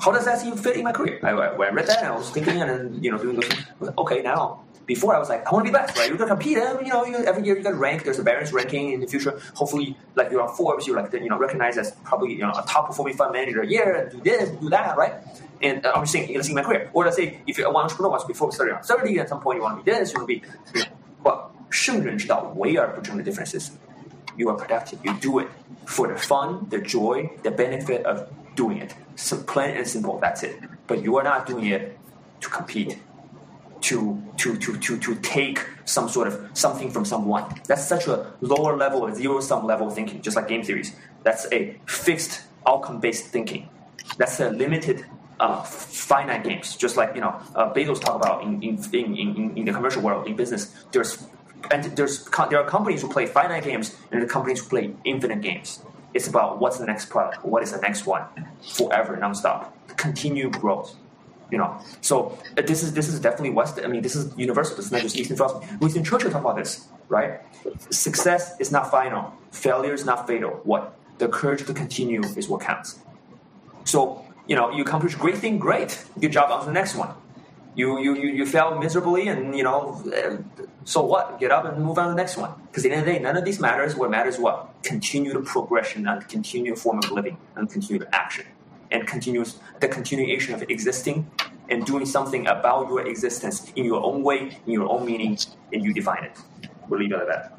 [0.00, 1.18] how does that even fit in my career?
[1.22, 3.48] I, when I read that, and I was thinking, and then you know, doing those.
[3.48, 5.96] Things, I was like, okay, now before I was like, I want to be best,
[5.98, 6.08] right?
[6.08, 8.04] You're gonna compete, and you know, you, every year you got rank.
[8.04, 9.40] There's a Barron's ranking in the future.
[9.54, 12.64] Hopefully, like you're on Forbes, you're like you know recognized as probably you know a
[12.68, 15.14] top performing fund manager a year, and do this, do that, right?
[15.62, 16.90] And uh, I'm just saying, let's see my career.
[16.92, 19.40] Or let's say if you're an entrepreneur wants to be focused on 30, at some
[19.40, 20.42] point you want to be this, you want to be.
[20.74, 20.86] You know,
[21.24, 23.70] but 圣人之道，唯而不争的 difference is
[24.36, 24.98] you are productive.
[25.02, 25.48] You do it
[25.86, 28.93] for the fun, the joy, the benefit of doing it.
[29.15, 30.19] So plain and simple.
[30.19, 30.55] That's it.
[30.87, 31.97] But you are not doing it
[32.41, 32.97] to compete,
[33.81, 37.45] to to to to to take some sort of something from someone.
[37.67, 40.95] That's such a lower level, a zero sum level thinking, just like game theories.
[41.23, 43.69] That's a fixed outcome based thinking.
[44.17, 45.05] That's a limited.
[45.39, 49.57] Uh, finite games, just like you know, uh, Bezos talk about in in, in, in
[49.57, 50.71] in the commercial world, in business.
[50.91, 51.17] There's
[51.69, 54.93] and there's there are companies who play finite games and there are companies who play
[55.03, 55.81] infinite games.
[56.13, 58.23] It's about what's the next product, what is the next one,
[58.61, 59.67] forever, nonstop,
[59.97, 60.95] continue growth.
[61.49, 63.79] You know, so uh, this is this is definitely West.
[63.83, 64.77] I mean, this is universal.
[64.77, 65.67] This is not just Eastern philosophy.
[65.81, 67.41] Winston Churchill talked about this, right?
[67.89, 69.33] Success is not final.
[69.51, 70.61] Failure is not fatal.
[70.63, 72.99] What the courage to continue is what counts.
[73.83, 76.05] So you know, you accomplish great thing, great.
[76.19, 77.13] Good job on the next one
[77.75, 80.01] you you you, you fail miserably and you know
[80.83, 81.39] so what?
[81.39, 82.51] Get up and move on to the next one.
[82.67, 83.95] Because at the end of the day none of these matters.
[83.95, 84.73] What matters what?
[84.83, 88.45] Continue the progression and continue form of living and continue the action
[88.91, 91.29] and continuous the continuation of existing
[91.69, 95.37] and doing something about your existence in your own way in your own meaning
[95.71, 96.37] and you define it.
[96.89, 97.57] We'll leave it at that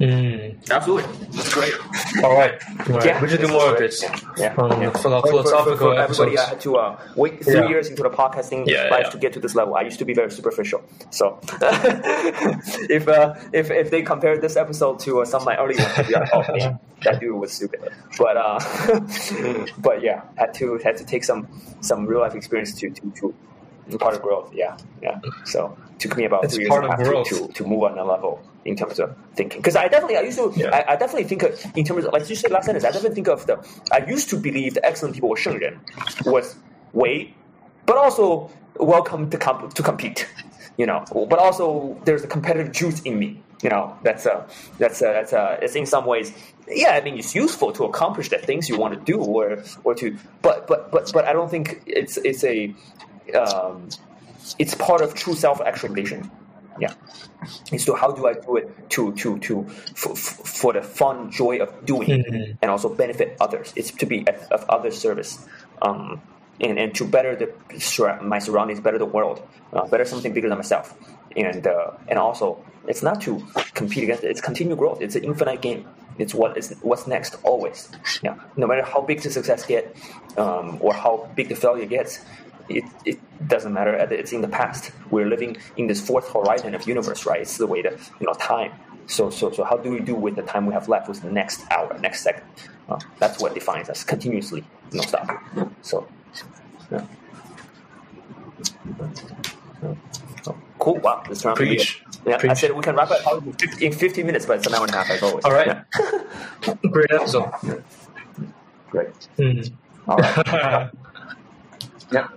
[0.00, 0.51] Mm.
[0.70, 1.74] Absolutely that's great
[2.22, 2.54] All right.
[2.88, 3.04] All right.
[3.06, 4.02] Yeah, we should do more of this.
[4.36, 4.54] Yeah.
[4.58, 4.90] Um, yeah.
[4.90, 6.38] for the For- for- philosophical for everybody.
[6.38, 7.68] I had to uh, wait three Yeah.
[7.68, 9.10] years into the podcasting Yeah, life yeah.
[9.10, 9.74] to get to this level.
[9.74, 10.82] I used to be very superficial.
[11.10, 11.38] So
[12.88, 15.94] if uh, if if they compare this episode to uh, some of my early ones,
[15.96, 17.80] they'd like, oh man, that dude was stupid.
[18.18, 18.60] But uh,
[19.78, 21.48] but yeah, had to had to take some
[21.80, 23.34] some real life experience to to to
[23.98, 24.52] part of growth.
[24.54, 25.20] Yeah, yeah.
[25.44, 27.28] So took me about It's three years part and a of half growth.
[27.28, 29.60] to, to to move on a level in terms of thinking.
[29.60, 30.70] Because I definitely, I used to, Yeah.
[30.70, 33.16] I, I definitely think of, in terms of, like you said last sentence, I definitely
[33.16, 33.58] think of the,
[33.90, 35.80] I used to believe the excellent people were 圣人,
[36.24, 36.54] was
[36.92, 37.34] way,
[37.86, 40.28] but also welcome to comp- to compete,
[40.76, 41.04] you know.
[41.12, 43.96] But also there's a competitive juice in me, you know.
[44.04, 44.46] That's a,
[44.78, 46.32] that's a, that's a, it's in some ways,
[46.68, 46.90] yeah.
[46.92, 50.16] I mean, it's useful to accomplish the things you want to do, or or to,
[50.40, 52.72] but but but but I don't think it's it's a,
[53.34, 53.88] um,
[54.58, 56.30] it's part of true self actualization.
[56.80, 56.94] Yeah.
[57.76, 59.64] So how do I do it to to to
[59.94, 62.56] for, for the fun joy of doing Mhm.
[62.62, 63.72] and also benefit others?
[63.76, 65.38] It's to be at, of other service,
[65.82, 66.22] um,
[66.60, 67.52] and and to better the
[68.22, 69.42] my surroundings, better the world,
[69.74, 70.94] uh, better something bigger than myself,
[71.36, 73.44] and uh, and also it's not to
[73.74, 74.30] compete against it.
[74.30, 75.02] It's continued growth.
[75.02, 75.84] It's an infinite game.
[76.18, 77.90] It's what is what's next always.
[78.22, 78.36] Yeah.
[78.56, 79.94] No matter how big the success get,
[80.38, 82.20] um, or how big the failure gets,
[82.68, 83.94] it, it doesn't matter.
[83.94, 84.92] It's in the past.
[85.10, 87.40] We're living in this fourth horizon of universe, right?
[87.40, 88.72] It's the way that you know time.
[89.06, 91.30] So so so how do we do with the time we have left with the
[91.30, 92.44] next hour, next second?
[92.88, 95.28] Uh, that's what defines us continuously, no stop.
[95.82, 96.06] So
[96.90, 97.06] yeah.
[100.42, 100.96] So, cool.
[100.96, 101.22] Wow.
[101.28, 102.02] This out to be Preach.
[102.26, 103.42] I said we can wrap it up
[103.80, 105.44] in 15 minutes, but it's an hour and a half as always.
[105.44, 105.66] All right.
[105.66, 106.74] Yeah.
[106.90, 107.50] Great episode.
[108.90, 109.08] Great.
[109.38, 109.72] Mm.
[110.06, 110.90] All right.
[112.12, 112.28] Yeah.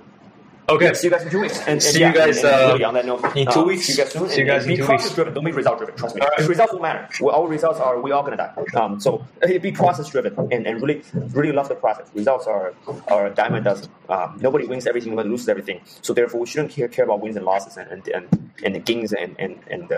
[0.69, 0.93] Okay.
[0.93, 1.59] See you guys in two weeks.
[1.59, 3.85] And, and See yeah, you guys, and, and uh, on that note, in two weeks.
[3.85, 4.29] See you guys soon.
[4.29, 5.15] See you guys in be two process weeks.
[5.15, 5.33] driven.
[5.33, 5.95] Don't be result driven.
[5.95, 6.21] Trust me.
[6.21, 6.47] All right.
[6.47, 7.07] Results will matter.
[7.21, 8.53] Well, our results are we all gonna die.
[8.75, 11.01] Um, so uh, be process driven and, and really
[11.31, 12.09] really love the process.
[12.13, 12.73] Results are
[13.07, 13.89] are a dime a dozen.
[14.09, 15.11] Um, nobody wins everything.
[15.11, 15.81] Nobody loses everything.
[16.01, 18.79] So therefore, we shouldn't care, care about wins and losses and and and, and the
[18.79, 19.97] gains and and and, uh,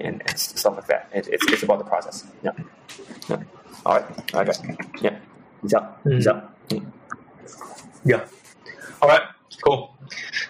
[0.00, 1.08] and, and stuff like that.
[1.14, 2.26] It, it's it's about the process.
[2.42, 2.50] Yeah.
[3.28, 3.42] yeah.
[3.86, 4.04] All right.
[4.34, 4.46] All right.
[4.46, 4.62] Guys.
[5.00, 5.18] Yeah.
[5.62, 6.04] Peace out.
[6.04, 6.34] Peace Mm.
[6.34, 6.50] out.
[8.04, 8.24] Yeah.
[9.00, 9.22] All right.
[9.64, 9.96] Cool.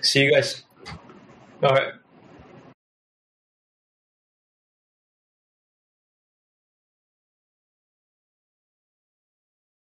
[0.01, 0.65] See you guys.
[1.63, 1.93] All right.